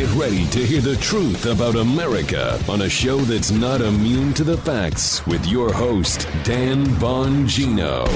Get 0.00 0.14
ready 0.14 0.46
to 0.46 0.64
hear 0.64 0.80
the 0.80 0.96
truth 0.96 1.44
about 1.44 1.76
America 1.76 2.58
on 2.70 2.80
a 2.80 2.88
show 2.88 3.18
that's 3.18 3.50
not 3.50 3.82
immune 3.82 4.32
to 4.32 4.44
the 4.44 4.56
facts 4.56 5.26
with 5.26 5.44
your 5.46 5.74
host, 5.74 6.26
Dan 6.42 6.86
Bongino. 6.86 8.08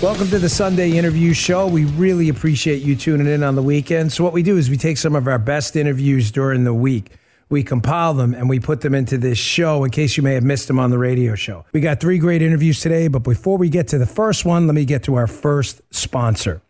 Welcome 0.00 0.28
to 0.28 0.38
the 0.38 0.48
Sunday 0.48 0.96
interview 0.96 1.32
show. 1.32 1.66
We 1.66 1.86
really 1.86 2.28
appreciate 2.28 2.82
you 2.82 2.94
tuning 2.94 3.26
in 3.26 3.42
on 3.42 3.56
the 3.56 3.62
weekend. 3.62 4.12
So, 4.12 4.22
what 4.22 4.32
we 4.32 4.44
do 4.44 4.56
is 4.56 4.70
we 4.70 4.76
take 4.76 4.98
some 4.98 5.16
of 5.16 5.26
our 5.26 5.40
best 5.40 5.74
interviews 5.74 6.30
during 6.30 6.62
the 6.62 6.74
week, 6.74 7.10
we 7.48 7.64
compile 7.64 8.14
them, 8.14 8.34
and 8.34 8.48
we 8.48 8.60
put 8.60 8.82
them 8.82 8.94
into 8.94 9.18
this 9.18 9.36
show 9.36 9.82
in 9.82 9.90
case 9.90 10.16
you 10.16 10.22
may 10.22 10.34
have 10.34 10.44
missed 10.44 10.68
them 10.68 10.78
on 10.78 10.90
the 10.90 10.98
radio 10.98 11.34
show. 11.34 11.64
We 11.72 11.80
got 11.80 11.98
three 11.98 12.18
great 12.18 12.40
interviews 12.40 12.80
today, 12.80 13.08
but 13.08 13.24
before 13.24 13.58
we 13.58 13.68
get 13.68 13.88
to 13.88 13.98
the 13.98 14.06
first 14.06 14.44
one, 14.44 14.68
let 14.68 14.76
me 14.76 14.84
get 14.84 15.02
to 15.04 15.16
our 15.16 15.26
first 15.26 15.82
sponsor. 15.90 16.62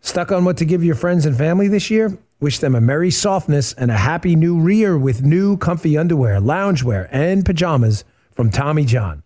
Stuck 0.00 0.32
on 0.32 0.44
what 0.44 0.56
to 0.56 0.64
give 0.64 0.82
your 0.82 0.96
friends 0.96 1.26
and 1.26 1.38
family 1.38 1.68
this 1.68 1.88
year? 1.88 2.18
Wish 2.42 2.58
them 2.58 2.74
a 2.74 2.80
merry 2.80 3.12
softness 3.12 3.72
and 3.74 3.88
a 3.88 3.96
happy 3.96 4.34
new 4.34 4.68
year 4.68 4.98
with 4.98 5.22
new 5.22 5.56
comfy 5.56 5.96
underwear, 5.96 6.40
loungewear, 6.40 7.08
and 7.12 7.44
pajamas 7.44 8.02
from 8.32 8.50
Tommy 8.50 8.84
John. 8.84 9.22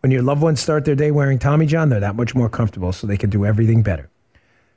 When 0.00 0.10
your 0.10 0.22
loved 0.22 0.40
ones 0.40 0.58
start 0.58 0.86
their 0.86 0.94
day 0.94 1.10
wearing 1.10 1.38
Tommy 1.38 1.66
John, 1.66 1.90
they're 1.90 2.00
that 2.00 2.16
much 2.16 2.34
more 2.34 2.48
comfortable 2.48 2.94
so 2.94 3.06
they 3.06 3.18
can 3.18 3.28
do 3.28 3.44
everything 3.44 3.82
better. 3.82 4.08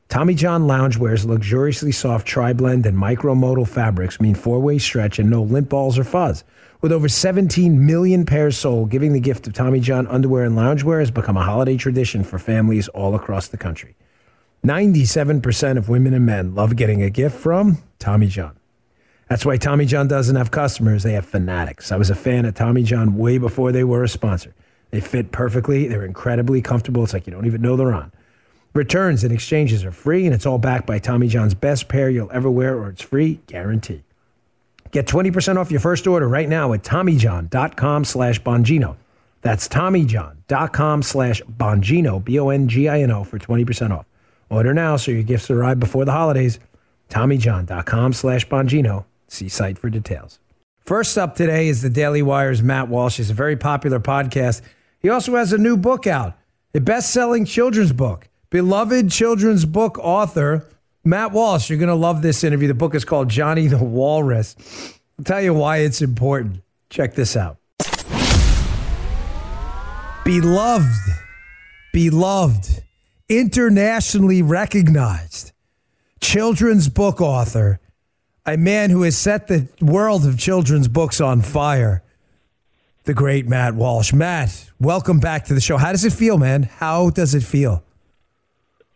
Tommy 0.09 0.33
John 0.33 0.63
Loungewear's 0.63 1.23
luxuriously 1.23 1.93
soft 1.93 2.27
tri-blend 2.27 2.85
and 2.85 2.97
micromodal 2.97 3.65
fabrics 3.65 4.19
mean 4.19 4.35
four-way 4.35 4.77
stretch 4.77 5.17
and 5.17 5.30
no 5.30 5.41
lint 5.41 5.69
balls 5.69 5.97
or 5.97 6.03
fuzz. 6.03 6.43
With 6.81 6.91
over 6.91 7.07
17 7.07 7.85
million 7.85 8.25
pairs 8.25 8.57
sold, 8.57 8.89
giving 8.89 9.13
the 9.13 9.21
gift 9.21 9.47
of 9.47 9.53
Tommy 9.53 9.80
John 9.80 10.05
underwear 10.07 10.43
and 10.43 10.57
loungewear 10.57 10.99
has 10.99 11.11
become 11.11 11.38
a 11.38 11.43
holiday 11.43 11.77
tradition 11.77 12.25
for 12.25 12.39
families 12.39 12.89
all 12.89 13.16
across 13.16 13.47
the 13.47 13.57
country. 13.57 13.95
97% 14.65 15.77
of 15.77 15.89
women 15.89 16.13
and 16.13 16.25
men 16.25 16.53
love 16.53 16.75
getting 16.75 17.01
a 17.01 17.09
gift 17.09 17.37
from 17.39 17.77
Tommy 17.97 18.27
John. 18.27 18.57
That's 19.29 19.45
why 19.45 19.57
Tommy 19.57 19.85
John 19.85 20.07
doesn't 20.07 20.35
have 20.35 20.51
customers, 20.51 21.03
they 21.03 21.13
have 21.13 21.25
fanatics. 21.25 21.91
I 21.91 21.97
was 21.97 22.09
a 22.09 22.16
fan 22.16 22.45
of 22.45 22.55
Tommy 22.55 22.83
John 22.83 23.16
way 23.16 23.38
before 23.38 23.71
they 23.71 23.83
were 23.83 24.03
a 24.03 24.09
sponsor. 24.09 24.53
They 24.91 24.99
fit 24.99 25.31
perfectly, 25.31 25.88
they're 25.88 26.05
incredibly 26.05 26.61
comfortable. 26.61 27.03
It's 27.03 27.13
like 27.13 27.27
you 27.27 27.33
don't 27.33 27.45
even 27.45 27.61
know 27.61 27.77
they're 27.77 27.93
on. 27.93 28.11
Returns 28.73 29.23
and 29.23 29.31
exchanges 29.31 29.85
are 29.85 29.91
free, 29.91 30.25
and 30.25 30.33
it's 30.33 30.45
all 30.45 30.57
backed 30.57 30.88
by 30.88 30.99
Tommy 30.99 31.27
John's 31.27 31.53
best 31.53 31.88
pair 31.88 32.09
you'll 32.09 32.31
ever 32.31 32.49
wear, 32.49 32.77
or 32.77 32.89
it's 32.89 33.01
free 33.01 33.39
guarantee. 33.47 34.03
Get 34.91 35.05
20% 35.05 35.57
off 35.57 35.71
your 35.71 35.79
first 35.79 36.07
order 36.07 36.27
right 36.27 36.49
now 36.49 36.73
at 36.73 36.83
TommyJohn.com 36.83 38.05
slash 38.05 38.41
Bongino. 38.41 38.95
That's 39.41 39.67
TommyJohn.com 39.67 41.03
slash 41.03 41.41
Bongino, 41.44 42.23
B 42.23 42.39
O 42.39 42.49
N 42.49 42.67
G 42.67 42.89
I 42.89 43.01
N 43.01 43.11
O, 43.11 43.23
for 43.23 43.38
20% 43.39 43.91
off. 43.91 44.05
Order 44.50 44.73
now 44.73 44.95
so 44.97 45.11
your 45.11 45.23
gifts 45.23 45.50
arrive 45.50 45.80
before 45.80 46.05
the 46.05 46.11
holidays. 46.11 46.59
TommyJohn.com 47.09 48.14
slash 48.14 48.47
Bongino. 48.47 49.06
See 49.28 49.50
site 49.50 49.78
for 49.78 49.89
details. 49.89 50.39
First 50.80 51.17
up 51.17 51.36
today 51.36 51.67
is 51.67 51.81
the 51.81 51.89
Daily 51.89 52.22
Wire's 52.22 52.64
Matt 52.64 52.88
Walsh. 52.88 53.17
He's 53.17 53.30
a 53.30 53.36
very 53.36 53.56
popular 53.56 54.00
podcast. 54.00 54.61
He 55.00 55.09
also 55.09 55.36
has 55.36 55.53
a 55.53 55.58
new 55.58 55.78
book 55.78 56.08
out, 56.08 56.33
a 56.73 56.80
best 56.80 57.14
selling 57.14 57.45
children's 57.45 57.94
book. 57.94 58.28
Beloved 58.50 59.11
children's 59.11 59.66
book 59.66 60.00
author, 60.00 60.67
Matt 61.03 61.31
Walsh. 61.31 61.69
You're 61.69 61.78
going 61.78 61.89
to 61.89 61.95
love 61.95 62.23
this 62.23 62.44
interview. 62.44 62.67
The 62.67 62.73
book 62.73 62.95
is 62.95 63.06
called 63.06 63.30
Johnny 63.30 63.67
the 63.67 63.78
Walrus. 63.78 64.56
I'll 65.19 65.25
tell 65.25 65.41
you 65.41 65.53
why 65.53 65.78
it's 65.78 66.02
important. 66.02 66.61
Check 66.89 67.13
this 67.13 67.38
out. 67.38 67.58
Beloved, 70.25 70.89
beloved 71.94 72.84
internationally 73.30 74.41
recognized 74.41 75.52
children's 76.19 76.89
book 76.89 77.22
author, 77.22 77.80
a 78.45 78.58
man 78.58 78.89
who 78.89 79.03
has 79.03 79.16
set 79.16 79.47
the 79.47 79.67
world 79.80 80.25
of 80.25 80.38
children's 80.38 80.88
books 80.88 81.22
on 81.22 81.41
fire, 81.41 82.03
the 83.03 83.13
great 83.13 83.47
Matt 83.47 83.75
Walsh. 83.75 84.12
Matt, 84.12 84.69
welcome 84.79 85.19
back 85.19 85.45
to 85.45 85.53
the 85.53 85.62
show. 85.62 85.78
How 85.78 85.91
does 85.91 86.03
it 86.03 86.13
feel, 86.13 86.38
man? 86.40 86.63
How 86.63 87.12
does 87.12 87.35
it 87.35 87.44
feel? 87.44 87.84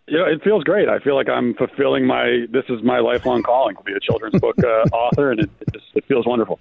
You 0.07 0.17
know, 0.17 0.25
it 0.25 0.43
feels 0.43 0.63
great. 0.63 0.89
I 0.89 0.99
feel 0.99 1.15
like 1.15 1.29
I'm 1.29 1.53
fulfilling 1.53 2.05
my. 2.05 2.45
This 2.49 2.65
is 2.69 2.83
my 2.83 2.99
lifelong 2.99 3.41
calling 3.41 3.75
to 3.77 3.83
be 3.83 3.93
a 3.93 3.99
children's 3.99 4.39
book 4.41 4.55
uh, 4.61 4.67
author, 4.91 5.31
and 5.31 5.39
it, 5.39 5.49
it, 5.61 5.73
just, 5.73 5.85
it 5.95 6.05
feels 6.05 6.25
wonderful. 6.25 6.59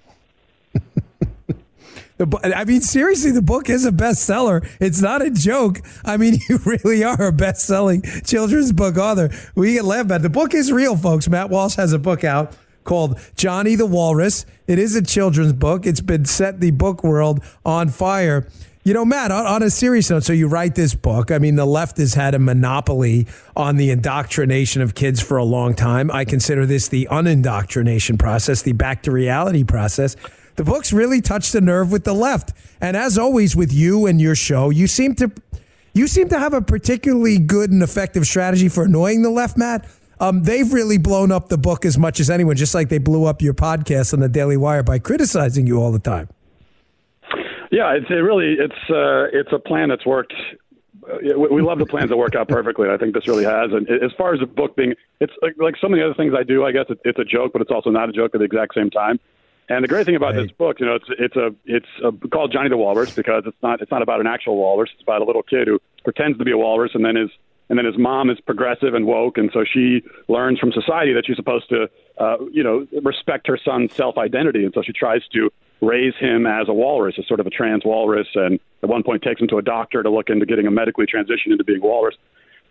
I 2.19 2.63
mean, 2.65 2.81
seriously, 2.81 3.31
the 3.31 3.41
book 3.41 3.69
is 3.69 3.85
a 3.85 3.91
bestseller. 3.91 4.67
It's 4.79 5.01
not 5.01 5.21
a 5.21 5.31
joke. 5.31 5.79
I 6.05 6.17
mean, 6.17 6.35
you 6.49 6.59
really 6.65 7.03
are 7.03 7.27
a 7.27 7.31
best-selling 7.31 8.03
children's 8.23 8.71
book 8.71 8.97
author. 8.97 9.29
We 9.55 9.73
get 9.73 9.85
laughed 9.85 10.11
at. 10.11 10.21
The 10.21 10.29
book 10.29 10.53
is 10.53 10.71
real, 10.71 10.95
folks. 10.95 11.27
Matt 11.27 11.49
Walsh 11.49 11.75
has 11.75 11.93
a 11.93 11.99
book 11.99 12.23
out 12.23 12.55
called 12.83 13.19
Johnny 13.35 13.75
the 13.75 13.85
Walrus. 13.85 14.45
It 14.67 14.77
is 14.77 14.95
a 14.95 15.01
children's 15.01 15.53
book. 15.53 15.85
It's 15.85 16.01
been 16.01 16.25
set 16.25 16.59
the 16.59 16.71
book 16.71 17.03
world 17.03 17.43
on 17.65 17.89
fire. 17.89 18.47
You 18.83 18.93
know, 18.93 19.05
Matt, 19.05 19.31
on, 19.31 19.45
on, 19.45 19.63
a 19.63 19.69
serious 19.69 20.09
note, 20.09 20.25
so 20.25 20.33
you 20.33 20.49
write 20.49 20.75
this 20.75 20.93
book. 20.93 21.31
I 21.31 21.37
mean, 21.37 21.55
the 21.55 21.65
left 21.65 21.97
has 21.99 22.15
had 22.15 22.35
a 22.35 22.39
monopoly 22.39 23.27
on 23.55 23.77
the 23.77 23.91
indoctrination 23.91 24.81
of 24.81 24.93
kids 24.93 25.21
for 25.21 25.37
a 25.37 25.43
long 25.45 25.73
time. 25.73 26.11
I 26.11 26.25
consider 26.25 26.65
this 26.65 26.89
the 26.89 27.07
unindoctrination 27.09 28.17
process, 28.17 28.61
the 28.61 28.73
back 28.73 29.03
to 29.03 29.11
reality 29.11 29.63
process 29.63 30.17
the 30.55 30.63
book's 30.63 30.93
really 30.93 31.21
touched 31.21 31.55
a 31.55 31.61
nerve 31.61 31.91
with 31.91 32.03
the 32.03 32.13
left. 32.13 32.53
And 32.81 32.95
as 32.95 33.17
always 33.17 33.55
with 33.55 33.73
you 33.73 34.05
and 34.05 34.21
your 34.21 34.35
show, 34.35 34.69
you 34.69 34.87
seem 34.87 35.15
to 35.15 35.31
you 35.93 36.07
seem 36.07 36.27
to 36.29 36.39
have 36.39 36.53
a 36.53 36.61
particularly 36.61 37.37
good 37.37 37.71
and 37.71 37.83
effective 37.83 38.25
strategy 38.25 38.67
for 38.67 38.83
annoying 38.85 39.21
the 39.21 39.29
left, 39.29 39.57
Matt. 39.57 39.87
Um, 40.19 40.43
they've 40.43 40.71
really 40.71 40.97
blown 40.97 41.31
up 41.31 41.49
the 41.49 41.57
book 41.57 41.85
as 41.85 41.97
much 41.97 42.19
as 42.19 42.29
anyone, 42.29 42.55
just 42.55 42.73
like 42.73 42.89
they 42.89 42.97
blew 42.97 43.25
up 43.25 43.41
your 43.41 43.53
podcast 43.53 44.13
on 44.13 44.19
the 44.19 44.29
Daily 44.29 44.57
Wire 44.57 44.81
by 44.81 44.97
criticizing 44.97 45.67
you 45.67 45.81
all 45.81 45.91
the 45.91 45.99
time. 45.99 46.29
Yeah, 47.71 47.93
it's 47.93 48.05
it 48.09 48.13
really 48.13 48.53
it's 48.53 48.89
uh, 48.89 49.25
it's 49.33 49.51
a 49.51 49.59
plan 49.59 49.89
that's 49.89 50.05
worked. 50.05 50.33
Uh, 51.03 51.37
we 51.37 51.61
love 51.61 51.79
the 51.79 51.85
plans 51.85 52.09
that 52.09 52.17
work 52.17 52.35
out 52.35 52.47
perfectly. 52.47 52.87
I 52.89 52.97
think 52.97 53.13
this 53.13 53.27
really 53.27 53.43
has. 53.43 53.71
And 53.71 53.89
as 53.89 54.11
far 54.17 54.33
as 54.33 54.39
the 54.39 54.45
book 54.45 54.75
being, 54.75 54.93
it's 55.19 55.33
like, 55.41 55.55
like 55.57 55.75
so 55.81 55.89
many 55.89 56.01
other 56.01 56.13
things 56.13 56.33
I 56.37 56.43
do. 56.43 56.63
I 56.63 56.71
guess 56.71 56.85
it's 56.89 57.19
a 57.19 57.25
joke, 57.25 57.51
but 57.51 57.61
it's 57.61 57.71
also 57.71 57.89
not 57.89 58.09
a 58.09 58.13
joke 58.13 58.31
at 58.35 58.39
the 58.39 58.45
exact 58.45 58.75
same 58.75 58.89
time. 58.89 59.19
And 59.69 59.83
the 59.83 59.87
great 59.87 60.05
thing 60.05 60.15
about 60.15 60.35
right. 60.35 60.43
this 60.43 60.51
book, 60.51 60.79
you 60.79 60.85
know, 60.85 60.95
it's 60.95 61.05
it's 61.17 61.35
a 61.35 61.55
it's 61.65 61.87
a, 62.03 62.11
called 62.29 62.51
Johnny 62.51 62.69
the 62.69 62.77
Walrus 62.77 63.15
because 63.15 63.43
it's 63.45 63.57
not 63.63 63.81
it's 63.81 63.91
not 63.91 64.01
about 64.01 64.19
an 64.19 64.27
actual 64.27 64.57
walrus. 64.57 64.89
It's 64.93 65.03
about 65.03 65.21
a 65.21 65.25
little 65.25 65.43
kid 65.43 65.67
who 65.67 65.79
pretends 66.03 66.37
to 66.37 66.43
be 66.43 66.51
a 66.51 66.57
walrus, 66.57 66.91
and 66.93 67.05
then 67.05 67.15
his 67.15 67.29
and 67.69 67.77
then 67.77 67.85
his 67.85 67.97
mom 67.97 68.29
is 68.29 68.39
progressive 68.41 68.93
and 68.93 69.05
woke, 69.05 69.37
and 69.37 69.49
so 69.53 69.63
she 69.63 70.03
learns 70.27 70.59
from 70.59 70.71
society 70.73 71.13
that 71.13 71.25
she's 71.25 71.37
supposed 71.37 71.69
to, 71.69 71.89
uh, 72.17 72.37
you 72.51 72.61
know, 72.61 72.85
respect 73.01 73.47
her 73.47 73.57
son's 73.63 73.93
self 73.93 74.17
identity, 74.17 74.65
and 74.65 74.73
so 74.73 74.81
she 74.81 74.91
tries 74.91 75.25
to 75.33 75.49
raise 75.81 76.13
him 76.19 76.45
as 76.45 76.67
a 76.67 76.73
walrus, 76.73 77.15
as 77.17 77.27
sort 77.27 77.39
of 77.39 77.47
a 77.47 77.49
trans 77.49 77.85
walrus, 77.85 78.27
and 78.35 78.59
at 78.81 78.89
one 78.89 79.01
point 79.01 79.21
takes 79.21 79.41
him 79.41 79.47
to 79.47 79.57
a 79.57 79.61
doctor 79.61 80.03
to 80.03 80.09
look 80.09 80.29
into 80.29 80.45
getting 80.45 80.65
him 80.65 80.73
medically 80.73 81.05
transitioned 81.05 81.51
into 81.51 81.63
being 81.63 81.81
a 81.81 81.85
walrus. 81.85 82.15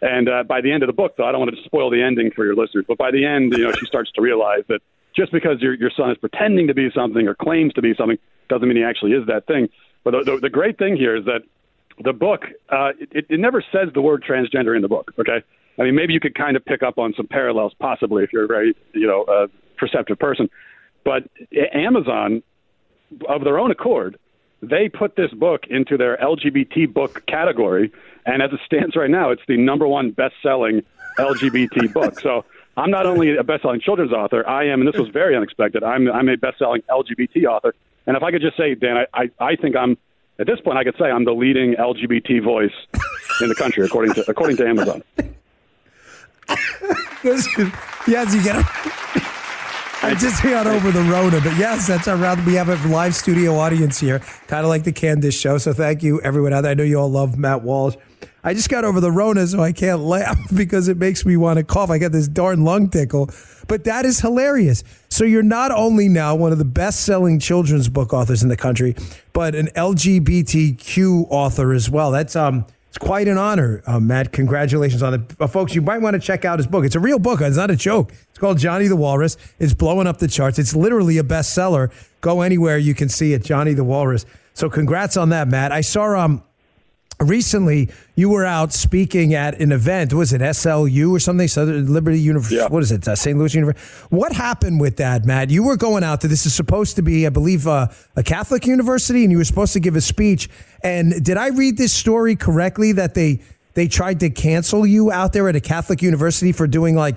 And 0.03 0.29
uh, 0.29 0.43
by 0.43 0.61
the 0.61 0.73
end 0.73 0.83
of 0.83 0.89
the 0.89 0.93
book, 0.93 1.17
though, 1.17 1.25
I 1.25 1.33
don't 1.33 1.41
want 1.41 1.55
to 1.55 1.63
spoil 1.65 1.89
the 1.89 2.03
ending 2.03 2.33
for 2.33 2.45
your 2.45 2.57
listeners, 2.57 2.85
but 2.87 2.99
by 2.99 3.11
the 3.11 3.25
end, 3.25 3.53
you 3.53 3.65
know, 3.65 3.73
she 3.73 3.87
starts 3.87 4.11
to 4.13 4.21
realize 4.21 4.65
that 4.69 4.81
just 5.15 5.33
because 5.33 5.61
your 5.61 5.75
your 5.75 5.91
son 5.97 6.11
is 6.11 6.19
pretending 6.19 6.67
to 6.69 6.75
be 6.75 6.91
something 6.95 7.27
or 7.27 7.35
claims 7.35 7.73
to 7.75 7.83
be 7.83 7.95
something 7.97 8.19
doesn't 8.49 8.67
mean 8.69 8.77
he 8.77 8.85
actually 8.85 9.13
is 9.13 9.27
that 9.27 9.47
thing. 9.47 9.69
But 10.05 10.13
the, 10.13 10.33
the, 10.33 10.41
the 10.43 10.51
great 10.51 10.79
thing 10.79 10.97
here 10.97 11.17
is 11.17 11.25
that 11.27 11.43
the 12.03 12.13
book 12.13 12.45
uh, 12.71 12.91
it, 12.99 13.27
it 13.29 13.41
never 13.41 13.65
says 13.73 13.89
the 13.95 14.03
word 14.03 14.25
transgender 14.29 14.75
in 14.75 14.83
the 14.83 14.89
book. 14.89 15.13
Okay, 15.19 15.43
I 15.79 15.83
mean 15.83 15.95
maybe 15.95 16.13
you 16.13 16.21
could 16.21 16.35
kind 16.35 16.57
of 16.57 16.65
pick 16.65 16.83
up 16.83 16.99
on 16.99 17.15
some 17.17 17.27
parallels 17.27 17.75
possibly 17.79 18.25
if 18.25 18.33
you're 18.33 18.45
a 18.45 18.49
very 18.49 18.75
you 18.95 19.07
know 19.07 19.25
uh, 19.25 19.47
perceptive 19.77 20.19
person. 20.19 20.49
But 21.05 21.25
Amazon, 21.75 22.43
of 23.29 23.43
their 23.43 23.59
own 23.59 23.71
accord, 23.73 24.19
they 24.63 24.89
put 24.89 25.17
this 25.17 25.33
book 25.33 25.65
into 25.69 25.97
their 25.97 26.17
LGBT 26.17 26.93
book 26.93 27.27
category, 27.27 27.93
and 28.25 28.41
as 28.41 28.53
it 28.53 28.61
stands 28.65 28.95
right 28.95 29.11
now, 29.11 29.31
it's 29.31 29.43
the 29.49 29.57
number 29.57 29.89
one 29.89 30.13
best-selling 30.13 30.83
LGBT 31.19 31.93
book. 31.93 32.21
So 32.21 32.45
I'm 32.77 32.91
not 32.91 33.07
only 33.07 33.37
a 33.37 33.45
best-selling 33.45 33.81
children's 33.81 34.13
author, 34.13 34.49
I 34.49 34.65
am, 34.69 34.81
and 34.81 34.89
this 34.89 34.99
was 34.99 35.11
very 35.11 35.37
unexpected. 35.37 35.83
I'm 35.83 36.11
I'm 36.11 36.29
a 36.29 36.37
best-selling 36.37 36.83
LGBT 36.91 37.45
author. 37.45 37.75
And 38.07 38.17
if 38.17 38.23
I 38.23 38.31
could 38.31 38.43
just 38.43 38.57
say, 38.57 38.75
Dan, 38.75 38.97
I, 38.97 39.07
I, 39.15 39.31
I 39.39 39.57
think 39.57 39.77
I'm 39.77 39.97
at 40.39 40.47
this 40.47 40.61
point 40.61 40.79
I 40.79 40.85
could 40.85 40.97
say 40.99 41.05
I'm 41.05 41.25
the 41.25 41.35
leading 41.35 41.75
LGBT 41.75 42.43
voice 42.43 42.73
in 43.41 43.49
the 43.49 43.55
country 43.55 43.85
according 43.85 44.15
to 44.15 44.25
according 44.29 44.57
to 44.59 44.67
Amazon. 44.67 45.03
yes, 47.23 48.35
you 48.35 48.43
get 48.43 48.57
it. 48.57 48.67
I 50.05 50.17
just 50.19 50.43
got 50.43 50.67
over 50.67 50.91
the 50.91 51.03
Rona, 51.03 51.41
but 51.41 51.57
yes, 51.57 51.87
that's 51.87 52.09
our 52.09 52.17
round. 52.17 52.45
We 52.45 52.55
have 52.55 52.69
a 52.69 52.89
live 52.89 53.15
studio 53.15 53.55
audience 53.55 54.01
here, 54.01 54.19
kind 54.49 54.65
of 54.65 54.69
like 54.69 54.83
the 54.83 54.91
Candace 54.91 55.39
show. 55.39 55.59
So 55.59 55.73
thank 55.73 56.03
you, 56.03 56.21
everyone 56.23 56.53
out 56.53 56.63
there. 56.63 56.73
I 56.73 56.75
know 56.75 56.83
you 56.83 56.99
all 56.99 57.09
love 57.11 57.39
Matt 57.39 57.63
Walsh. 57.63 57.95
I 58.45 58.55
just 58.55 58.69
got 58.69 58.85
over 58.85 59.01
the 59.01 59.13
Rona, 59.13 59.47
so 59.47 59.61
I 59.61 59.71
can't 59.73 60.01
laugh 60.01 60.39
because 60.55 60.89
it 60.89 60.97
makes 60.97 61.25
me 61.25 61.37
want 61.37 61.59
to 61.59 61.65
cough. 61.65 61.91
I 61.91 61.99
got 61.99 62.13
this 62.13 62.27
darn 62.29 62.65
lung 62.65 62.89
tickle. 62.89 63.31
But 63.69 63.85
that 63.85 64.05
is 64.05 64.21
hilarious. 64.21 64.83
So 65.09 65.25
you're 65.25 65.45
not 65.45 65.71
only 65.71 66.09
now 66.09 66.35
one 66.35 66.51
of 66.51 66.59
the 66.59 66.65
best 66.65 67.03
selling 67.03 67.39
children's 67.39 67.89
book 67.89 68.13
authors 68.13 68.43
in 68.43 68.49
the 68.49 68.57
country, 68.57 68.97
but 69.33 69.55
an 69.55 69.69
LGBTQ 69.77 71.27
author 71.31 71.73
as 71.73 71.89
well. 71.89 72.11
That's 72.11 72.35
um 72.35 72.67
It's 72.89 72.99
quite 72.99 73.29
an 73.29 73.39
honor, 73.39 73.83
uh, 73.87 74.01
Matt. 74.01 74.33
Congratulations 74.33 75.03
on 75.03 75.15
it. 75.15 75.21
Uh, 75.41 75.47
folks, 75.47 75.75
you 75.75 75.81
might 75.81 75.99
want 76.03 76.15
to 76.15 76.21
check 76.21 76.45
out 76.45 76.59
his 76.59 76.67
book. 76.67 76.85
It's 76.85 76.97
a 76.97 77.01
real 77.01 77.19
book. 77.21 77.41
It's 77.41 77.57
not 77.57 77.71
a 77.71 77.77
joke. 77.77 78.13
It's 78.29 78.39
called 78.39 78.59
Johnny 78.59 78.89
the 78.89 78.97
Walrus. 78.97 79.37
It's 79.61 79.73
blowing 79.73 80.07
up 80.09 80.19
the 80.19 80.29
charts. 80.29 80.59
It's 80.59 80.75
literally 80.75 81.17
a 81.19 81.23
bestseller. 81.23 81.91
Go 82.21 82.43
anywhere, 82.43 82.77
you 82.79 82.95
can 82.95 83.09
see 83.09 83.33
it, 83.33 83.45
Johnny 83.45 83.73
the 83.73 83.85
Walrus. 83.85 84.27
So 84.55 84.69
congrats 84.69 85.17
on 85.17 85.31
that, 85.31 85.49
Matt. 85.49 85.73
I 85.73 85.81
saw 85.81 86.19
um, 86.19 86.43
recently 87.21 87.91
you 88.15 88.29
were 88.29 88.45
out 88.45 88.73
speaking 88.73 89.35
at 89.35 89.61
an 89.61 89.73
event. 89.73 90.13
Was 90.13 90.33
it 90.33 90.41
SLU 90.41 91.11
or 91.11 91.19
something? 91.19 91.49
Southern 91.49 91.93
Liberty 91.93 92.21
University. 92.21 92.57
Yeah. 92.57 92.69
What 92.69 92.83
is 92.83 92.93
it? 92.93 93.07
Uh, 93.07 93.15
St. 93.15 93.39
Louis 93.39 93.55
University. 93.55 94.07
What 94.11 94.33
happened 94.33 94.81
with 94.81 94.97
that, 94.97 95.25
Matt? 95.25 95.51
You 95.51 95.63
were 95.63 95.77
going 95.77 96.05
out 96.05 96.21
to 96.23 96.29
this 96.29 96.47
is 96.47 96.55
supposed 96.55 96.97
to 96.97 97.03
be, 97.03 97.27
I 97.27 97.31
believe, 97.31 97.67
uh, 97.67 97.89
a 98.17 98.23
Catholic 98.23 98.67
university, 98.67 99.23
and 99.23 99.33
you 99.33 99.39
were 99.39 99.45
supposed 99.45 99.73
to 99.73 99.81
give 99.81 99.97
a 99.97 100.01
speech. 100.01 100.49
And 100.83 101.25
did 101.25 101.37
I 101.37 101.49
read 101.49 101.77
this 101.77 101.93
story 101.93 102.37
correctly 102.37 102.93
that 102.93 103.15
they 103.15 103.41
they 103.75 103.89
tried 103.89 104.21
to 104.21 104.31
cancel 104.31 104.87
you 104.87 105.11
out 105.11 105.33
there 105.33 105.49
at 105.49 105.57
a 105.57 105.61
Catholic 105.61 106.03
university 106.03 106.53
for 106.53 106.67
doing 106.67 106.95
like 106.95 107.17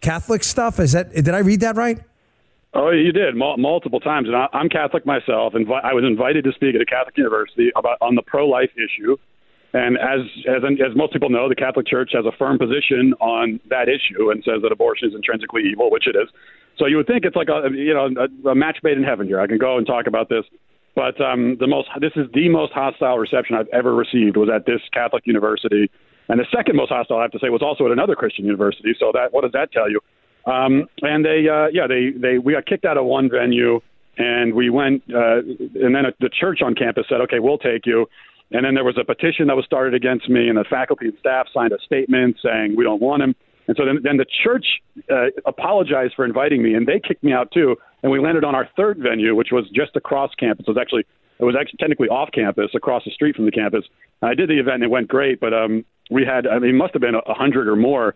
Catholic 0.00 0.44
stuff? 0.44 0.80
Is 0.80 0.92
that 0.92 1.12
did 1.12 1.30
I 1.30 1.38
read 1.38 1.60
that 1.60 1.76
right? 1.76 2.00
Oh, 2.74 2.90
you 2.90 3.12
did 3.12 3.36
Mul- 3.36 3.58
multiple 3.58 4.00
times, 4.00 4.28
and 4.28 4.36
I, 4.36 4.48
I'm 4.52 4.68
Catholic 4.68 5.04
myself. 5.04 5.54
And 5.54 5.70
I 5.70 5.92
was 5.92 6.04
invited 6.04 6.44
to 6.44 6.52
speak 6.52 6.74
at 6.74 6.80
a 6.80 6.86
Catholic 6.86 7.16
university 7.18 7.70
about 7.76 7.98
on 8.00 8.14
the 8.14 8.22
pro-life 8.22 8.70
issue. 8.76 9.16
And 9.74 9.96
as 9.96 10.20
as 10.46 10.62
as 10.64 10.94
most 10.94 11.12
people 11.12 11.30
know, 11.30 11.48
the 11.48 11.54
Catholic 11.54 11.86
Church 11.86 12.10
has 12.12 12.26
a 12.26 12.32
firm 12.36 12.58
position 12.58 13.14
on 13.20 13.58
that 13.70 13.88
issue 13.88 14.30
and 14.30 14.44
says 14.44 14.60
that 14.62 14.72
abortion 14.72 15.08
is 15.08 15.14
intrinsically 15.14 15.62
evil, 15.70 15.90
which 15.90 16.06
it 16.06 16.14
is. 16.14 16.28
So 16.78 16.86
you 16.86 16.96
would 16.96 17.06
think 17.06 17.24
it's 17.24 17.36
like 17.36 17.48
a 17.48 17.70
you 17.72 17.94
know 17.94 18.08
a, 18.16 18.50
a 18.50 18.54
match 18.54 18.78
made 18.82 18.98
in 18.98 19.04
heaven 19.04 19.26
here. 19.26 19.40
I 19.40 19.46
can 19.46 19.58
go 19.58 19.78
and 19.78 19.86
talk 19.86 20.06
about 20.06 20.28
this, 20.28 20.44
but 20.94 21.18
um, 21.20 21.56
the 21.58 21.66
most 21.66 21.88
this 22.00 22.12
is 22.16 22.26
the 22.34 22.50
most 22.50 22.72
hostile 22.72 23.18
reception 23.18 23.56
I've 23.56 23.68
ever 23.72 23.94
received 23.94 24.36
was 24.36 24.50
at 24.54 24.66
this 24.66 24.80
Catholic 24.92 25.26
university, 25.26 25.90
and 26.28 26.38
the 26.38 26.46
second 26.54 26.76
most 26.76 26.90
hostile 26.90 27.16
I 27.16 27.22
have 27.22 27.32
to 27.32 27.38
say 27.38 27.48
was 27.48 27.62
also 27.62 27.86
at 27.86 27.92
another 27.92 28.14
Christian 28.14 28.44
university. 28.44 28.94
So 29.00 29.10
that 29.14 29.32
what 29.32 29.42
does 29.42 29.52
that 29.52 29.72
tell 29.72 29.90
you? 29.90 30.00
Um, 30.44 30.86
and 31.00 31.24
they 31.24 31.48
uh, 31.48 31.68
yeah 31.72 31.86
they 31.86 32.10
they 32.10 32.38
we 32.38 32.52
got 32.52 32.66
kicked 32.66 32.84
out 32.84 32.98
of 32.98 33.06
one 33.06 33.30
venue, 33.30 33.80
and 34.18 34.54
we 34.54 34.68
went 34.68 35.02
uh, 35.08 35.38
and 35.38 35.94
then 35.94 36.04
the 36.20 36.28
church 36.28 36.60
on 36.62 36.74
campus 36.74 37.06
said 37.08 37.22
okay 37.22 37.38
we'll 37.38 37.58
take 37.58 37.86
you. 37.86 38.06
And 38.52 38.64
then 38.64 38.74
there 38.74 38.84
was 38.84 38.98
a 39.00 39.04
petition 39.04 39.46
that 39.46 39.56
was 39.56 39.64
started 39.64 39.94
against 39.94 40.28
me, 40.28 40.48
and 40.48 40.58
the 40.58 40.64
faculty 40.68 41.06
and 41.06 41.18
staff 41.18 41.46
signed 41.52 41.72
a 41.72 41.78
statement 41.84 42.36
saying 42.42 42.76
we 42.76 42.84
don't 42.84 43.00
want 43.00 43.22
him. 43.22 43.34
And 43.66 43.76
so 43.76 43.86
then, 43.86 44.00
then 44.02 44.16
the 44.16 44.26
church 44.44 44.66
uh, 45.10 45.26
apologized 45.46 46.14
for 46.14 46.24
inviting 46.24 46.62
me, 46.62 46.74
and 46.74 46.86
they 46.86 47.00
kicked 47.00 47.22
me 47.22 47.32
out 47.32 47.50
too. 47.52 47.76
And 48.02 48.10
we 48.10 48.20
landed 48.20 48.44
on 48.44 48.54
our 48.54 48.68
third 48.76 48.98
venue, 48.98 49.34
which 49.34 49.48
was 49.52 49.64
just 49.74 49.96
across 49.96 50.34
campus. 50.34 50.66
It 50.66 50.70
was 50.70 50.78
actually 50.80 51.06
it 51.38 51.44
was 51.44 51.56
actually 51.58 51.78
technically 51.78 52.08
off 52.08 52.30
campus, 52.32 52.70
across 52.74 53.04
the 53.04 53.10
street 53.10 53.34
from 53.34 53.46
the 53.46 53.50
campus. 53.50 53.84
And 54.20 54.30
I 54.30 54.34
did 54.34 54.48
the 54.48 54.60
event, 54.60 54.76
and 54.76 54.84
it 54.84 54.90
went 54.90 55.08
great. 55.08 55.40
But 55.40 55.54
um, 55.54 55.84
we 56.10 56.24
had, 56.24 56.46
I 56.46 56.58
mean, 56.58 56.70
it 56.70 56.78
must 56.78 56.92
have 56.92 57.02
been 57.02 57.14
a 57.14 57.34
hundred 57.34 57.68
or 57.68 57.76
more 57.76 58.14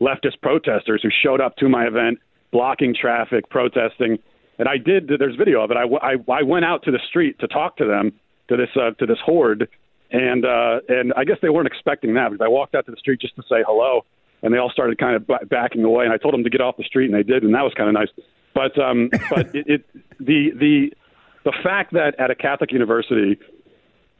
leftist 0.00 0.40
protesters 0.42 1.00
who 1.02 1.08
showed 1.10 1.40
up 1.40 1.56
to 1.56 1.68
my 1.68 1.86
event, 1.86 2.18
blocking 2.52 2.94
traffic, 2.94 3.48
protesting. 3.50 4.18
And 4.58 4.68
I 4.68 4.76
did. 4.76 5.10
There's 5.18 5.36
video 5.36 5.62
of 5.62 5.70
it. 5.70 5.76
I, 5.76 5.84
I, 6.06 6.40
I 6.40 6.42
went 6.42 6.64
out 6.64 6.82
to 6.84 6.90
the 6.90 7.00
street 7.08 7.38
to 7.40 7.48
talk 7.48 7.76
to 7.78 7.84
them 7.84 8.12
to 8.48 8.56
this 8.56 8.70
uh, 8.76 8.90
to 8.98 9.06
this 9.06 9.18
horde, 9.24 9.68
and 10.10 10.44
uh, 10.44 10.80
and 10.88 11.12
I 11.16 11.24
guess 11.24 11.36
they 11.42 11.50
weren't 11.50 11.66
expecting 11.66 12.14
that 12.14 12.30
because 12.30 12.44
I 12.44 12.48
walked 12.48 12.74
out 12.74 12.86
to 12.86 12.90
the 12.90 12.96
street 12.96 13.20
just 13.20 13.36
to 13.36 13.42
say 13.42 13.62
hello, 13.66 14.04
and 14.42 14.52
they 14.52 14.58
all 14.58 14.70
started 14.70 14.98
kind 14.98 15.16
of 15.16 15.26
b- 15.26 15.46
backing 15.48 15.84
away, 15.84 16.04
and 16.04 16.12
I 16.12 16.16
told 16.16 16.34
them 16.34 16.44
to 16.44 16.50
get 16.50 16.60
off 16.60 16.76
the 16.76 16.84
street, 16.84 17.06
and 17.06 17.14
they 17.14 17.22
did, 17.22 17.42
and 17.42 17.54
that 17.54 17.62
was 17.62 17.74
kind 17.74 17.88
of 17.88 17.94
nice. 17.94 18.08
But 18.54 18.78
um, 18.78 19.10
but 19.30 19.54
it, 19.54 19.66
it 19.68 19.84
the 20.18 20.50
the 20.54 20.92
the 21.44 21.52
fact 21.62 21.92
that 21.92 22.18
at 22.18 22.30
a 22.30 22.34
Catholic 22.34 22.72
university, 22.72 23.38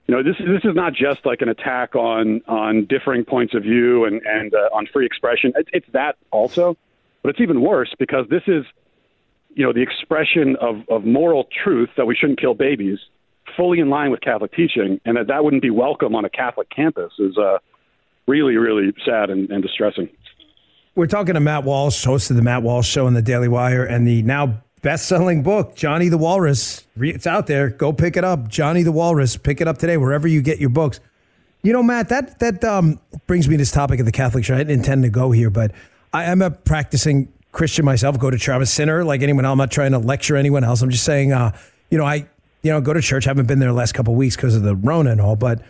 you 0.06 0.14
know, 0.14 0.22
this 0.22 0.36
this 0.38 0.64
is 0.64 0.74
not 0.74 0.92
just 0.92 1.24
like 1.24 1.40
an 1.40 1.48
attack 1.48 1.94
on 1.94 2.42
on 2.46 2.86
differing 2.86 3.24
points 3.24 3.54
of 3.54 3.62
view 3.62 4.04
and 4.04 4.20
and 4.24 4.54
uh, 4.54 4.68
on 4.74 4.86
free 4.92 5.06
expression. 5.06 5.52
It's, 5.56 5.70
it's 5.72 5.86
that 5.92 6.16
also, 6.30 6.76
but 7.22 7.30
it's 7.30 7.40
even 7.40 7.60
worse 7.60 7.94
because 7.98 8.26
this 8.28 8.42
is, 8.46 8.64
you 9.54 9.64
know, 9.64 9.72
the 9.72 9.82
expression 9.82 10.56
of 10.60 10.82
of 10.88 11.04
moral 11.04 11.48
truth 11.64 11.90
that 11.96 12.06
we 12.06 12.14
shouldn't 12.14 12.40
kill 12.40 12.54
babies 12.54 12.98
fully 13.58 13.80
in 13.80 13.90
line 13.90 14.10
with 14.10 14.22
Catholic 14.22 14.52
teaching, 14.52 14.98
and 15.04 15.18
that 15.18 15.26
that 15.26 15.44
wouldn't 15.44 15.62
be 15.62 15.68
welcome 15.68 16.14
on 16.14 16.24
a 16.24 16.30
Catholic 16.30 16.70
campus 16.70 17.12
is 17.18 17.36
uh, 17.36 17.58
really, 18.26 18.56
really 18.56 18.94
sad 19.04 19.28
and, 19.28 19.50
and 19.50 19.62
distressing. 19.62 20.08
We're 20.94 21.06
talking 21.06 21.34
to 21.34 21.40
Matt 21.40 21.64
Walsh, 21.64 22.02
host 22.04 22.30
of 22.30 22.36
the 22.36 22.42
Matt 22.42 22.62
Walsh 22.62 22.88
Show 22.88 23.06
on 23.06 23.14
the 23.14 23.22
Daily 23.22 23.48
Wire, 23.48 23.84
and 23.84 24.06
the 24.06 24.22
now 24.22 24.62
best-selling 24.80 25.42
book, 25.42 25.74
Johnny 25.74 26.08
the 26.08 26.18
Walrus. 26.18 26.86
It's 26.96 27.26
out 27.26 27.46
there. 27.46 27.68
Go 27.68 27.92
pick 27.92 28.16
it 28.16 28.24
up, 28.24 28.48
Johnny 28.48 28.82
the 28.82 28.92
Walrus. 28.92 29.36
Pick 29.36 29.60
it 29.60 29.68
up 29.68 29.78
today 29.78 29.96
wherever 29.96 30.26
you 30.26 30.40
get 30.40 30.58
your 30.58 30.70
books. 30.70 31.00
You 31.62 31.72
know, 31.72 31.82
Matt, 31.82 32.08
that 32.10 32.38
that 32.38 32.64
um, 32.64 33.00
brings 33.26 33.48
me 33.48 33.54
to 33.54 33.58
this 33.58 33.72
topic 33.72 34.00
of 34.00 34.06
the 34.06 34.12
Catholic 34.12 34.44
Church. 34.44 34.54
I 34.54 34.58
didn't 34.58 34.78
intend 34.78 35.02
to 35.02 35.10
go 35.10 35.32
here, 35.32 35.50
but 35.50 35.72
I 36.12 36.24
am 36.24 36.40
a 36.42 36.50
practicing 36.50 37.32
Christian 37.52 37.84
myself. 37.84 38.18
Go 38.18 38.30
to 38.30 38.38
church. 38.38 38.54
I'm 38.54 38.62
a 38.62 38.66
sinner 38.66 39.04
like 39.04 39.22
anyone 39.22 39.44
else. 39.44 39.52
I'm 39.52 39.58
not 39.58 39.70
trying 39.70 39.92
to 39.92 39.98
lecture 39.98 40.36
anyone 40.36 40.62
else. 40.62 40.82
I'm 40.82 40.90
just 40.90 41.04
saying, 41.04 41.32
uh, 41.32 41.56
you 41.90 41.98
know, 41.98 42.04
I 42.04 42.28
you 42.62 42.72
know 42.72 42.80
go 42.80 42.92
to 42.92 43.00
church. 43.00 43.26
I 43.26 43.30
haven't 43.30 43.46
been 43.46 43.58
there 43.58 43.70
the 43.70 43.74
last 43.74 43.92
couple 43.92 44.14
weeks 44.14 44.36
because 44.36 44.56
of 44.56 44.62
the 44.62 44.76
Rona 44.76 45.10
and 45.10 45.20
all, 45.20 45.36
but 45.36 45.62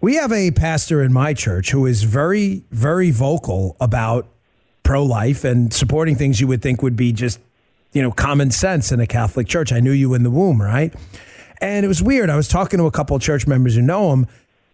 we 0.00 0.14
have 0.14 0.32
a 0.32 0.50
pastor 0.52 1.02
in 1.02 1.12
my 1.12 1.34
church 1.34 1.70
who 1.70 1.86
is 1.86 2.04
very, 2.04 2.64
very 2.70 3.10
vocal 3.10 3.76
about 3.80 4.28
pro 4.84 5.02
life 5.02 5.44
and 5.44 5.72
supporting 5.72 6.14
things 6.14 6.40
you 6.40 6.46
would 6.46 6.62
think 6.62 6.82
would 6.82 6.96
be 6.96 7.12
just, 7.12 7.40
you 7.92 8.00
know, 8.00 8.12
common 8.12 8.50
sense 8.50 8.92
in 8.92 9.00
a 9.00 9.06
Catholic 9.06 9.48
church. 9.48 9.72
I 9.72 9.80
knew 9.80 9.92
you 9.92 10.14
in 10.14 10.22
the 10.22 10.30
womb, 10.30 10.62
right? 10.62 10.94
And 11.60 11.84
it 11.84 11.88
was 11.88 12.02
weird. 12.02 12.30
I 12.30 12.36
was 12.36 12.46
talking 12.46 12.78
to 12.78 12.86
a 12.86 12.90
couple 12.90 13.16
of 13.16 13.22
church 13.22 13.46
members 13.46 13.74
who 13.74 13.82
know 13.82 14.12
him, 14.12 14.28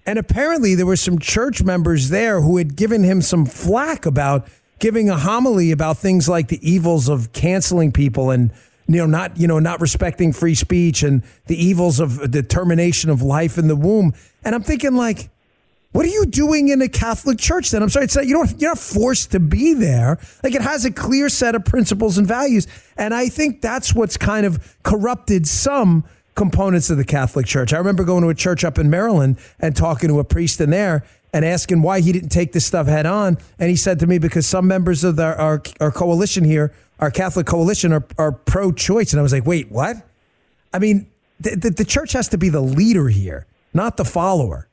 and 0.04 0.18
apparently 0.18 0.74
there 0.74 0.84
were 0.84 0.96
some 0.96 1.18
church 1.18 1.62
members 1.62 2.10
there 2.10 2.42
who 2.42 2.58
had 2.58 2.76
given 2.76 3.02
him 3.02 3.22
some 3.22 3.46
flack 3.46 4.04
about 4.04 4.46
giving 4.78 5.08
a 5.08 5.16
homily 5.16 5.70
about 5.70 5.96
things 5.96 6.28
like 6.28 6.48
the 6.48 6.60
evils 6.68 7.08
of 7.08 7.32
canceling 7.32 7.90
people 7.90 8.30
and 8.30 8.50
you 8.86 8.98
know 8.98 9.06
not 9.06 9.36
you 9.38 9.46
know 9.46 9.58
not 9.58 9.80
respecting 9.80 10.32
free 10.32 10.54
speech 10.54 11.02
and 11.02 11.22
the 11.46 11.56
evils 11.56 12.00
of 12.00 12.32
the 12.32 12.42
termination 12.42 13.10
of 13.10 13.22
life 13.22 13.58
in 13.58 13.68
the 13.68 13.76
womb. 13.76 14.14
And 14.44 14.54
I'm 14.54 14.62
thinking 14.62 14.94
like 14.94 15.30
what 15.94 16.04
are 16.04 16.08
you 16.08 16.26
doing 16.26 16.70
in 16.70 16.82
a 16.82 16.88
Catholic 16.88 17.38
church 17.38 17.70
then? 17.70 17.80
I'm 17.80 17.88
sorry, 17.88 18.06
it's 18.06 18.16
not, 18.16 18.26
you 18.26 18.34
don't, 18.34 18.60
you're 18.60 18.72
not 18.72 18.80
forced 18.80 19.30
to 19.30 19.38
be 19.38 19.74
there. 19.74 20.18
Like 20.42 20.56
it 20.56 20.60
has 20.60 20.84
a 20.84 20.90
clear 20.90 21.28
set 21.28 21.54
of 21.54 21.64
principles 21.64 22.18
and 22.18 22.26
values. 22.26 22.66
And 22.96 23.14
I 23.14 23.28
think 23.28 23.62
that's 23.62 23.94
what's 23.94 24.16
kind 24.16 24.44
of 24.44 24.76
corrupted 24.82 25.46
some 25.46 26.02
components 26.34 26.90
of 26.90 26.96
the 26.96 27.04
Catholic 27.04 27.46
Church. 27.46 27.72
I 27.72 27.78
remember 27.78 28.04
going 28.04 28.22
to 28.22 28.28
a 28.28 28.34
church 28.34 28.64
up 28.64 28.78
in 28.78 28.90
Maryland 28.90 29.38
and 29.60 29.76
talking 29.76 30.08
to 30.08 30.18
a 30.18 30.24
priest 30.24 30.60
in 30.60 30.70
there 30.70 31.04
and 31.32 31.44
asking 31.44 31.82
why 31.82 32.00
he 32.00 32.12
didn't 32.12 32.28
take 32.28 32.52
this 32.52 32.64
stuff 32.64 32.86
head 32.86 33.06
on. 33.06 33.38
And 33.58 33.70
he 33.70 33.76
said 33.76 33.98
to 34.00 34.06
me, 34.06 34.18
because 34.18 34.46
some 34.46 34.68
members 34.68 35.04
of 35.04 35.16
the, 35.16 35.36
our, 35.36 35.62
our 35.80 35.90
coalition 35.90 36.44
here, 36.44 36.72
our 37.00 37.10
Catholic 37.10 37.46
coalition, 37.46 37.92
are, 37.92 38.04
are 38.18 38.32
pro 38.32 38.72
choice. 38.72 39.12
And 39.12 39.20
I 39.20 39.22
was 39.22 39.32
like, 39.32 39.46
wait, 39.46 39.70
what? 39.70 39.96
I 40.72 40.78
mean, 40.78 41.06
the, 41.40 41.56
the, 41.56 41.70
the 41.70 41.84
church 41.84 42.12
has 42.12 42.28
to 42.28 42.38
be 42.38 42.48
the 42.48 42.60
leader 42.60 43.08
here, 43.08 43.46
not 43.72 43.96
the 43.96 44.04
follower. 44.04 44.68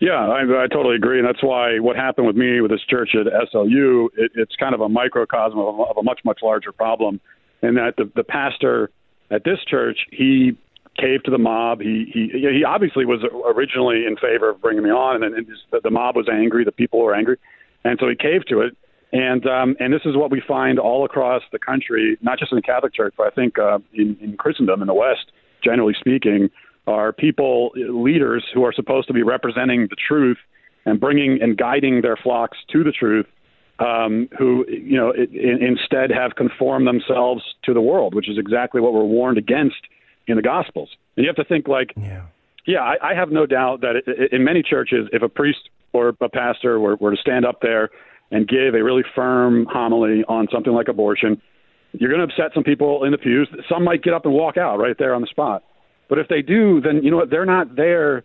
Yeah, 0.00 0.12
I, 0.12 0.64
I 0.64 0.66
totally 0.66 0.96
agree, 0.96 1.18
and 1.18 1.26
that's 1.26 1.42
why 1.42 1.78
what 1.78 1.96
happened 1.96 2.26
with 2.26 2.36
me 2.36 2.60
with 2.60 2.70
this 2.70 2.82
church 2.90 3.14
at 3.14 3.26
SLU, 3.26 4.08
it, 4.16 4.32
it's 4.34 4.54
kind 4.56 4.74
of 4.74 4.82
a 4.82 4.88
microcosm 4.88 5.58
of 5.58 5.78
a, 5.78 5.82
of 5.82 5.96
a 5.96 6.02
much 6.02 6.20
much 6.24 6.40
larger 6.42 6.72
problem, 6.72 7.20
in 7.62 7.76
that 7.76 7.94
the, 7.96 8.10
the 8.14 8.24
pastor 8.24 8.90
at 9.30 9.44
this 9.44 9.58
church 9.66 9.98
he 10.10 10.56
caved 10.98 11.24
to 11.24 11.30
the 11.30 11.38
mob. 11.38 11.80
He 11.80 12.10
he 12.12 12.30
he 12.32 12.64
obviously 12.64 13.04
was 13.04 13.24
originally 13.46 14.06
in 14.06 14.16
favor 14.16 14.50
of 14.50 14.60
bringing 14.60 14.84
me 14.84 14.90
on, 14.90 15.22
and 15.22 15.34
then 15.34 15.46
the, 15.70 15.80
the 15.82 15.90
mob 15.90 16.16
was 16.16 16.28
angry, 16.32 16.64
the 16.64 16.72
people 16.72 17.00
were 17.00 17.14
angry, 17.14 17.36
and 17.84 17.98
so 18.00 18.08
he 18.08 18.16
caved 18.16 18.48
to 18.50 18.60
it. 18.60 18.76
And 19.12 19.46
um, 19.46 19.76
and 19.78 19.92
this 19.92 20.02
is 20.04 20.16
what 20.16 20.30
we 20.30 20.42
find 20.46 20.78
all 20.78 21.04
across 21.04 21.42
the 21.52 21.58
country, 21.58 22.16
not 22.20 22.38
just 22.38 22.52
in 22.52 22.56
the 22.56 22.62
Catholic 22.62 22.94
Church, 22.94 23.14
but 23.16 23.26
I 23.26 23.30
think 23.30 23.58
uh, 23.58 23.78
in, 23.92 24.16
in 24.20 24.36
Christendom 24.36 24.80
in 24.82 24.88
the 24.88 24.94
West, 24.94 25.30
generally 25.62 25.94
speaking 25.98 26.50
are 26.86 27.12
people, 27.12 27.70
leaders 27.76 28.44
who 28.52 28.64
are 28.64 28.72
supposed 28.72 29.06
to 29.06 29.14
be 29.14 29.22
representing 29.22 29.86
the 29.88 29.96
truth 29.96 30.36
and 30.84 31.00
bringing 31.00 31.38
and 31.40 31.56
guiding 31.56 32.02
their 32.02 32.16
flocks 32.16 32.58
to 32.72 32.84
the 32.84 32.92
truth, 32.92 33.26
um, 33.78 34.28
who 34.38 34.64
you 34.68 34.96
know 34.96 35.12
in, 35.12 35.62
instead 35.62 36.10
have 36.10 36.36
conformed 36.36 36.86
themselves 36.86 37.42
to 37.64 37.74
the 37.74 37.80
world, 37.80 38.14
which 38.14 38.28
is 38.28 38.38
exactly 38.38 38.80
what 38.80 38.92
we're 38.92 39.04
warned 39.04 39.38
against 39.38 39.76
in 40.26 40.36
the 40.36 40.42
Gospels. 40.42 40.90
And 41.16 41.24
you 41.24 41.28
have 41.28 41.36
to 41.36 41.44
think 41.44 41.68
like, 41.68 41.92
yeah, 41.96 42.26
yeah 42.66 42.80
I, 42.80 43.10
I 43.10 43.14
have 43.14 43.30
no 43.30 43.46
doubt 43.46 43.80
that 43.82 43.96
it, 44.06 44.32
in 44.32 44.44
many 44.44 44.62
churches, 44.62 45.08
if 45.12 45.22
a 45.22 45.28
priest 45.28 45.68
or 45.92 46.14
a 46.20 46.28
pastor 46.28 46.80
were, 46.80 46.96
were 46.96 47.10
to 47.10 47.20
stand 47.20 47.44
up 47.44 47.60
there 47.60 47.90
and 48.30 48.48
give 48.48 48.74
a 48.74 48.82
really 48.82 49.04
firm 49.14 49.66
homily 49.70 50.24
on 50.28 50.48
something 50.52 50.72
like 50.72 50.88
abortion, 50.88 51.40
you're 51.92 52.10
going 52.10 52.26
to 52.26 52.32
upset 52.32 52.52
some 52.54 52.64
people 52.64 53.04
in 53.04 53.12
the 53.12 53.18
pews. 53.18 53.48
Some 53.68 53.84
might 53.84 54.02
get 54.02 54.14
up 54.14 54.24
and 54.24 54.34
walk 54.34 54.56
out 54.56 54.78
right 54.78 54.96
there 54.98 55.14
on 55.14 55.20
the 55.20 55.28
spot. 55.28 55.62
But 56.08 56.18
if 56.18 56.28
they 56.28 56.42
do, 56.42 56.80
then 56.80 57.02
you 57.02 57.10
know 57.10 57.18
what? 57.18 57.30
They're 57.30 57.46
not 57.46 57.76
there. 57.76 58.24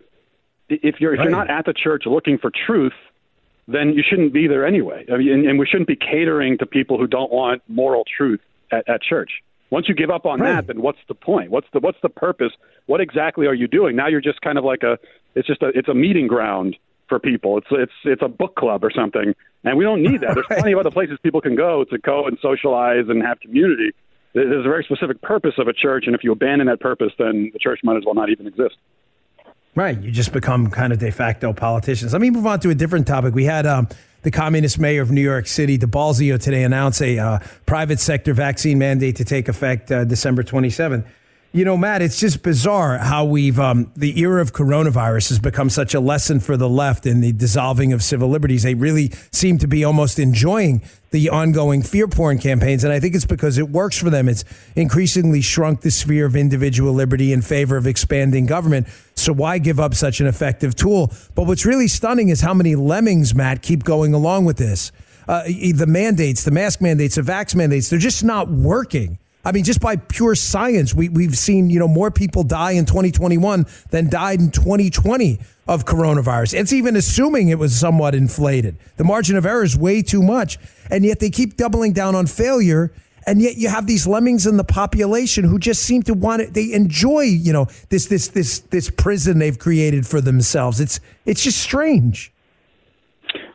If 0.70 0.96
you're 1.00 1.13
if 1.13 1.20
right. 1.20 1.24
you're 1.24 1.32
not 1.32 1.50
at 1.50 1.65
the 1.65 1.74
church 1.74 2.03
looking 2.06 2.38
for 2.38 2.51
truth, 2.51 2.94
then 3.71 3.93
you 3.93 4.03
shouldn't 4.07 4.33
be 4.33 4.47
there 4.47 4.65
anyway. 4.65 5.05
I 5.11 5.17
mean, 5.17 5.31
and, 5.31 5.47
and 5.47 5.59
we 5.59 5.65
shouldn't 5.67 5.88
be 5.88 5.95
catering 5.95 6.57
to 6.57 6.65
people 6.65 6.97
who 6.97 7.07
don't 7.07 7.31
want 7.31 7.61
moral 7.67 8.03
truth 8.17 8.41
at, 8.71 8.88
at 8.89 9.01
church. 9.01 9.31
Once 9.69 9.88
you 9.88 9.93
give 9.93 10.09
up 10.09 10.25
on 10.25 10.39
right. 10.39 10.55
that, 10.55 10.67
then 10.67 10.81
what's 10.81 10.99
the 11.07 11.13
point? 11.13 11.51
What's 11.51 11.67
the 11.73 11.79
what's 11.79 11.99
the 12.01 12.09
purpose? 12.09 12.51
What 12.88 13.01
exactly 13.01 13.45
are 13.45 13.53
you 13.53 13.67
doing? 13.67 13.95
Now 13.95 14.07
you're 14.07 14.21
just 14.21 14.41
kind 14.41 14.57
of 14.57 14.63
like 14.63 14.81
a 14.81 14.97
it's 15.35 15.47
just 15.47 15.61
a 15.61 15.67
it's 15.75 15.88
a 15.88 15.93
meeting 15.93 16.27
ground 16.27 16.75
for 17.07 17.19
people. 17.19 17.59
It's 17.59 17.67
it's 17.69 17.91
it's 18.03 18.21
a 18.23 18.27
book 18.27 18.55
club 18.55 18.83
or 18.83 18.89
something, 18.89 19.35
and 19.63 19.77
we 19.77 19.83
don't 19.83 20.01
need 20.01 20.21
that. 20.21 20.33
There's 20.33 20.47
plenty 20.49 20.71
of 20.71 20.79
other 20.79 20.91
places 20.91 21.19
people 21.21 21.41
can 21.41 21.55
go 21.55 21.83
to 21.83 21.97
go 21.99 22.25
and 22.25 22.39
socialize 22.41 23.05
and 23.09 23.21
have 23.21 23.39
community. 23.39 23.91
There's 24.33 24.65
a 24.65 24.69
very 24.69 24.83
specific 24.83 25.21
purpose 25.21 25.55
of 25.57 25.67
a 25.67 25.73
church, 25.73 26.05
and 26.07 26.15
if 26.15 26.23
you 26.23 26.31
abandon 26.31 26.67
that 26.67 26.79
purpose, 26.79 27.11
then 27.17 27.49
the 27.53 27.59
church 27.59 27.79
might 27.83 27.97
as 27.97 28.03
well 28.05 28.15
not 28.15 28.29
even 28.29 28.47
exist. 28.47 28.75
Right, 29.79 29.98
you 29.98 30.12
just 30.12 30.33
become 30.33 30.69
kind 30.69 30.91
of 30.91 31.00
de 31.00 31.09
facto 31.09 31.53
politicians. 31.53 32.12
Let 32.12 32.21
me 32.21 32.29
move 32.29 32.45
on 32.45 32.59
to 32.59 32.69
a 32.69 32.75
different 32.75 33.07
topic. 33.07 33.33
We 33.33 33.45
had 33.45 33.65
um, 33.65 33.88
the 34.24 34.29
communist 34.29 34.77
mayor 34.77 35.01
of 35.01 35.09
New 35.09 35.21
York 35.21 35.48
City, 35.48 35.77
De 35.77 35.86
Blasio, 35.88 36.38
today 36.38 36.63
announce 36.63 37.01
a 37.01 37.17
uh, 37.17 37.39
private 37.65 38.01
sector 38.01 38.33
vaccine 38.33 38.77
mandate 38.77 39.15
to 39.15 39.24
take 39.24 39.48
effect 39.48 39.89
uh, 39.89 40.03
December 40.03 40.43
27th. 40.43 41.05
You 41.53 41.63
know, 41.63 41.77
Matt, 41.77 42.01
it's 42.01 42.19
just 42.19 42.43
bizarre 42.43 42.98
how 42.98 43.24
we've 43.24 43.57
um, 43.57 43.89
the 43.95 44.19
era 44.19 44.41
of 44.41 44.51
coronavirus 44.51 45.29
has 45.29 45.39
become 45.39 45.69
such 45.69 45.93
a 45.93 46.01
lesson 46.01 46.41
for 46.41 46.57
the 46.57 46.67
left 46.67 47.05
in 47.05 47.21
the 47.21 47.31
dissolving 47.31 47.93
of 47.93 48.03
civil 48.03 48.27
liberties. 48.27 48.63
They 48.63 48.74
really 48.74 49.13
seem 49.31 49.59
to 49.59 49.67
be 49.67 49.86
almost 49.86 50.19
enjoying 50.19 50.81
the 51.11 51.29
ongoing 51.29 51.81
fear 51.81 52.07
porn 52.07 52.37
campaigns, 52.37 52.83
and 52.83 52.93
I 52.93 52.99
think 52.99 53.15
it's 53.15 53.25
because 53.25 53.57
it 53.57 53.69
works 53.69 53.97
for 53.97 54.09
them. 54.09 54.29
It's 54.29 54.45
increasingly 54.75 55.41
shrunk 55.41 55.81
the 55.81 55.91
sphere 55.91 56.25
of 56.25 56.35
individual 56.35 56.93
liberty 56.93 57.33
in 57.33 57.41
favor 57.41 57.77
of 57.77 57.87
expanding 57.87 58.45
government. 58.45 58.87
So 59.15 59.33
why 59.33 59.57
give 59.57 59.79
up 59.79 59.95
such 59.95 60.19
an 60.19 60.27
effective 60.27 60.75
tool? 60.75 61.11
But 61.35 61.43
what's 61.43 61.65
really 61.65 61.87
stunning 61.87 62.29
is 62.29 62.41
how 62.41 62.53
many 62.53 62.75
lemmings, 62.75 63.33
Matt, 63.33 63.61
keep 63.61 63.83
going 63.83 64.13
along 64.13 64.45
with 64.45 64.57
this. 64.57 64.91
Uh, 65.27 65.43
the 65.43 65.85
mandates, 65.87 66.43
the 66.43 66.51
mask 66.51 66.81
mandates, 66.81 67.15
the 67.15 67.21
vax 67.21 67.55
mandates, 67.55 67.89
they're 67.89 67.99
just 67.99 68.23
not 68.23 68.49
working. 68.49 69.19
I 69.46 69.53
mean, 69.53 69.63
just 69.63 69.79
by 69.79 69.96
pure 69.96 70.36
science, 70.36 70.93
we, 70.93 71.08
we've 71.08 71.38
seen, 71.38 71.69
you 71.69 71.79
know, 71.79 71.88
more 71.88 72.12
people 72.12 72.43
die 72.43 72.72
in 72.72 72.86
2021 72.86 73.65
than 73.89 74.10
died 74.10 74.39
in 74.39 74.51
2020 74.51 75.39
of 75.67 75.86
coronavirus. 75.86 76.60
It's 76.60 76.74
even 76.74 76.96
assuming 76.98 77.48
it 77.48 77.58
was 77.58 77.79
somewhat 77.79 78.15
inflated. 78.15 78.77
The 78.98 79.05
margin 79.05 79.38
of 79.38 79.46
error 79.46 79.63
is 79.63 79.77
way 79.77 80.01
too 80.01 80.22
much. 80.22 80.58
And 80.91 81.05
yet 81.05 81.19
they 81.19 81.29
keep 81.29 81.55
doubling 81.55 81.93
down 81.93 82.15
on 82.15 82.27
failure. 82.27 82.91
And 83.25 83.41
yet 83.41 83.55
you 83.55 83.69
have 83.69 83.88
these 83.88 84.05
lemmings 84.05 84.46
in 84.46 84.58
the 84.58 84.63
population 84.63 85.46
who 85.46 85.58
just 85.58 85.84
seem 85.84 86.03
to 86.03 86.13
want 86.13 86.41
it. 86.41 86.53
They 86.53 86.74
enjoy, 86.74 87.22
you 87.22 87.53
know, 87.53 87.67
this, 87.89 88.08
this, 88.08 88.29
this, 88.29 88.60
this 88.60 88.89
prison 88.89 89.39
they've 89.39 89.58
created 89.58 90.05
for 90.05 90.19
themselves. 90.19 90.81
It's, 90.81 91.00
it's 91.25 91.43
just 91.43 91.60
strange. 91.60 92.34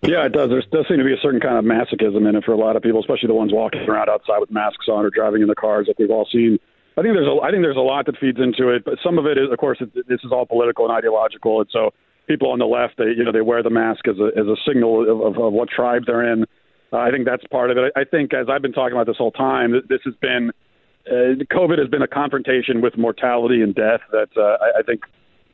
Yeah, 0.02 0.26
it 0.26 0.32
does. 0.32 0.50
There 0.50 0.62
does 0.70 0.86
seem 0.88 0.98
to 0.98 1.04
be 1.04 1.12
a 1.12 1.20
certain 1.22 1.40
kind 1.40 1.58
of 1.58 1.64
masochism 1.64 2.28
in 2.28 2.36
it 2.36 2.44
for 2.44 2.52
a 2.52 2.56
lot 2.56 2.76
of 2.76 2.82
people, 2.82 3.00
especially 3.00 3.28
the 3.28 3.34
ones 3.34 3.52
walking 3.52 3.80
around 3.88 4.08
outside 4.08 4.38
with 4.38 4.50
masks 4.50 4.86
on 4.88 5.04
or 5.04 5.10
driving 5.10 5.42
in 5.42 5.48
the 5.48 5.54
cars 5.54 5.86
like 5.88 5.98
we've 5.98 6.10
all 6.10 6.28
seen. 6.30 6.58
I 6.96 7.02
think 7.02 7.14
there's 7.14 7.26
a 7.26 7.42
I 7.42 7.50
think 7.50 7.62
there's 7.62 7.76
a 7.76 7.80
lot 7.80 8.06
that 8.06 8.18
feeds 8.18 8.38
into 8.38 8.68
it, 8.68 8.84
but 8.84 8.98
some 9.02 9.18
of 9.18 9.26
it 9.26 9.36
is, 9.38 9.50
of 9.50 9.58
course, 9.58 9.78
it, 9.80 9.92
this 10.06 10.20
is 10.22 10.30
all 10.30 10.46
political 10.46 10.84
and 10.84 10.94
ideological, 10.94 11.60
and 11.60 11.68
so 11.72 11.92
people 12.28 12.50
on 12.50 12.58
the 12.58 12.66
left, 12.66 12.98
they 12.98 13.10
you 13.16 13.24
know 13.24 13.32
they 13.32 13.40
wear 13.40 13.62
the 13.62 13.70
mask 13.70 14.06
as 14.06 14.16
a 14.18 14.30
as 14.38 14.46
a 14.46 14.56
signal 14.66 15.02
of, 15.02 15.34
of, 15.34 15.42
of 15.42 15.52
what 15.52 15.68
tribe 15.68 16.02
they're 16.06 16.32
in. 16.32 16.44
Uh, 16.92 16.98
I 16.98 17.10
think 17.10 17.24
that's 17.24 17.44
part 17.50 17.70
of 17.70 17.78
it. 17.78 17.92
I, 17.96 18.02
I 18.02 18.04
think, 18.04 18.32
as 18.32 18.46
I've 18.48 18.62
been 18.62 18.72
talking 18.72 18.92
about 18.92 19.06
this 19.06 19.16
whole 19.16 19.32
time, 19.32 19.72
this 19.88 20.00
has 20.04 20.14
been 20.20 20.52
uh, 21.10 21.42
COVID 21.50 21.78
has 21.78 21.88
been 21.88 22.02
a 22.02 22.08
confrontation 22.08 22.80
with 22.80 22.96
mortality 22.96 23.60
and 23.62 23.74
death 23.74 24.00
that 24.12 24.30
uh, 24.36 24.56
I, 24.62 24.80
I 24.80 24.82
think 24.82 25.02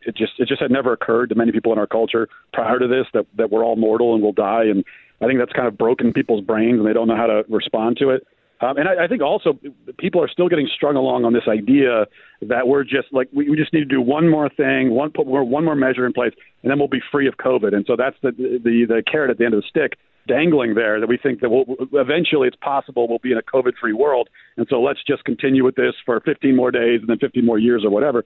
it 0.06 0.16
just 0.16 0.32
it 0.38 0.48
just 0.48 0.60
had 0.60 0.70
never 0.70 0.92
occurred 0.92 1.28
to 1.30 1.34
many 1.34 1.52
people 1.52 1.72
in 1.72 1.78
our 1.78 1.86
culture 1.86 2.28
prior 2.52 2.78
to 2.78 2.86
this 2.86 3.06
that 3.14 3.26
that 3.36 3.50
we're 3.50 3.64
all 3.64 3.76
mortal 3.76 4.14
and 4.14 4.22
will 4.22 4.32
die, 4.32 4.64
and 4.64 4.84
I 5.20 5.26
think 5.26 5.38
that's 5.38 5.52
kind 5.52 5.68
of 5.68 5.76
broken 5.76 6.12
people's 6.12 6.44
brains 6.44 6.78
and 6.78 6.86
they 6.86 6.92
don't 6.92 7.08
know 7.08 7.16
how 7.16 7.26
to 7.26 7.44
respond 7.48 7.98
to 7.98 8.10
it. 8.10 8.26
Um, 8.62 8.76
and 8.76 8.88
I, 8.88 9.04
I 9.04 9.08
think 9.08 9.22
also 9.22 9.58
people 9.98 10.22
are 10.22 10.28
still 10.28 10.48
getting 10.48 10.68
strung 10.74 10.96
along 10.96 11.24
on 11.24 11.32
this 11.32 11.48
idea 11.48 12.06
that 12.42 12.68
we're 12.68 12.84
just 12.84 13.08
like 13.12 13.28
we, 13.32 13.48
we 13.48 13.56
just 13.56 13.72
need 13.72 13.80
to 13.80 13.84
do 13.86 14.00
one 14.02 14.28
more 14.28 14.50
thing, 14.50 14.90
one 14.90 15.10
put 15.10 15.26
more, 15.26 15.42
one 15.44 15.64
more 15.64 15.74
measure 15.74 16.04
in 16.04 16.12
place, 16.12 16.32
and 16.62 16.70
then 16.70 16.78
we'll 16.78 16.88
be 16.88 17.00
free 17.10 17.26
of 17.26 17.36
COVID. 17.38 17.74
And 17.74 17.84
so 17.86 17.96
that's 17.96 18.16
the 18.22 18.32
the 18.32 18.84
the 18.86 19.02
carrot 19.10 19.30
at 19.30 19.38
the 19.38 19.44
end 19.44 19.54
of 19.54 19.62
the 19.62 19.68
stick 19.68 19.98
dangling 20.28 20.74
there 20.74 21.00
that 21.00 21.08
we 21.08 21.16
think 21.16 21.40
that 21.40 21.48
we'll, 21.48 21.64
eventually 21.94 22.46
it's 22.46 22.56
possible 22.56 23.08
we'll 23.08 23.18
be 23.18 23.32
in 23.32 23.38
a 23.38 23.42
COVID-free 23.42 23.94
world. 23.94 24.28
And 24.58 24.66
so 24.68 24.80
let's 24.80 25.00
just 25.06 25.24
continue 25.24 25.64
with 25.64 25.76
this 25.76 25.94
for 26.04 26.20
15 26.20 26.54
more 26.54 26.70
days 26.70 27.00
and 27.00 27.08
then 27.08 27.18
15 27.18 27.44
more 27.44 27.58
years 27.58 27.84
or 27.84 27.90
whatever. 27.90 28.24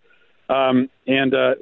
Um, 0.49 0.91
and 1.07 1.35
uh, 1.35 1.55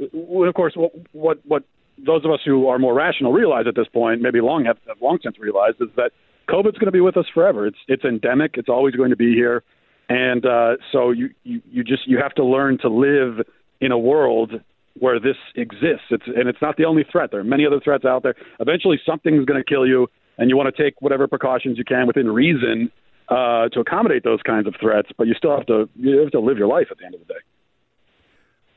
of 0.46 0.54
course, 0.54 0.74
what, 1.12 1.38
what 1.46 1.64
those 2.04 2.24
of 2.24 2.30
us 2.30 2.40
who 2.44 2.68
are 2.68 2.78
more 2.78 2.94
rational 2.94 3.32
realize 3.32 3.66
at 3.68 3.74
this 3.74 3.86
point, 3.92 4.20
maybe 4.20 4.40
long 4.40 4.64
have, 4.64 4.78
have 4.88 5.00
long 5.00 5.18
since 5.22 5.38
realized, 5.38 5.76
is 5.80 5.88
that 5.96 6.10
COVID's 6.48 6.78
going 6.78 6.86
to 6.86 6.92
be 6.92 7.00
with 7.00 7.16
us 7.16 7.26
forever. 7.32 7.66
It's 7.66 7.78
it's 7.88 8.04
endemic. 8.04 8.52
It's 8.54 8.68
always 8.68 8.94
going 8.94 9.10
to 9.10 9.16
be 9.16 9.32
here, 9.34 9.62
and 10.08 10.44
uh, 10.44 10.76
so 10.90 11.10
you, 11.10 11.30
you 11.44 11.62
you 11.70 11.84
just 11.84 12.06
you 12.06 12.18
have 12.18 12.34
to 12.34 12.44
learn 12.44 12.78
to 12.78 12.88
live 12.88 13.46
in 13.80 13.92
a 13.92 13.98
world 13.98 14.52
where 14.98 15.20
this 15.20 15.36
exists. 15.54 16.06
It's 16.10 16.26
and 16.26 16.48
it's 16.48 16.60
not 16.60 16.76
the 16.76 16.84
only 16.84 17.04
threat. 17.10 17.30
There 17.30 17.40
are 17.40 17.44
many 17.44 17.66
other 17.66 17.80
threats 17.80 18.04
out 18.04 18.22
there. 18.22 18.34
Eventually, 18.58 19.00
something's 19.06 19.44
going 19.44 19.62
to 19.62 19.64
kill 19.64 19.86
you, 19.86 20.08
and 20.38 20.50
you 20.50 20.56
want 20.56 20.74
to 20.74 20.82
take 20.82 21.00
whatever 21.00 21.28
precautions 21.28 21.78
you 21.78 21.84
can 21.84 22.06
within 22.06 22.28
reason 22.28 22.90
uh, 23.28 23.68
to 23.68 23.80
accommodate 23.80 24.24
those 24.24 24.42
kinds 24.42 24.66
of 24.66 24.74
threats. 24.80 25.08
But 25.16 25.28
you 25.28 25.34
still 25.34 25.56
have 25.56 25.66
to 25.66 25.88
you 25.94 26.18
have 26.18 26.32
to 26.32 26.40
live 26.40 26.58
your 26.58 26.68
life 26.68 26.88
at 26.90 26.98
the 26.98 27.04
end 27.04 27.14
of 27.14 27.20
the 27.20 27.26
day. 27.26 27.40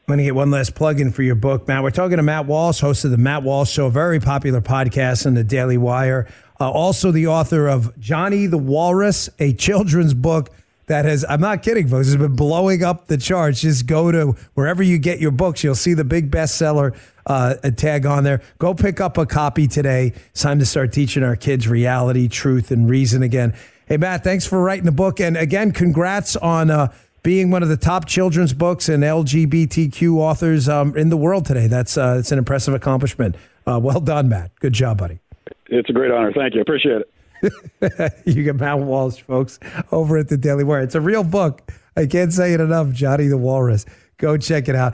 I'm 0.07 0.12
going 0.12 0.19
to 0.19 0.24
get 0.25 0.35
one 0.35 0.51
last 0.51 0.75
plug 0.75 1.01
in 1.01 1.12
for 1.12 1.24
your 1.24 1.33
book, 1.33 1.67
Matt. 1.67 1.81
We're 1.81 1.89
talking 1.89 2.17
to 2.17 2.24
Matt 2.24 2.45
Walsh, 2.45 2.79
host 2.79 3.05
of 3.05 3.09
the 3.09 3.17
Matt 3.17 3.41
Walsh 3.41 3.71
Show, 3.71 3.88
a 3.88 3.89
very 3.89 4.19
popular 4.19 4.62
podcast 4.62 5.25
on 5.25 5.33
the 5.33 5.43
Daily 5.43 5.79
Wire. 5.79 6.27
Uh, 6.59 6.69
also, 6.69 7.09
the 7.09 7.25
author 7.25 7.67
of 7.67 8.00
Johnny 8.00 8.45
the 8.45 8.59
Walrus, 8.59 9.31
a 9.39 9.53
children's 9.53 10.13
book 10.13 10.51
that 10.85 11.05
has, 11.05 11.25
I'm 11.27 11.41
not 11.41 11.63
kidding, 11.63 11.88
folks, 11.88 12.05
has 12.05 12.17
been 12.17 12.35
blowing 12.35 12.83
up 12.83 13.07
the 13.07 13.17
charts. 13.17 13.62
Just 13.62 13.88
go 13.88 14.12
to 14.12 14.35
wherever 14.53 14.83
you 14.83 15.00
get 15.00 15.19
your 15.19 15.31
books. 15.31 15.63
You'll 15.63 15.74
see 15.74 15.95
the 15.95 16.03
big 16.03 16.29
bestseller 16.29 16.95
uh, 17.25 17.55
tag 17.71 18.05
on 18.05 18.24
there. 18.24 18.43
Go 18.59 18.75
pick 18.75 19.01
up 19.01 19.17
a 19.17 19.25
copy 19.25 19.67
today. 19.67 20.13
It's 20.29 20.43
time 20.43 20.59
to 20.59 20.67
start 20.67 20.93
teaching 20.93 21.24
our 21.24 21.35
kids 21.35 21.67
reality, 21.67 22.27
truth, 22.27 22.69
and 22.69 22.88
reason 22.88 23.24
again. 23.24 23.55
Hey, 23.88 23.97
Matt, 23.97 24.24
thanks 24.24 24.45
for 24.45 24.62
writing 24.62 24.85
the 24.85 24.91
book. 24.91 25.19
And 25.19 25.35
again, 25.35 25.71
congrats 25.71 26.35
on. 26.35 26.69
Uh, 26.69 26.93
being 27.25 27.50
one 27.50 27.63
of 27.63 27.70
the 27.70 27.75
top 27.75 28.05
children's 28.05 28.53
books 28.53 28.88
and 28.88 29.01
LGBTQ 29.01 30.17
authors 30.17 30.70
um, 30.70 30.96
in 30.96 31.10
the 31.10 31.17
world 31.17 31.44
today. 31.44 31.65
That's 31.65 31.98
uh, 31.98 32.17
it's 32.20 32.32
an 32.32 32.38
impressive 32.38 32.75
accomplishment. 32.75 33.36
Uh, 33.65 33.79
well 33.82 34.00
done, 34.00 34.29
Matt. 34.29 34.51
Good 34.60 34.74
job, 34.74 35.00
buddy. 35.00 35.20
It's 35.65 35.89
a 35.89 35.94
great 35.94 36.12
honor. 36.12 36.32
Thank 36.32 36.53
you. 36.53 36.62
Appreciate 36.62 37.01
it. 37.41 38.22
you 38.25 38.44
get 38.44 38.58
Matt 38.58 38.77
Walsh, 38.77 39.22
folks, 39.22 39.60
over 39.91 40.17
at 40.17 40.29
the 40.29 40.38
Daily 40.38 40.63
Wire. 40.63 40.82
It's 40.82 40.94
a 40.94 41.01
real 41.01 41.24
book. 41.24 41.72
I 41.98 42.05
can't 42.05 42.32
say 42.32 42.53
it 42.53 42.62
enough. 42.62 42.91
Johnny 42.91 43.25
the 43.25 43.38
Walrus. 43.38 43.88
Go 44.17 44.38
check 44.38 44.70
it 44.70 44.75
out. 44.75 44.94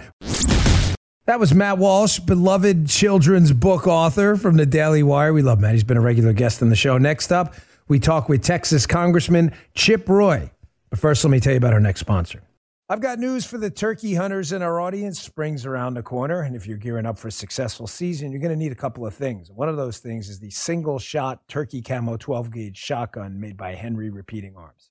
That 1.25 1.37
was 1.37 1.53
Matt 1.53 1.79
Walsh, 1.79 2.19
beloved 2.19 2.87
children's 2.87 3.51
book 3.51 3.87
author 3.87 4.37
from 4.37 4.55
the 4.55 4.65
Daily 4.65 5.03
Wire. 5.03 5.33
We 5.33 5.41
love 5.41 5.59
Matt. 5.59 5.73
He's 5.73 5.83
been 5.83 5.97
a 5.97 6.01
regular 6.01 6.31
guest 6.31 6.61
on 6.61 6.69
the 6.69 6.77
show. 6.77 6.97
Next 6.97 7.33
up, 7.33 7.55
we 7.89 7.99
talk 7.99 8.29
with 8.29 8.41
Texas 8.41 8.85
Congressman 8.87 9.53
Chip 9.75 10.07
Roy. 10.07 10.49
But 10.91 10.99
first, 10.99 11.23
let 11.23 11.31
me 11.31 11.39
tell 11.39 11.53
you 11.53 11.57
about 11.57 11.73
our 11.73 11.79
next 11.79 12.01
sponsor. 12.01 12.43
I've 12.89 12.99
got 12.99 13.17
news 13.17 13.45
for 13.45 13.57
the 13.57 13.69
turkey 13.69 14.13
hunters 14.13 14.51
in 14.51 14.61
our 14.61 14.81
audience. 14.81 15.21
Spring's 15.21 15.65
around 15.65 15.93
the 15.93 16.03
corner, 16.03 16.41
and 16.41 16.53
if 16.53 16.67
you're 16.67 16.77
gearing 16.77 17.05
up 17.05 17.17
for 17.17 17.29
a 17.29 17.31
successful 17.31 17.87
season, 17.87 18.29
you're 18.29 18.41
going 18.41 18.51
to 18.51 18.57
need 18.57 18.73
a 18.73 18.75
couple 18.75 19.05
of 19.05 19.13
things. 19.13 19.49
One 19.49 19.69
of 19.69 19.77
those 19.77 19.99
things 19.99 20.27
is 20.27 20.39
the 20.39 20.49
single 20.49 20.99
shot 20.99 21.47
turkey 21.47 21.81
camo 21.81 22.17
12 22.17 22.51
gauge 22.51 22.77
shotgun 22.77 23.39
made 23.39 23.55
by 23.55 23.75
Henry 23.75 24.09
Repeating 24.09 24.57
Arms. 24.57 24.89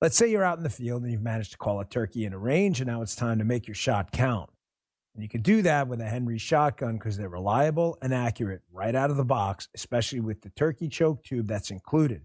Let's 0.00 0.16
say 0.16 0.30
you're 0.30 0.44
out 0.44 0.56
in 0.56 0.64
the 0.64 0.70
field 0.70 1.02
and 1.02 1.12
you've 1.12 1.20
managed 1.20 1.52
to 1.52 1.58
call 1.58 1.78
a 1.80 1.84
turkey 1.84 2.24
in 2.24 2.32
a 2.32 2.38
range, 2.38 2.80
and 2.80 2.88
now 2.88 3.02
it's 3.02 3.14
time 3.14 3.38
to 3.38 3.44
make 3.44 3.68
your 3.68 3.74
shot 3.74 4.10
count. 4.10 4.48
And 5.14 5.22
you 5.22 5.28
can 5.28 5.42
do 5.42 5.60
that 5.60 5.88
with 5.88 6.00
a 6.00 6.06
Henry 6.06 6.38
shotgun 6.38 6.94
because 6.94 7.18
they're 7.18 7.28
reliable 7.28 7.98
and 8.00 8.14
accurate 8.14 8.62
right 8.72 8.94
out 8.94 9.10
of 9.10 9.18
the 9.18 9.24
box, 9.26 9.68
especially 9.74 10.20
with 10.20 10.40
the 10.40 10.50
turkey 10.50 10.88
choke 10.88 11.22
tube 11.22 11.48
that's 11.48 11.70
included. 11.70 12.24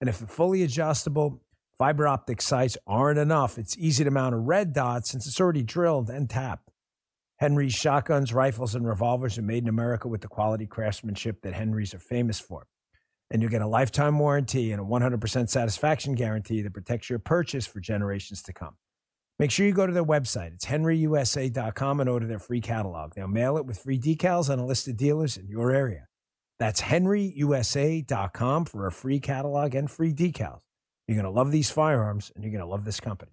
And 0.00 0.08
if 0.08 0.18
the 0.18 0.26
fully 0.26 0.64
adjustable 0.64 1.40
Fiber 1.82 2.06
optic 2.06 2.40
sights 2.40 2.78
aren't 2.86 3.18
enough. 3.18 3.58
It's 3.58 3.76
easy 3.76 4.04
to 4.04 4.10
mount 4.12 4.36
a 4.36 4.38
red 4.38 4.72
dot 4.72 5.04
since 5.04 5.26
it's 5.26 5.40
already 5.40 5.64
drilled 5.64 6.10
and 6.10 6.30
tapped. 6.30 6.70
Henry's 7.38 7.74
shotguns, 7.74 8.32
rifles, 8.32 8.76
and 8.76 8.86
revolvers 8.86 9.36
are 9.36 9.42
made 9.42 9.64
in 9.64 9.68
America 9.68 10.06
with 10.06 10.20
the 10.20 10.28
quality 10.28 10.64
craftsmanship 10.64 11.42
that 11.42 11.54
Henry's 11.54 11.92
are 11.92 11.98
famous 11.98 12.38
for. 12.38 12.68
And 13.32 13.42
you 13.42 13.48
get 13.48 13.62
a 13.62 13.66
lifetime 13.66 14.16
warranty 14.20 14.70
and 14.70 14.80
a 14.80 14.84
100% 14.84 15.48
satisfaction 15.48 16.14
guarantee 16.14 16.62
that 16.62 16.72
protects 16.72 17.10
your 17.10 17.18
purchase 17.18 17.66
for 17.66 17.80
generations 17.80 18.42
to 18.42 18.52
come. 18.52 18.76
Make 19.40 19.50
sure 19.50 19.66
you 19.66 19.72
go 19.72 19.88
to 19.88 19.92
their 19.92 20.04
website. 20.04 20.54
It's 20.54 20.66
henryusa.com 20.66 21.98
and 21.98 22.08
order 22.08 22.28
their 22.28 22.38
free 22.38 22.60
catalog. 22.60 23.14
They'll 23.16 23.26
mail 23.26 23.56
it 23.56 23.66
with 23.66 23.80
free 23.80 23.98
decals 23.98 24.48
and 24.48 24.60
a 24.60 24.64
list 24.64 24.86
of 24.86 24.96
dealers 24.96 25.36
in 25.36 25.48
your 25.48 25.72
area. 25.72 26.06
That's 26.60 26.82
henryusa.com 26.82 28.66
for 28.66 28.86
a 28.86 28.92
free 28.92 29.18
catalog 29.18 29.74
and 29.74 29.90
free 29.90 30.14
decals. 30.14 30.60
You're 31.06 31.16
going 31.16 31.24
to 31.24 31.30
love 31.30 31.50
these 31.50 31.70
firearms 31.70 32.30
and 32.34 32.44
you're 32.44 32.52
going 32.52 32.64
to 32.64 32.70
love 32.70 32.84
this 32.84 33.00
company. 33.00 33.32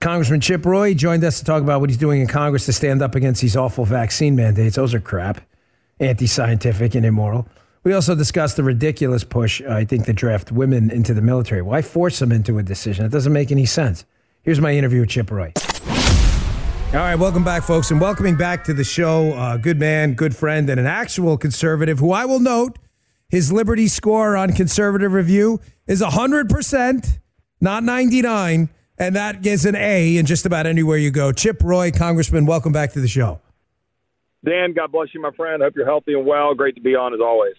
Congressman 0.00 0.40
Chip 0.40 0.64
Roy 0.64 0.94
joined 0.94 1.24
us 1.24 1.40
to 1.40 1.44
talk 1.44 1.60
about 1.60 1.80
what 1.80 1.90
he's 1.90 1.98
doing 1.98 2.20
in 2.20 2.28
Congress 2.28 2.66
to 2.66 2.72
stand 2.72 3.02
up 3.02 3.16
against 3.16 3.42
these 3.42 3.56
awful 3.56 3.84
vaccine 3.84 4.36
mandates. 4.36 4.76
Those 4.76 4.94
are 4.94 5.00
crap, 5.00 5.40
anti 5.98 6.28
scientific 6.28 6.94
and 6.94 7.04
immoral. 7.04 7.48
We 7.82 7.92
also 7.92 8.14
discussed 8.14 8.56
the 8.56 8.62
ridiculous 8.62 9.24
push, 9.24 9.60
uh, 9.60 9.72
I 9.72 9.84
think, 9.84 10.06
to 10.06 10.12
draft 10.12 10.52
women 10.52 10.92
into 10.92 11.14
the 11.14 11.22
military. 11.22 11.62
Why 11.62 11.82
force 11.82 12.20
them 12.20 12.30
into 12.30 12.58
a 12.58 12.62
decision? 12.62 13.06
It 13.06 13.08
doesn't 13.08 13.32
make 13.32 13.50
any 13.50 13.66
sense. 13.66 14.04
Here's 14.42 14.60
my 14.60 14.72
interview 14.72 15.00
with 15.00 15.08
Chip 15.08 15.32
Roy. 15.32 15.52
All 15.56 17.00
right, 17.00 17.16
welcome 17.16 17.42
back, 17.42 17.64
folks, 17.64 17.90
and 17.90 18.00
welcoming 18.00 18.36
back 18.36 18.62
to 18.64 18.74
the 18.74 18.84
show, 18.84 19.32
uh, 19.32 19.56
good 19.56 19.80
man, 19.80 20.14
good 20.14 20.34
friend, 20.36 20.70
and 20.70 20.78
an 20.78 20.86
actual 20.86 21.36
conservative 21.36 21.98
who 21.98 22.12
I 22.12 22.24
will 22.24 22.40
note 22.40 22.78
his 23.28 23.50
Liberty 23.50 23.88
score 23.88 24.36
on 24.36 24.52
conservative 24.52 25.12
review 25.12 25.60
is 25.88 26.02
100%, 26.02 27.18
not 27.60 27.82
99 27.82 28.70
and 28.98 29.16
that 29.16 29.42
gets 29.42 29.64
an 29.64 29.76
A 29.76 30.16
in 30.16 30.26
just 30.26 30.46
about 30.46 30.66
anywhere 30.66 30.96
you 30.96 31.10
go. 31.10 31.32
Chip 31.32 31.62
Roy, 31.62 31.90
Congressman, 31.90 32.46
welcome 32.46 32.72
back 32.72 32.92
to 32.92 33.00
the 33.00 33.08
show. 33.08 33.40
Dan, 34.44 34.72
God 34.72 34.92
bless 34.92 35.08
you, 35.14 35.20
my 35.20 35.30
friend. 35.32 35.62
Hope 35.62 35.74
you're 35.76 35.86
healthy 35.86 36.14
and 36.14 36.26
well. 36.26 36.54
Great 36.54 36.74
to 36.76 36.80
be 36.80 36.94
on 36.94 37.12
as 37.12 37.20
always. 37.20 37.54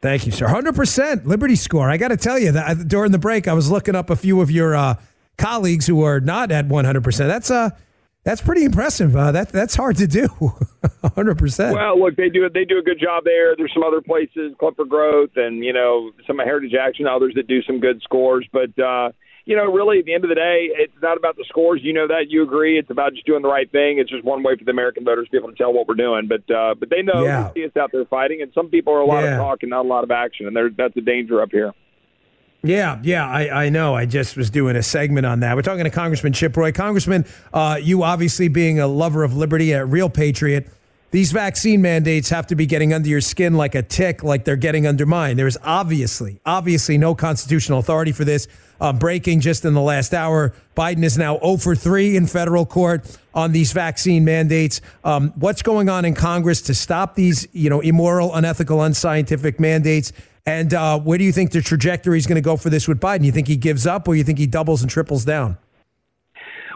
Thank 0.00 0.26
you, 0.26 0.32
sir. 0.32 0.46
100% 0.46 1.26
Liberty 1.26 1.56
score. 1.56 1.90
I 1.90 1.96
got 1.96 2.08
to 2.08 2.16
tell 2.16 2.38
you 2.38 2.52
that 2.52 2.88
during 2.88 3.12
the 3.12 3.18
break, 3.18 3.48
I 3.48 3.52
was 3.52 3.70
looking 3.70 3.94
up 3.94 4.10
a 4.10 4.16
few 4.16 4.40
of 4.40 4.50
your 4.50 4.76
uh, 4.76 4.94
colleagues 5.36 5.86
who 5.86 6.02
are 6.02 6.20
not 6.20 6.50
at 6.52 6.68
100%. 6.68 7.18
That's 7.18 7.50
uh, 7.50 7.70
that's 8.24 8.40
pretty 8.40 8.64
impressive. 8.64 9.16
Uh, 9.16 9.32
that 9.32 9.50
that's 9.50 9.74
hard 9.74 9.96
to 9.96 10.06
do. 10.06 10.28
100%. 11.02 11.74
Well, 11.74 11.98
look, 11.98 12.16
they 12.16 12.28
do 12.28 12.48
they 12.48 12.64
do 12.64 12.78
a 12.78 12.82
good 12.82 13.00
job 13.00 13.24
there. 13.24 13.56
There's 13.56 13.72
some 13.74 13.82
other 13.82 14.00
places, 14.00 14.54
Club 14.58 14.76
for 14.76 14.84
Growth, 14.84 15.30
and 15.36 15.64
you 15.64 15.72
know 15.72 16.12
some 16.26 16.38
Heritage 16.38 16.74
Action, 16.80 17.06
others 17.06 17.34
that 17.34 17.46
do 17.46 17.62
some 17.62 17.80
good 17.80 18.00
scores, 18.02 18.46
but. 18.52 18.78
uh 18.78 19.10
you 19.48 19.56
know, 19.56 19.64
really, 19.72 19.98
at 19.98 20.04
the 20.04 20.12
end 20.12 20.24
of 20.24 20.28
the 20.28 20.34
day, 20.34 20.68
it's 20.74 20.92
not 21.00 21.16
about 21.16 21.36
the 21.36 21.44
scores. 21.48 21.80
You 21.82 21.94
know 21.94 22.06
that. 22.06 22.26
You 22.28 22.42
agree. 22.42 22.78
It's 22.78 22.90
about 22.90 23.14
just 23.14 23.24
doing 23.24 23.40
the 23.40 23.48
right 23.48 23.70
thing. 23.72 23.98
It's 23.98 24.10
just 24.10 24.22
one 24.22 24.42
way 24.42 24.56
for 24.58 24.64
the 24.64 24.70
American 24.70 25.06
voters 25.06 25.26
to 25.28 25.30
be 25.32 25.38
able 25.38 25.48
to 25.48 25.56
tell 25.56 25.72
what 25.72 25.88
we're 25.88 25.94
doing. 25.94 26.28
But 26.28 26.54
uh, 26.54 26.74
but 26.74 26.90
they 26.90 27.00
know 27.00 27.24
yeah. 27.24 27.50
they 27.54 27.62
see 27.62 27.66
us 27.66 27.74
out 27.74 27.88
there 27.90 28.04
fighting, 28.04 28.42
and 28.42 28.52
some 28.52 28.68
people 28.68 28.92
are 28.92 29.00
a 29.00 29.06
lot 29.06 29.24
yeah. 29.24 29.32
of 29.32 29.38
talk 29.38 29.62
and 29.62 29.70
not 29.70 29.86
a 29.86 29.88
lot 29.88 30.04
of 30.04 30.10
action, 30.10 30.46
and 30.46 30.76
that's 30.76 30.94
a 30.98 31.00
danger 31.00 31.40
up 31.40 31.48
here. 31.50 31.72
Yeah, 32.62 33.00
yeah, 33.02 33.26
I, 33.26 33.64
I 33.64 33.68
know. 33.70 33.94
I 33.94 34.04
just 34.04 34.36
was 34.36 34.50
doing 34.50 34.76
a 34.76 34.82
segment 34.82 35.24
on 35.24 35.40
that. 35.40 35.56
We're 35.56 35.62
talking 35.62 35.84
to 35.84 35.90
Congressman 35.90 36.34
Chip 36.34 36.54
Roy. 36.54 36.70
Congressman, 36.70 37.24
uh, 37.54 37.78
you 37.80 38.02
obviously 38.02 38.48
being 38.48 38.80
a 38.80 38.86
lover 38.86 39.24
of 39.24 39.34
liberty, 39.34 39.72
a 39.72 39.82
real 39.86 40.10
patriot, 40.10 40.68
these 41.10 41.32
vaccine 41.32 41.80
mandates 41.80 42.28
have 42.28 42.46
to 42.48 42.54
be 42.54 42.66
getting 42.66 42.92
under 42.92 43.08
your 43.08 43.22
skin 43.22 43.54
like 43.54 43.74
a 43.74 43.82
tick, 43.82 44.22
like 44.22 44.44
they're 44.44 44.56
getting 44.56 44.86
under 44.86 45.06
mine. 45.06 45.36
There 45.36 45.46
is 45.46 45.58
obviously, 45.62 46.40
obviously 46.44 46.98
no 46.98 47.14
constitutional 47.14 47.78
authority 47.78 48.12
for 48.12 48.24
this. 48.24 48.46
Uh, 48.80 48.92
breaking 48.92 49.40
just 49.40 49.64
in 49.64 49.74
the 49.74 49.80
last 49.80 50.12
hour, 50.12 50.54
Biden 50.76 51.02
is 51.02 51.16
now 51.16 51.38
0 51.38 51.56
for 51.56 51.74
3 51.74 52.16
in 52.16 52.26
federal 52.26 52.66
court 52.66 53.18
on 53.34 53.52
these 53.52 53.72
vaccine 53.72 54.24
mandates. 54.24 54.80
Um, 55.02 55.32
what's 55.36 55.62
going 55.62 55.88
on 55.88 56.04
in 56.04 56.14
Congress 56.14 56.60
to 56.62 56.74
stop 56.74 57.14
these, 57.14 57.48
you 57.52 57.70
know, 57.70 57.80
immoral, 57.80 58.34
unethical, 58.34 58.82
unscientific 58.82 59.58
mandates? 59.58 60.12
And 60.46 60.72
uh, 60.74 60.98
where 61.00 61.18
do 61.18 61.24
you 61.24 61.32
think 61.32 61.50
the 61.52 61.62
trajectory 61.62 62.18
is 62.18 62.26
going 62.26 62.36
to 62.36 62.42
go 62.42 62.56
for 62.56 62.70
this 62.70 62.86
with 62.86 63.00
Biden? 63.00 63.24
You 63.24 63.32
think 63.32 63.48
he 63.48 63.56
gives 63.56 63.86
up, 63.86 64.06
or 64.08 64.14
you 64.14 64.24
think 64.24 64.38
he 64.38 64.46
doubles 64.46 64.82
and 64.82 64.90
triples 64.90 65.24
down? 65.24 65.58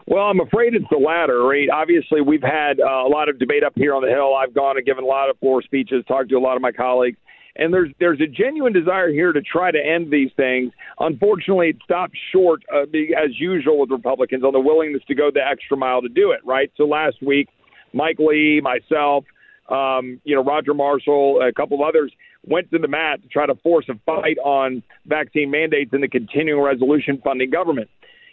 Well, 0.06 0.24
I'm 0.24 0.40
afraid 0.40 0.74
it's 0.74 0.84
the 0.90 0.98
latter, 0.98 1.42
right? 1.44 1.68
Obviously, 1.70 2.20
we've 2.20 2.42
had 2.42 2.80
uh, 2.80 3.06
a 3.06 3.08
lot 3.08 3.28
of 3.28 3.38
debate 3.38 3.62
up 3.62 3.72
here 3.76 3.94
on 3.94 4.02
the 4.02 4.08
Hill. 4.08 4.34
I've 4.34 4.54
gone 4.54 4.76
and 4.76 4.84
given 4.84 5.04
a 5.04 5.06
lot 5.06 5.30
of 5.30 5.38
floor 5.38 5.62
speeches, 5.62 6.04
talked 6.08 6.30
to 6.30 6.36
a 6.36 6.40
lot 6.40 6.56
of 6.56 6.62
my 6.62 6.72
colleagues, 6.72 7.18
and 7.54 7.72
there's 7.72 7.90
there's 8.00 8.20
a 8.20 8.26
genuine 8.26 8.72
desire 8.72 9.10
here 9.10 9.32
to 9.32 9.40
try 9.40 9.70
to 9.70 9.78
end 9.78 10.10
these 10.10 10.30
things. 10.36 10.72
Unfortunately, 10.98 11.68
it 11.68 11.76
stops 11.84 12.14
short, 12.32 12.62
uh, 12.74 12.82
as 12.82 13.38
usual 13.38 13.78
with 13.78 13.90
Republicans, 13.90 14.42
on 14.42 14.52
the 14.52 14.60
willingness 14.60 15.02
to 15.06 15.14
go 15.14 15.30
the 15.32 15.40
extra 15.40 15.76
mile 15.76 16.02
to 16.02 16.08
do 16.08 16.32
it, 16.32 16.40
right? 16.44 16.72
So 16.76 16.84
last 16.84 17.22
week, 17.22 17.48
Mike 17.92 18.18
Lee, 18.18 18.60
myself, 18.60 19.24
um, 19.68 20.20
you 20.24 20.34
know, 20.34 20.42
Roger 20.42 20.74
Marshall, 20.74 21.40
a 21.48 21.52
couple 21.52 21.80
of 21.80 21.88
others 21.88 22.12
went 22.44 22.68
to 22.72 22.78
the 22.78 22.88
mat 22.88 23.22
to 23.22 23.28
try 23.28 23.46
to 23.46 23.54
force 23.62 23.88
a 23.88 23.94
fight 24.04 24.36
on 24.38 24.82
vaccine 25.06 25.48
mandates 25.48 25.92
and 25.92 26.02
the 26.02 26.08
continuing 26.08 26.60
resolution 26.60 27.20
funding 27.22 27.50
government 27.50 27.88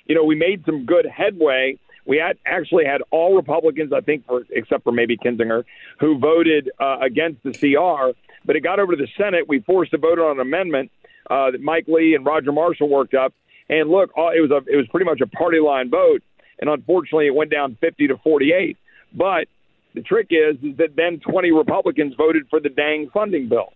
you 0.10 0.16
know, 0.16 0.24
we 0.26 0.36
made 0.36 0.66
some 0.66 0.86
good 0.86 1.06
headway. 1.06 1.78
We 2.06 2.18
had 2.18 2.38
actually 2.46 2.84
had 2.84 3.02
all 3.12 3.36
Republicans, 3.36 3.94
I 3.94 4.02
think, 4.02 4.26
for, 4.26 4.42
except 4.50 4.84
for 4.84 4.92
maybe 4.92 5.16
Kinzinger, 5.16 5.64
who 6.00 6.18
voted 6.18 6.72
uh, 6.80 6.98
against 7.00 7.44
the 7.44 7.54
CR. 7.54 8.18
But 8.44 8.56
it 8.56 8.62
got 8.62 8.80
over 8.80 8.96
to 8.96 8.98
the 8.98 9.08
Senate. 9.16 9.48
We 9.48 9.60
forced 9.60 9.94
a 9.94 10.00
vote 10.00 10.18
on 10.18 10.32
an 10.32 10.40
amendment 10.40 10.92
uh, 11.30 11.52
that 11.52 11.62
Mike 11.62 11.86
Lee 11.88 12.16
and 12.16 12.26
Roger 12.26 12.52
Marshall 12.52 12.90
worked 12.90 13.14
up. 13.14 13.34
And 13.70 13.92
look, 13.92 14.10
it 14.18 14.42
was 14.42 14.50
a 14.50 14.58
it 14.68 14.76
was 14.76 14.88
pretty 14.90 15.06
much 15.06 15.22
a 15.22 15.28
party 15.28 15.60
line 15.60 15.92
vote. 15.92 16.24
And 16.60 16.70
unfortunately, 16.70 17.28
it 17.28 17.36
went 17.36 17.52
down 17.52 17.78
50 17.80 18.08
to 18.08 18.18
48. 18.18 18.78
But 19.14 19.48
the 19.94 20.02
trick 20.02 20.28
is, 20.32 20.56
is 20.64 20.78
that 20.78 20.96
then 20.96 21.20
20 21.20 21.52
Republicans 21.52 22.16
voted 22.18 22.48
for 22.50 22.60
the 22.60 22.70
dang 22.70 23.10
funding 23.14 23.48
bill 23.48 23.74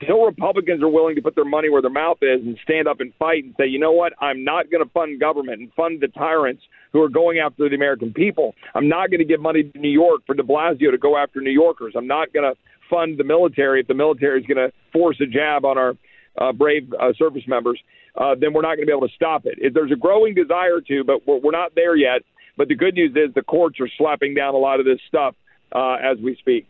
until 0.00 0.24
Republicans 0.24 0.82
are 0.82 0.88
willing 0.88 1.14
to 1.16 1.22
put 1.22 1.34
their 1.34 1.44
money 1.44 1.68
where 1.70 1.82
their 1.82 1.90
mouth 1.90 2.18
is 2.22 2.40
and 2.44 2.58
stand 2.62 2.88
up 2.88 3.00
and 3.00 3.12
fight 3.18 3.44
and 3.44 3.54
say, 3.58 3.66
you 3.66 3.78
know 3.78 3.92
what, 3.92 4.12
I'm 4.20 4.44
not 4.44 4.70
going 4.70 4.84
to 4.84 4.90
fund 4.90 5.20
government 5.20 5.60
and 5.60 5.72
fund 5.74 6.00
the 6.00 6.08
tyrants 6.08 6.62
who 6.92 7.00
are 7.02 7.08
going 7.08 7.38
after 7.38 7.68
the 7.68 7.74
American 7.74 8.12
people. 8.12 8.54
I'm 8.74 8.88
not 8.88 9.10
going 9.10 9.20
to 9.20 9.24
give 9.24 9.40
money 9.40 9.64
to 9.64 9.78
New 9.78 9.90
York 9.90 10.22
for 10.26 10.34
de 10.34 10.42
Blasio 10.42 10.90
to 10.90 10.98
go 10.98 11.16
after 11.16 11.40
New 11.40 11.50
Yorkers. 11.50 11.94
I'm 11.96 12.06
not 12.06 12.32
going 12.32 12.44
to 12.44 12.58
fund 12.90 13.18
the 13.18 13.24
military 13.24 13.80
if 13.80 13.86
the 13.86 13.94
military 13.94 14.40
is 14.40 14.46
going 14.46 14.58
to 14.58 14.72
force 14.92 15.20
a 15.20 15.26
jab 15.26 15.64
on 15.64 15.78
our 15.78 15.94
uh, 16.40 16.52
brave 16.52 16.92
uh, 17.00 17.12
service 17.18 17.44
members. 17.46 17.80
Uh, 18.16 18.34
then 18.38 18.52
we're 18.52 18.62
not 18.62 18.76
going 18.76 18.80
to 18.80 18.86
be 18.86 18.92
able 18.92 19.08
to 19.08 19.14
stop 19.14 19.46
it. 19.46 19.54
If 19.58 19.72
there's 19.72 19.92
a 19.92 19.96
growing 19.96 20.34
desire 20.34 20.80
to, 20.88 21.04
but 21.04 21.26
we're, 21.26 21.38
we're 21.38 21.52
not 21.52 21.74
there 21.74 21.96
yet. 21.96 22.22
But 22.56 22.68
the 22.68 22.74
good 22.74 22.94
news 22.94 23.12
is 23.12 23.34
the 23.34 23.42
courts 23.42 23.80
are 23.80 23.88
slapping 23.96 24.34
down 24.34 24.54
a 24.54 24.58
lot 24.58 24.78
of 24.78 24.84
this 24.84 24.98
stuff 25.08 25.34
uh, 25.74 25.94
as 25.94 26.18
we 26.22 26.36
speak. 26.36 26.66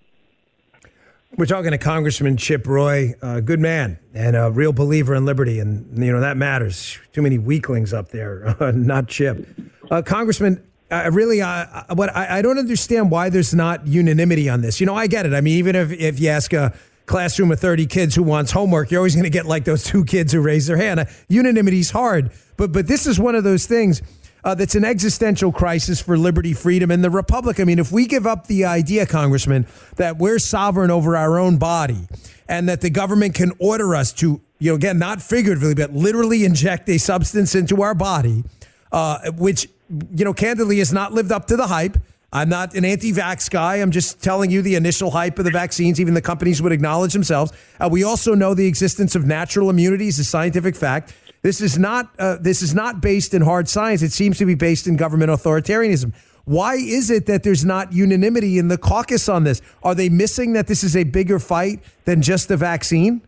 We're 1.38 1.46
talking 1.46 1.70
to 1.70 1.78
Congressman 1.78 2.36
Chip 2.36 2.66
Roy, 2.66 3.14
a 3.22 3.40
good 3.40 3.58
man 3.58 3.98
and 4.12 4.36
a 4.36 4.50
real 4.50 4.72
believer 4.74 5.14
in 5.14 5.24
liberty, 5.24 5.60
and 5.60 6.04
you 6.04 6.12
know 6.12 6.20
that 6.20 6.36
matters. 6.36 6.98
Too 7.14 7.22
many 7.22 7.38
weaklings 7.38 7.94
up 7.94 8.10
there, 8.10 8.54
not 8.74 9.08
Chip. 9.08 9.48
Uh, 9.90 10.02
Congressman, 10.02 10.62
I 10.90 11.06
really, 11.06 11.40
uh, 11.40 11.84
what 11.94 12.14
I, 12.14 12.38
I, 12.38 12.42
don't 12.42 12.58
understand 12.58 13.10
why 13.10 13.30
there's 13.30 13.54
not 13.54 13.86
unanimity 13.86 14.50
on 14.50 14.60
this. 14.60 14.78
You 14.78 14.84
know, 14.86 14.94
I 14.94 15.06
get 15.06 15.24
it. 15.24 15.32
I 15.32 15.40
mean, 15.40 15.56
even 15.56 15.74
if 15.74 15.90
if 15.90 16.20
you 16.20 16.28
ask 16.28 16.52
a 16.52 16.74
classroom 17.06 17.50
of 17.50 17.58
30 17.58 17.86
kids 17.86 18.14
who 18.14 18.22
wants 18.22 18.52
homework, 18.52 18.90
you're 18.90 19.00
always 19.00 19.14
going 19.14 19.24
to 19.24 19.30
get 19.30 19.46
like 19.46 19.64
those 19.64 19.84
two 19.84 20.04
kids 20.04 20.34
who 20.34 20.42
raise 20.42 20.66
their 20.66 20.76
hand. 20.76 21.00
Uh, 21.00 21.06
unanimity 21.28 21.80
is 21.80 21.90
hard, 21.90 22.30
but 22.58 22.72
but 22.72 22.86
this 22.86 23.06
is 23.06 23.18
one 23.18 23.34
of 23.34 23.42
those 23.42 23.64
things 23.64 24.02
uh, 24.44 24.55
that's 24.55 24.74
an 24.74 24.85
existential 24.85 25.52
crisis 25.52 26.00
for 26.00 26.18
liberty, 26.18 26.52
freedom, 26.52 26.90
and 26.90 27.02
the 27.02 27.11
republic. 27.11 27.61
I 27.61 27.64
mean, 27.64 27.78
if 27.78 27.92
we 27.92 28.07
give 28.07 28.26
up 28.26 28.46
the 28.46 28.64
idea, 28.64 29.07
Congressman, 29.07 29.66
that 29.96 30.18
we're 30.18 30.38
sovereign 30.38 30.90
over 30.90 31.16
our 31.16 31.38
own 31.38 31.59
body 31.59 32.09
and 32.48 32.68
that 32.68 32.81
the 32.81 32.90
government 32.90 33.35
can 33.35 33.52
order 33.59 33.94
us 33.94 34.12
to, 34.14 34.40
you 34.59 34.70
know, 34.70 34.74
again, 34.74 34.98
not 34.98 35.22
figuratively, 35.22 35.74
but 35.74 35.92
literally 35.92 36.44
inject 36.44 36.88
a 36.88 36.98
substance 36.98 37.55
into 37.55 37.83
our 37.83 37.94
body, 37.94 38.44
uh, 38.90 39.31
which, 39.33 39.68
you 40.14 40.24
know, 40.24 40.35
candidly 40.35 40.78
has 40.78 40.92
not 40.92 41.12
lived 41.12 41.31
up 41.31 41.46
to 41.46 41.57
the 41.57 41.68
hype. 41.68 41.96
I'm 42.35 42.48
not 42.48 42.74
an 42.74 42.85
anti 42.85 43.12
vax 43.12 43.50
guy. 43.50 43.76
I'm 43.76 43.90
just 43.90 44.22
telling 44.22 44.50
you 44.50 44.62
the 44.62 44.74
initial 44.74 45.11
hype 45.11 45.38
of 45.38 45.44
the 45.44 45.50
vaccines. 45.50 46.00
Even 46.00 46.14
the 46.14 46.22
companies 46.22 46.62
would 46.62 46.72
acknowledge 46.72 47.12
themselves. 47.12 47.52
Uh, 47.78 47.90
we 47.92 48.05
also 48.05 48.35
know 48.35 48.55
the 48.55 48.66
existence 48.66 49.14
of 49.14 49.26
natural 49.26 49.68
immunity 49.68 50.09
is 50.09 50.18
a 50.18 50.24
scientific 50.24 50.74
fact. 50.74 51.14
This 51.42 51.61
is 51.61 51.78
not 51.78 52.14
uh, 52.18 52.37
this 52.40 52.62
is 52.62 52.74
not 52.74 53.00
based 53.00 53.35
in 53.35 53.42
hard 53.42 53.68
science. 53.68 54.02
It 54.02 54.12
seems 54.12 54.38
to 54.38 54.46
be 54.46 54.55
based 54.55 54.87
in 54.87 54.96
government 54.96 55.31
authoritarianism. 55.31 56.14
Why 56.44 56.74
is 56.74 57.11
it 57.11 57.26
that 57.26 57.42
there's 57.42 57.64
not 57.64 57.92
unanimity 57.92 58.59
in 58.59 58.68
the 58.68 58.78
caucus 58.78 59.28
on 59.28 59.44
this? 59.44 59.61
Are 59.83 59.94
they 59.94 60.09
missing 60.09 60.55
that 60.55 60.66
this 60.66 60.83
is 60.83 60.96
a 60.96 61.05
bigger 61.05 61.38
fight 61.38 61.81
than 62.05 62.22
just 62.22 62.48
the 62.48 62.57
vaccine? 62.57 63.22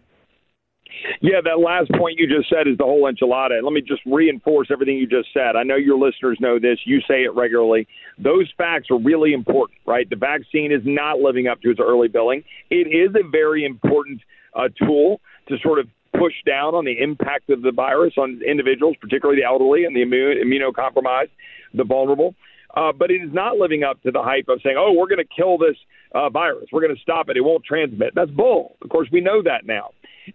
Yeah, 1.21 1.41
that 1.45 1.59
last 1.59 1.91
point 1.93 2.19
you 2.19 2.27
just 2.27 2.49
said 2.49 2.67
is 2.67 2.77
the 2.79 2.85
whole 2.85 3.11
enchilada. 3.11 3.63
Let 3.63 3.73
me 3.73 3.83
just 3.83 4.03
reinforce 4.07 4.69
everything 4.71 4.97
you 4.97 5.07
just 5.07 5.29
said. 5.33 5.57
I 5.57 5.63
know 5.63 5.77
your 5.77 5.99
listeners 5.99 6.39
know 6.41 6.59
this. 6.59 6.79
You 6.85 7.01
say 7.01 7.25
it 7.25 7.35
regularly. 7.35 7.87
Those 8.19 8.53
facts 8.57 8.91
are 8.91 8.99
really 8.99 9.33
important, 9.33 9.79
right? 9.87 10.09
The 10.09 10.17
vaccine 10.17 10.73
is 10.73 10.83
not 10.85 11.19
living 11.19 11.47
up 11.47 11.61
to 11.63 11.71
its 11.71 11.81
early 11.81 12.09
billing. 12.09 12.45
It 12.71 12.89
is 12.89 13.15
a 13.15 13.29
very 13.29 13.65
important 13.65 14.21
uh, 14.55 14.69
tool 14.79 15.21
to 15.49 15.59
sort 15.59 15.79
of 15.79 15.89
push 16.19 16.35
down 16.47 16.75
on 16.75 16.85
the 16.85 17.01
impact 17.01 17.51
of 17.51 17.63
the 17.63 17.73
virus 17.73 18.15
on 18.17 18.41
individuals, 18.47 18.97
particularly 19.01 19.41
the 19.41 19.47
elderly 19.47 19.85
and 19.85 19.95
the 19.95 20.03
immune, 20.03 20.39
immunocompromised, 20.39 21.31
the 21.75 21.85
vulnerable. 21.85 22.35
Uh, 22.75 22.93
but 22.93 23.11
it 23.11 23.23
is 23.23 23.33
not 23.33 23.57
living 23.57 23.85
up 23.85 24.03
to 24.03 24.11
the 24.11 24.23
hype 24.23 24.49
of 24.49 24.61
saying, 24.63 24.77
"Oh, 24.79 24.93
we're 24.93 25.07
going 25.07 25.19
to 25.19 25.35
kill 25.37 25.59
this 25.59 25.77
uh, 26.15 26.29
virus. 26.29 26.67
We're 26.73 26.81
going 26.81 26.95
to 26.95 27.01
stop 27.01 27.29
it. 27.29 27.37
It 27.37 27.43
won't 27.43 27.65
transmit." 27.65 28.15
That's 28.15 28.31
bull. 28.31 28.77
Of 28.83 28.91
course, 28.91 29.09
we 29.13 29.21
know 29.21 29.43
that 29.43 29.65
now. 29.65 29.91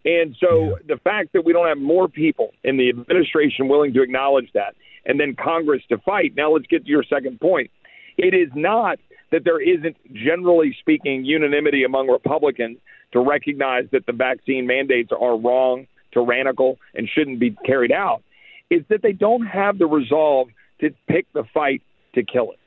And 0.06 0.36
so 0.40 0.78
the 0.88 0.98
fact 1.04 1.34
that 1.34 1.44
we 1.44 1.52
don't 1.52 1.68
have 1.68 1.80
more 1.80 2.08
people 2.08 2.52
in 2.64 2.78
the 2.78 2.90
administration 2.90 3.68
willing 3.68 3.94
to 3.94 4.02
acknowledge 4.02 4.50
that, 4.54 4.76
and 5.06 5.20
then 5.20 5.36
Congress 5.36 5.82
to 5.90 5.98
fight. 6.00 6.34
Now 6.38 6.54
let's 6.54 6.68
get 6.68 6.86
to 6.86 6.90
your 6.90 7.04
second 7.04 7.40
point. 7.40 7.72
It 8.18 8.34
is 8.34 8.50
not 8.56 9.00
that 9.32 9.44
there 9.44 9.62
isn't, 9.62 9.96
generally 10.14 10.76
speaking, 10.80 11.24
unanimity 11.26 11.84
among 11.84 12.08
Republicans 12.08 12.78
to 13.14 13.20
recognize 13.20 13.86
that 13.92 14.06
the 14.06 14.14
vaccine 14.14 14.68
mandates 14.68 15.12
are 15.12 15.38
wrong, 15.38 15.88
tyrannical, 16.14 16.78
and 16.94 17.08
shouldn't 17.14 17.40
be 17.40 17.56
carried 17.66 17.92
out. 17.92 18.22
is 18.70 18.82
that 18.90 19.02
they 19.02 19.14
don't 19.14 19.46
have 19.46 19.80
the 19.80 19.88
resolve 19.88 20.48
to 20.80 20.92
pick 21.08 21.26
the 21.34 21.44
fight 21.54 21.82
to 22.14 22.24
kill 22.24 22.52
it. 22.52 22.60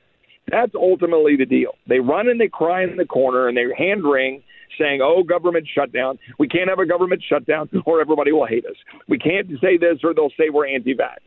That's 0.51 0.73
ultimately 0.75 1.37
the 1.37 1.47
deal. 1.47 1.73
They 1.89 2.01
run 2.01 2.29
and 2.29 2.41
they 2.41 2.49
cry 2.49 2.83
in 2.83 2.97
the 2.97 3.05
corner 3.05 3.49
and 3.49 3.57
they 3.57 3.67
hand 3.77 4.03
wring 4.05 4.43
saying, 4.79 5.01
oh, 5.03 5.23
government 5.23 5.69
shutdown. 5.73 6.19
We 6.39 6.49
can't 6.49 6.69
have 6.69 6.79
a 6.79 6.87
government 6.87 7.23
shutdown 7.29 7.69
or 7.87 8.01
everybody 8.01 8.33
will 8.33 8.47
hate 8.47 8.67
us. 8.67 8.77
We 9.09 9.19
can't 9.19 9.49
say 9.61 9.77
this 9.79 9.99
or 10.03 10.15
they'll 10.15 10.31
say 10.31 10.51
we're 10.53 10.67
anti 10.67 10.95
vax. 10.95 11.19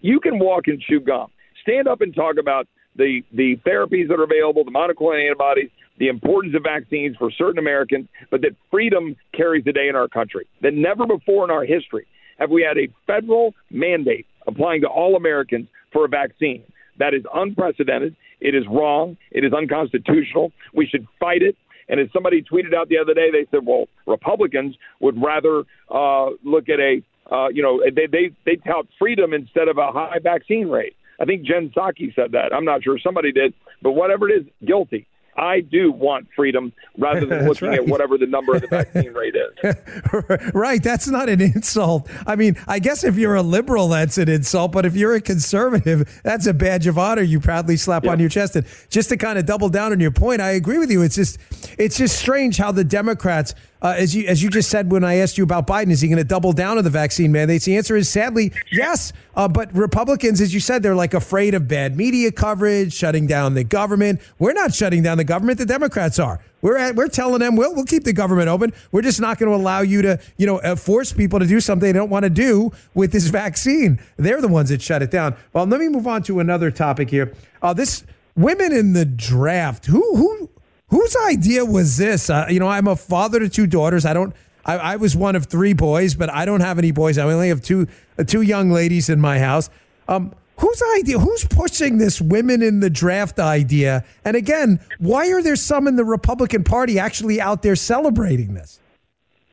You 0.00 0.20
can 0.20 0.38
walk 0.38 0.64
and 0.66 0.80
chew 0.80 1.00
gum. 1.00 1.30
Stand 1.62 1.88
up 1.88 2.00
and 2.00 2.14
talk 2.14 2.36
about 2.38 2.68
the, 2.96 3.22
the 3.32 3.56
therapies 3.66 4.08
that 4.08 4.18
are 4.18 4.24
available, 4.24 4.64
the 4.64 4.70
monoclonal 4.70 5.24
antibodies, 5.24 5.70
the 5.98 6.08
importance 6.08 6.54
of 6.56 6.62
vaccines 6.62 7.16
for 7.16 7.30
certain 7.30 7.58
Americans, 7.58 8.08
but 8.30 8.40
that 8.42 8.52
freedom 8.70 9.16
carries 9.34 9.64
the 9.64 9.72
day 9.72 9.88
in 9.88 9.96
our 9.96 10.08
country. 10.08 10.46
That 10.62 10.74
never 10.74 11.06
before 11.06 11.44
in 11.44 11.50
our 11.50 11.64
history 11.64 12.06
have 12.38 12.50
we 12.50 12.62
had 12.62 12.78
a 12.78 12.88
federal 13.06 13.54
mandate 13.70 14.26
applying 14.46 14.80
to 14.82 14.88
all 14.88 15.16
Americans 15.16 15.68
for 15.92 16.04
a 16.04 16.08
vaccine. 16.08 16.62
That 16.98 17.14
is 17.14 17.22
unprecedented. 17.34 18.16
It 18.40 18.54
is 18.54 18.64
wrong. 18.70 19.16
It 19.30 19.44
is 19.44 19.52
unconstitutional. 19.52 20.52
We 20.72 20.86
should 20.86 21.06
fight 21.18 21.42
it. 21.42 21.56
And 21.88 21.98
as 22.00 22.08
somebody 22.12 22.42
tweeted 22.42 22.74
out 22.74 22.88
the 22.88 22.98
other 22.98 23.14
day, 23.14 23.30
they 23.32 23.46
said, 23.50 23.66
well, 23.66 23.86
Republicans 24.06 24.76
would 25.00 25.20
rather 25.22 25.64
uh, 25.90 26.30
look 26.44 26.68
at 26.68 26.78
a, 26.78 27.02
uh, 27.32 27.48
you 27.48 27.62
know, 27.62 27.82
they, 27.84 28.06
they, 28.06 28.30
they 28.44 28.56
tout 28.56 28.86
freedom 28.98 29.32
instead 29.32 29.68
of 29.68 29.78
a 29.78 29.90
high 29.90 30.18
vaccine 30.22 30.68
rate. 30.68 30.94
I 31.20 31.24
think 31.24 31.42
Jen 31.42 31.70
Psaki 31.70 32.14
said 32.14 32.32
that. 32.32 32.52
I'm 32.54 32.64
not 32.64 32.82
sure. 32.82 32.98
Somebody 32.98 33.32
did. 33.32 33.54
But 33.82 33.92
whatever 33.92 34.28
it 34.28 34.42
is, 34.42 34.46
guilty. 34.66 35.06
I 35.38 35.60
do 35.60 35.92
want 35.92 36.26
freedom 36.34 36.72
rather 36.98 37.24
than 37.24 37.44
looking 37.48 37.68
right. 37.68 37.78
at 37.78 37.86
whatever 37.86 38.18
the 38.18 38.26
number 38.26 38.56
of 38.56 38.62
the 38.62 38.66
vaccine 38.66 39.12
rate 39.12 39.36
is. 39.36 40.52
right. 40.54 40.82
That's 40.82 41.06
not 41.06 41.28
an 41.28 41.40
insult. 41.40 42.10
I 42.26 42.34
mean, 42.34 42.56
I 42.66 42.80
guess 42.80 43.04
if 43.04 43.16
you're 43.16 43.36
a 43.36 43.42
liberal, 43.42 43.88
that's 43.88 44.18
an 44.18 44.28
insult. 44.28 44.72
But 44.72 44.84
if 44.84 44.96
you're 44.96 45.14
a 45.14 45.20
conservative, 45.20 46.20
that's 46.24 46.46
a 46.46 46.54
badge 46.54 46.88
of 46.88 46.98
honor 46.98 47.22
you 47.22 47.38
proudly 47.38 47.76
slap 47.76 48.04
on 48.04 48.18
your 48.18 48.28
chest. 48.28 48.56
And 48.56 48.66
just 48.90 49.10
to 49.10 49.16
kind 49.16 49.38
of 49.38 49.46
double 49.46 49.68
down 49.68 49.92
on 49.92 50.00
your 50.00 50.10
point, 50.10 50.40
I 50.40 50.50
agree 50.50 50.78
with 50.78 50.90
you. 50.90 51.02
It's 51.02 51.14
just, 51.14 51.38
it's 51.78 51.96
just 51.96 52.18
strange 52.18 52.56
how 52.56 52.72
the 52.72 52.84
Democrats 52.84 53.54
uh, 53.80 53.94
as 53.96 54.14
you 54.14 54.26
as 54.26 54.42
you 54.42 54.50
just 54.50 54.70
said 54.70 54.90
when 54.90 55.04
I 55.04 55.16
asked 55.16 55.38
you 55.38 55.44
about 55.44 55.66
Biden, 55.66 55.90
is 55.90 56.00
he 56.00 56.08
going 56.08 56.18
to 56.18 56.24
double 56.24 56.52
down 56.52 56.78
on 56.78 56.84
the 56.84 56.90
vaccine 56.90 57.30
mandates? 57.32 57.64
The 57.64 57.76
answer 57.76 57.96
is 57.96 58.08
sadly 58.08 58.52
yes. 58.72 59.12
Uh, 59.34 59.46
but 59.46 59.72
Republicans, 59.74 60.40
as 60.40 60.52
you 60.52 60.58
said, 60.58 60.82
they're 60.82 60.96
like 60.96 61.14
afraid 61.14 61.54
of 61.54 61.68
bad 61.68 61.96
media 61.96 62.32
coverage, 62.32 62.92
shutting 62.92 63.26
down 63.26 63.54
the 63.54 63.62
government. 63.62 64.20
We're 64.38 64.52
not 64.52 64.74
shutting 64.74 65.02
down 65.02 65.16
the 65.16 65.24
government. 65.24 65.58
The 65.58 65.66
Democrats 65.66 66.18
are. 66.18 66.40
We're 66.60 66.76
at, 66.76 66.96
we're 66.96 67.08
telling 67.08 67.38
them 67.38 67.54
we'll 67.54 67.74
we'll 67.74 67.84
keep 67.84 68.02
the 68.02 68.12
government 68.12 68.48
open. 68.48 68.72
We're 68.90 69.02
just 69.02 69.20
not 69.20 69.38
going 69.38 69.50
to 69.50 69.56
allow 69.56 69.82
you 69.82 70.02
to 70.02 70.20
you 70.36 70.46
know 70.46 70.58
uh, 70.58 70.74
force 70.74 71.12
people 71.12 71.38
to 71.38 71.46
do 71.46 71.60
something 71.60 71.86
they 71.86 71.96
don't 71.96 72.10
want 72.10 72.24
to 72.24 72.30
do 72.30 72.72
with 72.94 73.12
this 73.12 73.28
vaccine. 73.28 74.00
They're 74.16 74.40
the 74.40 74.48
ones 74.48 74.70
that 74.70 74.82
shut 74.82 75.02
it 75.02 75.10
down. 75.10 75.36
Well, 75.52 75.66
let 75.66 75.78
me 75.78 75.88
move 75.88 76.06
on 76.06 76.22
to 76.24 76.40
another 76.40 76.70
topic 76.72 77.10
here. 77.10 77.32
Uh, 77.62 77.74
this 77.74 78.04
women 78.34 78.72
in 78.72 78.92
the 78.92 79.04
draft. 79.04 79.86
Who 79.86 80.16
who 80.16 80.50
Whose 80.90 81.14
idea 81.26 81.64
was 81.64 81.96
this? 81.96 82.30
Uh, 82.30 82.46
you 82.48 82.60
know, 82.60 82.68
I'm 82.68 82.88
a 82.88 82.96
father 82.96 83.38
to 83.40 83.48
two 83.48 83.66
daughters. 83.66 84.04
I 84.06 84.12
don't. 84.14 84.34
I, 84.64 84.76
I, 84.76 84.96
was 84.96 85.16
one 85.16 85.36
of 85.36 85.46
three 85.46 85.72
boys, 85.72 86.14
but 86.14 86.30
I 86.30 86.44
don't 86.44 86.60
have 86.60 86.78
any 86.78 86.90
boys. 86.90 87.16
I 87.16 87.24
only 87.24 87.48
have 87.48 87.62
two 87.62 87.86
uh, 88.18 88.24
two 88.24 88.42
young 88.42 88.70
ladies 88.70 89.08
in 89.08 89.20
my 89.20 89.38
house. 89.38 89.70
Um, 90.08 90.34
whose 90.58 90.82
idea? 90.96 91.18
Who's 91.18 91.44
pushing 91.44 91.98
this 91.98 92.20
women 92.20 92.62
in 92.62 92.80
the 92.80 92.90
draft 92.90 93.38
idea? 93.38 94.04
And 94.24 94.36
again, 94.36 94.80
why 94.98 95.30
are 95.30 95.42
there 95.42 95.56
some 95.56 95.86
in 95.86 95.96
the 95.96 96.04
Republican 96.04 96.64
Party 96.64 96.98
actually 96.98 97.40
out 97.40 97.62
there 97.62 97.76
celebrating 97.76 98.54
this? 98.54 98.80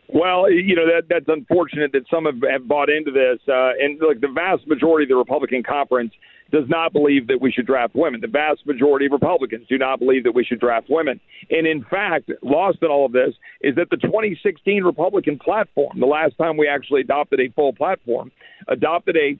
Well, 0.07 0.49
you 0.49 0.75
know 0.75 0.85
that 0.85 1.09
that's 1.09 1.27
unfortunate 1.27 1.91
that 1.93 2.03
some 2.09 2.25
have, 2.25 2.41
have 2.49 2.67
bought 2.67 2.89
into 2.89 3.11
this, 3.11 3.39
uh, 3.47 3.71
and 3.79 3.99
like 3.99 4.21
the 4.21 4.27
vast 4.27 4.67
majority 4.67 5.03
of 5.03 5.09
the 5.09 5.15
Republican 5.15 5.63
conference 5.63 6.13
does 6.51 6.65
not 6.69 6.93
believe 6.93 7.27
that 7.27 7.41
we 7.41 7.51
should 7.51 7.65
draft 7.65 7.95
women. 7.95 8.21
The 8.21 8.27
vast 8.27 8.65
majority 8.65 9.07
of 9.07 9.11
Republicans 9.11 9.65
do 9.67 9.77
not 9.77 9.99
believe 9.99 10.23
that 10.23 10.33
we 10.33 10.43
should 10.43 10.59
draft 10.59 10.87
women. 10.89 11.19
And 11.49 11.65
in 11.65 11.83
fact, 11.83 12.29
lost 12.43 12.77
in 12.81 12.89
all 12.89 13.05
of 13.05 13.11
this 13.11 13.33
is 13.61 13.75
that 13.75 13.89
the 13.89 13.97
2016 13.97 14.83
Republican 14.83 15.39
platform, 15.39 15.99
the 15.99 16.05
last 16.05 16.37
time 16.37 16.57
we 16.57 16.67
actually 16.67 17.01
adopted 17.01 17.39
a 17.39 17.49
full 17.53 17.73
platform, 17.73 18.31
adopted 18.67 19.17
a, 19.17 19.39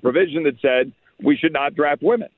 provision 0.00 0.44
that 0.44 0.54
said 0.62 0.90
we 1.22 1.36
should 1.36 1.52
not 1.52 1.74
draft 1.74 2.02
women. 2.02 2.28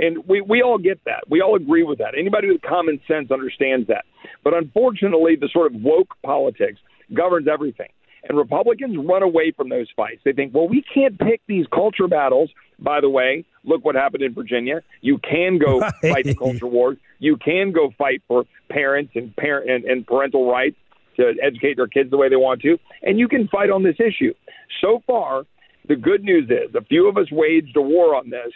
And 0.00 0.26
we, 0.26 0.40
we 0.40 0.62
all 0.62 0.78
get 0.78 0.98
that. 1.04 1.24
We 1.30 1.40
all 1.40 1.54
agree 1.54 1.84
with 1.84 1.98
that. 1.98 2.14
Anybody 2.18 2.48
with 2.48 2.60
common 2.62 3.00
sense 3.06 3.30
understands 3.30 3.86
that. 3.86 4.04
But 4.42 4.54
unfortunately, 4.54 5.36
the 5.36 5.48
sort 5.52 5.72
of 5.72 5.80
woke 5.80 6.14
politics 6.24 6.80
governs 7.14 7.46
everything. 7.46 7.88
And 8.28 8.36
Republicans 8.36 8.96
run 8.98 9.22
away 9.22 9.52
from 9.56 9.68
those 9.68 9.86
fights. 9.96 10.20
They 10.24 10.32
think, 10.32 10.54
well, 10.54 10.68
we 10.68 10.82
can't 10.92 11.18
pick 11.18 11.40
these 11.46 11.66
culture 11.72 12.08
battles. 12.08 12.50
By 12.78 13.00
the 13.00 13.10
way, 13.10 13.44
look 13.64 13.84
what 13.84 13.94
happened 13.94 14.22
in 14.22 14.34
Virginia. 14.34 14.82
You 15.00 15.18
can 15.18 15.58
go 15.58 15.80
right. 15.80 15.94
fight 16.00 16.24
the 16.24 16.34
culture 16.34 16.66
wars. 16.66 16.96
You 17.18 17.36
can 17.36 17.72
go 17.72 17.92
fight 17.98 18.22
for 18.28 18.44
parents 18.70 19.12
and 19.14 19.34
parent 19.36 19.70
and, 19.70 19.84
and 19.84 20.06
parental 20.06 20.50
rights 20.50 20.76
to 21.16 21.34
educate 21.42 21.74
their 21.76 21.88
kids 21.88 22.10
the 22.10 22.16
way 22.16 22.28
they 22.28 22.36
want 22.36 22.62
to, 22.62 22.78
and 23.02 23.18
you 23.18 23.26
can 23.26 23.48
fight 23.48 23.70
on 23.70 23.82
this 23.82 23.96
issue. 23.98 24.32
So 24.80 25.02
far, 25.06 25.42
the 25.88 25.96
good 25.96 26.22
news 26.22 26.48
is 26.48 26.72
a 26.74 26.84
few 26.84 27.08
of 27.08 27.16
us 27.16 27.26
waged 27.32 27.76
a 27.76 27.82
war 27.82 28.14
on 28.14 28.30
this, 28.30 28.52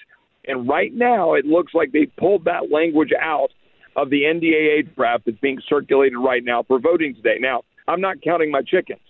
and 0.46 0.68
right 0.68 0.94
now 0.94 1.34
it 1.34 1.44
looks 1.44 1.74
like 1.74 1.90
they 1.90 2.06
pulled 2.06 2.44
that 2.44 2.70
language 2.70 3.10
out 3.20 3.48
of 3.96 4.10
the 4.10 4.22
NDAA 4.22 4.94
draft 4.94 5.24
that's 5.26 5.38
being 5.38 5.60
circulated 5.68 6.18
right 6.18 6.44
now 6.44 6.62
for 6.62 6.78
voting 6.78 7.14
today. 7.14 7.36
Now, 7.40 7.62
I'm 7.88 8.00
not 8.00 8.22
counting 8.22 8.50
my 8.50 8.62
chickens. 8.62 9.00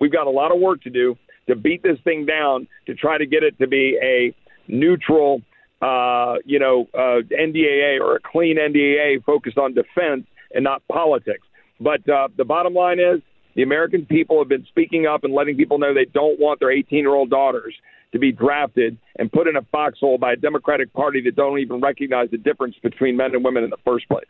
We've 0.00 0.12
got 0.12 0.26
a 0.26 0.30
lot 0.30 0.54
of 0.54 0.60
work 0.60 0.82
to 0.82 0.90
do 0.90 1.16
to 1.48 1.56
beat 1.56 1.82
this 1.82 1.98
thing 2.04 2.26
down 2.26 2.68
to 2.86 2.94
try 2.94 3.18
to 3.18 3.26
get 3.26 3.42
it 3.42 3.58
to 3.58 3.66
be 3.66 3.98
a 4.02 4.34
neutral, 4.70 5.42
uh, 5.82 6.36
you 6.44 6.58
know, 6.58 6.88
uh, 6.94 7.22
NDAA 7.30 8.00
or 8.00 8.16
a 8.16 8.20
clean 8.20 8.56
NDAA 8.56 9.24
focused 9.24 9.58
on 9.58 9.74
defense 9.74 10.26
and 10.54 10.64
not 10.64 10.82
politics. 10.88 11.46
But 11.80 12.06
uh, 12.08 12.28
the 12.36 12.44
bottom 12.44 12.74
line 12.74 12.98
is 13.00 13.20
the 13.54 13.62
American 13.62 14.06
people 14.06 14.38
have 14.38 14.48
been 14.48 14.66
speaking 14.68 15.06
up 15.06 15.24
and 15.24 15.34
letting 15.34 15.56
people 15.56 15.78
know 15.78 15.94
they 15.94 16.04
don't 16.04 16.38
want 16.38 16.60
their 16.60 16.70
18 16.70 16.98
year 16.98 17.14
old 17.14 17.30
daughters 17.30 17.74
to 18.12 18.18
be 18.18 18.32
drafted 18.32 18.98
and 19.18 19.30
put 19.30 19.46
in 19.46 19.56
a 19.56 19.62
foxhole 19.70 20.18
by 20.18 20.32
a 20.32 20.36
Democratic 20.36 20.92
Party 20.92 21.22
that 21.22 21.36
don't 21.36 21.58
even 21.58 21.80
recognize 21.80 22.28
the 22.30 22.38
difference 22.38 22.74
between 22.82 23.16
men 23.16 23.34
and 23.34 23.44
women 23.44 23.64
in 23.64 23.70
the 23.70 23.76
first 23.84 24.08
place. 24.08 24.24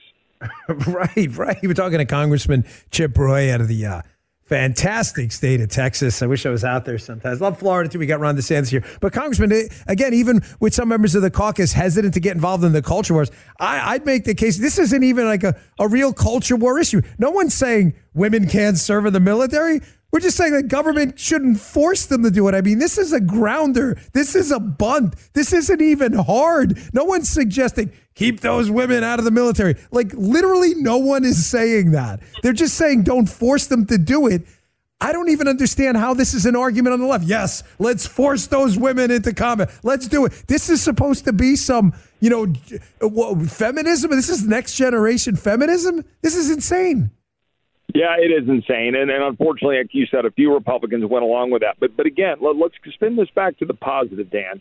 right, 0.86 1.36
right. 1.36 1.56
You 1.62 1.68
were 1.68 1.74
talking 1.74 1.98
to 1.98 2.06
Congressman 2.06 2.64
Chip 2.90 3.16
Roy 3.16 3.52
out 3.52 3.60
of 3.60 3.68
the 3.68 3.84
uh, 3.84 4.02
fantastic 4.50 5.30
state 5.30 5.60
of 5.60 5.68
Texas. 5.68 6.22
I 6.22 6.26
wish 6.26 6.44
I 6.44 6.50
was 6.50 6.64
out 6.64 6.84
there 6.84 6.98
sometimes. 6.98 7.40
Love 7.40 7.56
Florida 7.56 7.88
too. 7.88 8.00
We 8.00 8.06
got 8.06 8.18
Ron 8.18 8.36
DeSantis 8.36 8.68
here. 8.68 8.84
But 9.00 9.12
Congressman, 9.12 9.68
again, 9.86 10.12
even 10.12 10.42
with 10.58 10.74
some 10.74 10.88
members 10.88 11.14
of 11.14 11.22
the 11.22 11.30
caucus 11.30 11.72
hesitant 11.72 12.14
to 12.14 12.20
get 12.20 12.34
involved 12.34 12.64
in 12.64 12.72
the 12.72 12.82
culture 12.82 13.14
wars, 13.14 13.30
I, 13.60 13.92
would 13.92 14.04
make 14.04 14.24
the 14.24 14.34
case 14.34 14.58
this 14.58 14.76
isn't 14.76 15.04
even 15.04 15.26
like 15.26 15.44
a, 15.44 15.54
a 15.78 15.86
real 15.86 16.12
culture 16.12 16.56
war 16.56 16.80
issue. 16.80 17.00
No 17.16 17.30
one's 17.30 17.54
saying 17.54 17.94
women 18.12 18.48
can't 18.48 18.76
serve 18.76 19.06
in 19.06 19.12
the 19.12 19.20
military. 19.20 19.82
We're 20.12 20.20
just 20.20 20.36
saying 20.36 20.52
that 20.54 20.68
government 20.68 21.18
shouldn't 21.18 21.60
force 21.60 22.06
them 22.06 22.22
to 22.24 22.30
do 22.30 22.48
it. 22.48 22.54
I 22.54 22.62
mean, 22.62 22.78
this 22.78 22.98
is 22.98 23.12
a 23.12 23.20
grounder. 23.20 23.96
This 24.12 24.34
is 24.34 24.50
a 24.50 24.58
bunt. 24.58 25.14
This 25.34 25.52
isn't 25.52 25.80
even 25.80 26.14
hard. 26.14 26.78
No 26.92 27.04
one's 27.04 27.28
suggesting 27.28 27.92
keep 28.14 28.40
those 28.40 28.70
women 28.70 29.04
out 29.04 29.18
of 29.18 29.24
the 29.24 29.30
military. 29.30 29.76
Like, 29.90 30.12
literally, 30.14 30.74
no 30.74 30.98
one 30.98 31.24
is 31.24 31.46
saying 31.46 31.92
that. 31.92 32.20
They're 32.42 32.52
just 32.52 32.74
saying 32.74 33.04
don't 33.04 33.28
force 33.28 33.66
them 33.66 33.86
to 33.86 33.98
do 33.98 34.26
it. 34.26 34.42
I 35.02 35.12
don't 35.12 35.30
even 35.30 35.48
understand 35.48 35.96
how 35.96 36.12
this 36.12 36.34
is 36.34 36.44
an 36.44 36.54
argument 36.54 36.92
on 36.92 37.00
the 37.00 37.06
left. 37.06 37.24
Yes, 37.24 37.62
let's 37.78 38.06
force 38.06 38.48
those 38.48 38.76
women 38.76 39.10
into 39.10 39.32
combat. 39.32 39.70
Let's 39.82 40.06
do 40.06 40.26
it. 40.26 40.32
This 40.46 40.68
is 40.68 40.82
supposed 40.82 41.24
to 41.24 41.32
be 41.32 41.56
some, 41.56 41.94
you 42.20 42.28
know, 42.28 42.52
feminism. 43.46 44.10
This 44.10 44.28
is 44.28 44.46
next 44.46 44.74
generation 44.76 45.36
feminism. 45.36 46.04
This 46.20 46.36
is 46.36 46.50
insane. 46.50 47.10
Yeah, 47.94 48.16
it 48.18 48.30
is 48.30 48.48
insane, 48.48 48.94
and, 48.94 49.10
and 49.10 49.24
unfortunately, 49.24 49.78
like 49.78 49.88
you 49.92 50.06
said, 50.06 50.24
a 50.24 50.30
few 50.30 50.52
Republicans 50.52 51.04
went 51.06 51.24
along 51.24 51.50
with 51.50 51.62
that. 51.62 51.76
But 51.80 51.96
but 51.96 52.06
again, 52.06 52.36
let, 52.40 52.56
let's 52.56 52.74
spin 52.94 53.16
this 53.16 53.30
back 53.34 53.58
to 53.58 53.64
the 53.64 53.74
positive, 53.74 54.30
Dan. 54.30 54.60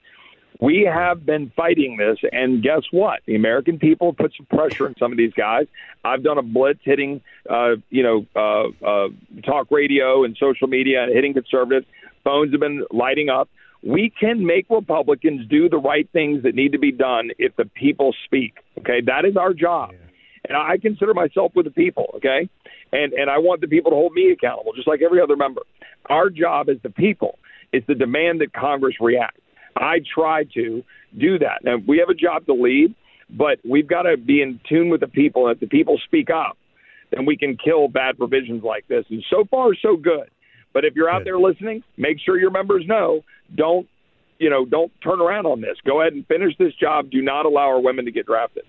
We 0.62 0.90
have 0.92 1.26
been 1.26 1.52
fighting 1.56 1.98
this, 1.98 2.18
and 2.32 2.62
guess 2.62 2.82
what? 2.92 3.22
The 3.26 3.36
American 3.36 3.80
people 3.80 4.14
put 4.14 4.34
some 4.36 4.46
pressure 4.48 4.88
on 4.88 4.96
some 5.00 5.12
of 5.12 5.18
these 5.18 5.32
guys. 5.34 5.68
I've 6.04 6.22
done 6.22 6.38
a 6.38 6.42
blitz 6.42 6.82
hitting, 6.84 7.22
uh, 7.50 7.76
you 7.90 8.04
know, 8.04 8.26
uh, 8.36 8.86
uh, 8.86 9.08
talk 9.46 9.68
radio 9.72 10.26
and 10.26 10.36
social 10.38 10.68
media 10.68 11.04
and 11.04 11.14
hitting 11.14 11.34
conservatives. 11.34 11.86
phones 12.26 12.52
have 12.52 12.60
been 12.60 12.84
lighting 12.92 13.30
up. 13.30 13.48
We 13.84 14.12
can 14.20 14.46
make 14.46 14.66
Republicans 14.70 15.48
do 15.48 15.70
the 15.70 15.78
right 15.78 16.10
things 16.12 16.44
that 16.44 16.56
need 16.56 16.74
to 16.74 16.80
be 16.80 16.92
done 16.92 17.30
if 17.38 17.56
the 17.56 17.64
people 17.64 18.14
speak. 18.26 18.56
Okay, 18.80 19.00
that 19.06 19.24
is 19.24 19.38
our 19.38 19.54
job. 19.54 19.92
Yeah. 19.94 20.00
And 20.50 20.58
I 20.58 20.78
consider 20.78 21.14
myself 21.14 21.54
with 21.56 21.66
the 21.66 21.72
people, 21.72 22.12
okay? 22.16 22.50
And 22.92 23.14
and 23.14 23.30
I 23.30 23.38
want 23.38 23.62
the 23.62 23.68
people 23.68 23.92
to 23.92 23.96
hold 23.96 24.14
me 24.14 24.32
accountable, 24.32 24.74
just 24.74 24.88
like 24.88 25.02
every 25.02 25.22
other 25.22 25.36
member. 25.36 25.62
Our 26.10 26.30
job 26.30 26.70
as 26.70 26.78
the 26.82 26.90
people 26.90 27.38
is 27.72 27.84
to 27.88 27.96
demand 27.96 28.42
that 28.42 28.54
Congress 28.54 28.96
react. 29.00 29.40
I 29.76 30.00
try 30.14 30.46
to 30.56 30.84
do 31.18 31.40
that. 31.40 31.64
Now 31.64 31.78
we 31.88 32.00
have 32.00 32.10
a 32.10 32.16
job 32.16 32.46
to 32.48 32.54
lead, 32.54 32.96
but 33.30 33.60
we've 33.68 33.88
got 33.88 34.04
to 34.04 34.18
be 34.18 34.42
in 34.42 34.60
tune 34.68 34.90
with 34.90 35.02
the 35.02 35.08
people. 35.08 35.48
And 35.48 35.56
if 35.56 35.60
the 35.60 35.68
people 35.68 36.00
speak 36.06 36.30
up, 36.30 36.58
then 37.12 37.26
we 37.26 37.38
can 37.38 37.58
kill 37.58 37.88
bad 37.88 38.18
provisions 38.18 38.64
like 38.64 38.88
this. 38.88 39.06
And 39.10 39.24
so 39.30 39.46
far, 39.50 39.70
so 39.82 39.96
good. 39.96 40.30
But 40.74 40.86
if 40.86 40.96
you're 40.96 41.10
out 41.10 41.24
there 41.24 41.40
listening, 41.40 41.84
make 41.98 42.18
sure 42.24 42.40
your 42.40 42.52
members 42.52 42.84
know. 42.88 43.22
Don't 43.56 43.88
you 44.40 44.50
know? 44.50 44.66
Don't 44.66 44.92
turn 45.04 45.22
around 45.22 45.46
on 45.46 45.62
this. 45.62 45.78
Go 45.86 46.02
ahead 46.02 46.14
and 46.14 46.26
finish 46.28 46.54
this 46.58 46.74
job. 46.76 47.10
Do 47.12 47.22
not 47.22 47.46
allow 47.46 47.68
our 47.68 47.82
women 47.82 48.06
to 48.06 48.12
get 48.12 48.26
drafted. 48.26 48.64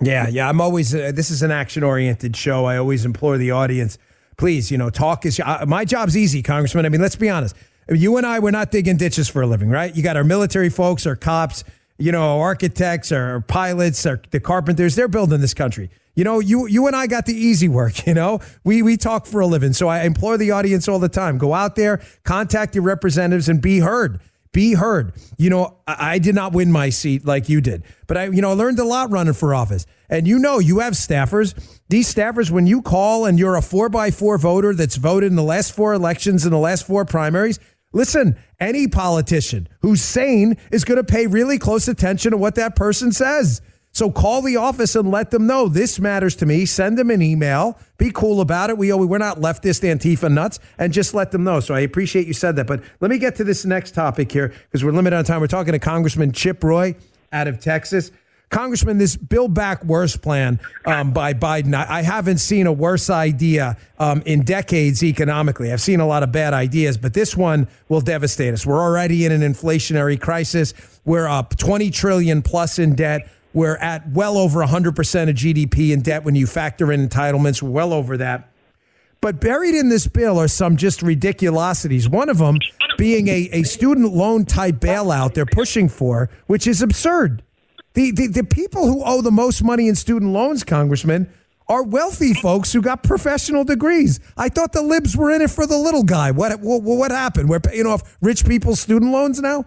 Yeah, 0.00 0.28
yeah. 0.28 0.48
I'm 0.48 0.60
always. 0.60 0.94
Uh, 0.94 1.12
this 1.14 1.30
is 1.30 1.42
an 1.42 1.50
action 1.50 1.82
oriented 1.82 2.36
show. 2.36 2.66
I 2.66 2.76
always 2.76 3.04
implore 3.04 3.38
the 3.38 3.50
audience, 3.52 3.98
please. 4.36 4.70
You 4.70 4.78
know, 4.78 4.90
talk 4.90 5.24
is 5.24 5.40
uh, 5.40 5.64
my 5.66 5.84
job's 5.84 6.16
easy, 6.16 6.42
Congressman. 6.42 6.84
I 6.84 6.90
mean, 6.90 7.00
let's 7.00 7.16
be 7.16 7.30
honest. 7.30 7.56
You 7.88 8.16
and 8.16 8.26
I, 8.26 8.40
we're 8.40 8.50
not 8.50 8.70
digging 8.70 8.96
ditches 8.96 9.28
for 9.28 9.42
a 9.42 9.46
living, 9.46 9.70
right? 9.70 9.94
You 9.94 10.02
got 10.02 10.16
our 10.16 10.24
military 10.24 10.70
folks, 10.70 11.06
our 11.06 11.16
cops, 11.16 11.62
you 11.98 12.10
know, 12.12 12.40
architects, 12.40 13.12
our 13.12 13.40
pilots, 13.42 14.04
our, 14.04 14.20
the 14.32 14.40
carpenters. 14.40 14.96
They're 14.96 15.08
building 15.08 15.40
this 15.40 15.54
country. 15.54 15.90
You 16.14 16.24
know, 16.24 16.40
you 16.40 16.66
you 16.66 16.86
and 16.86 16.96
I 16.96 17.06
got 17.06 17.26
the 17.26 17.34
easy 17.34 17.68
work. 17.68 17.94
You 18.06 18.14
know, 18.14 18.40
we 18.64 18.82
we 18.82 18.96
talk 18.98 19.26
for 19.26 19.40
a 19.40 19.46
living. 19.46 19.72
So 19.72 19.88
I 19.88 20.02
implore 20.02 20.36
the 20.36 20.50
audience 20.50 20.88
all 20.88 20.98
the 20.98 21.08
time: 21.08 21.38
go 21.38 21.54
out 21.54 21.74
there, 21.74 22.02
contact 22.24 22.74
your 22.74 22.84
representatives, 22.84 23.48
and 23.48 23.62
be 23.62 23.78
heard 23.78 24.20
be 24.52 24.74
heard. 24.74 25.12
You 25.38 25.50
know, 25.50 25.78
I, 25.86 26.14
I, 26.14 26.18
did 26.18 26.34
not 26.34 26.52
win 26.52 26.72
my 26.72 26.90
seat 26.90 27.24
like 27.24 27.48
you 27.48 27.60
did, 27.60 27.82
but 28.06 28.16
I, 28.16 28.24
you 28.26 28.40
know, 28.40 28.54
learned 28.54 28.78
a 28.78 28.84
lot 28.84 29.10
running 29.10 29.34
for 29.34 29.54
office. 29.54 29.86
And 30.08 30.26
you 30.26 30.38
know, 30.38 30.58
you 30.58 30.78
have 30.78 30.94
staffers. 30.94 31.54
These 31.88 32.12
staffers, 32.12 32.50
when 32.50 32.66
you 32.66 32.82
call 32.82 33.26
and 33.26 33.38
you're 33.38 33.56
a 33.56 33.62
four 33.62 33.88
by 33.88 34.10
four 34.10 34.38
voter 34.38 34.74
that's 34.74 34.96
voted 34.96 35.30
in 35.30 35.36
the 35.36 35.42
last 35.42 35.74
four 35.74 35.92
elections 35.92 36.44
in 36.44 36.52
the 36.52 36.58
last 36.58 36.86
four 36.86 37.04
primaries, 37.04 37.58
listen, 37.92 38.36
any 38.60 38.88
politician 38.88 39.68
who's 39.80 40.02
sane 40.02 40.56
is 40.70 40.84
going 40.84 40.96
to 40.96 41.04
pay 41.04 41.26
really 41.26 41.58
close 41.58 41.88
attention 41.88 42.30
to 42.30 42.36
what 42.36 42.54
that 42.54 42.76
person 42.76 43.12
says. 43.12 43.60
So 43.96 44.10
call 44.10 44.42
the 44.42 44.56
office 44.56 44.94
and 44.94 45.10
let 45.10 45.30
them 45.30 45.46
know 45.46 45.70
this 45.70 45.98
matters 45.98 46.36
to 46.36 46.44
me. 46.44 46.66
Send 46.66 46.98
them 46.98 47.10
an 47.10 47.22
email. 47.22 47.78
Be 47.96 48.10
cool 48.10 48.42
about 48.42 48.68
it. 48.68 48.76
We 48.76 48.92
we're 48.92 49.16
not 49.16 49.38
leftist 49.38 49.88
Antifa 49.88 50.30
nuts, 50.30 50.58
and 50.76 50.92
just 50.92 51.14
let 51.14 51.30
them 51.30 51.44
know. 51.44 51.60
So 51.60 51.72
I 51.72 51.80
appreciate 51.80 52.26
you 52.26 52.34
said 52.34 52.56
that. 52.56 52.66
But 52.66 52.82
let 53.00 53.10
me 53.10 53.16
get 53.16 53.36
to 53.36 53.44
this 53.44 53.64
next 53.64 53.92
topic 53.92 54.30
here 54.30 54.48
because 54.48 54.84
we're 54.84 54.92
limited 54.92 55.16
on 55.16 55.24
time. 55.24 55.40
We're 55.40 55.46
talking 55.46 55.72
to 55.72 55.78
Congressman 55.78 56.32
Chip 56.32 56.62
Roy 56.62 56.94
out 57.32 57.48
of 57.48 57.58
Texas. 57.58 58.12
Congressman, 58.50 58.98
this 58.98 59.16
Build 59.16 59.54
Back 59.54 59.82
Worse 59.82 60.14
plan 60.14 60.60
um, 60.84 61.12
by 61.12 61.32
Biden, 61.32 61.74
I, 61.74 61.98
I, 61.98 62.02
haven't 62.02 62.38
seen 62.38 62.66
a 62.66 62.72
worse 62.72 63.10
idea 63.10 63.76
um, 63.98 64.22
in 64.24 64.44
decades 64.44 65.02
economically. 65.02 65.72
I've 65.72 65.80
seen 65.80 65.98
a 65.98 66.06
lot 66.06 66.22
of 66.22 66.30
bad 66.30 66.54
ideas, 66.54 66.96
but 66.96 67.12
this 67.12 67.36
one 67.36 67.66
will 67.88 68.02
devastate 68.02 68.54
us. 68.54 68.64
We're 68.64 68.80
already 68.80 69.24
in 69.24 69.32
an 69.32 69.40
inflationary 69.40 70.20
crisis. 70.20 70.74
We're 71.04 71.26
up 71.26 71.56
20 71.56 71.90
trillion 71.90 72.40
plus 72.42 72.78
in 72.78 72.94
debt. 72.94 73.28
We're 73.56 73.76
at 73.76 74.10
well 74.10 74.36
over 74.36 74.60
100% 74.60 74.90
of 74.90 75.34
GDP 75.34 75.90
in 75.92 76.02
debt 76.02 76.24
when 76.24 76.34
you 76.34 76.46
factor 76.46 76.92
in 76.92 77.08
entitlements. 77.08 77.62
Well 77.62 77.94
over 77.94 78.18
that. 78.18 78.52
But 79.22 79.40
buried 79.40 79.74
in 79.74 79.88
this 79.88 80.06
bill 80.06 80.38
are 80.38 80.46
some 80.46 80.76
just 80.76 81.00
ridiculosities. 81.00 82.06
One 82.06 82.28
of 82.28 82.36
them 82.36 82.58
being 82.98 83.28
a, 83.28 83.48
a 83.52 83.62
student 83.62 84.12
loan 84.12 84.44
type 84.44 84.74
bailout 84.74 85.32
they're 85.32 85.46
pushing 85.46 85.88
for, 85.88 86.28
which 86.48 86.66
is 86.66 86.82
absurd. 86.82 87.42
The, 87.94 88.10
the, 88.10 88.26
the 88.26 88.44
people 88.44 88.88
who 88.88 89.02
owe 89.02 89.22
the 89.22 89.32
most 89.32 89.64
money 89.64 89.88
in 89.88 89.94
student 89.94 90.32
loans, 90.32 90.62
Congressman, 90.62 91.32
are 91.66 91.82
wealthy 91.82 92.34
folks 92.34 92.74
who 92.74 92.82
got 92.82 93.02
professional 93.02 93.64
degrees. 93.64 94.20
I 94.36 94.50
thought 94.50 94.74
the 94.74 94.82
libs 94.82 95.16
were 95.16 95.30
in 95.30 95.40
it 95.40 95.50
for 95.50 95.66
the 95.66 95.78
little 95.78 96.02
guy. 96.02 96.30
What, 96.30 96.60
what, 96.60 96.82
what 96.82 97.10
happened? 97.10 97.48
We're 97.48 97.60
paying 97.60 97.86
off 97.86 98.18
rich 98.20 98.44
people's 98.44 98.80
student 98.80 99.12
loans 99.12 99.40
now? 99.40 99.64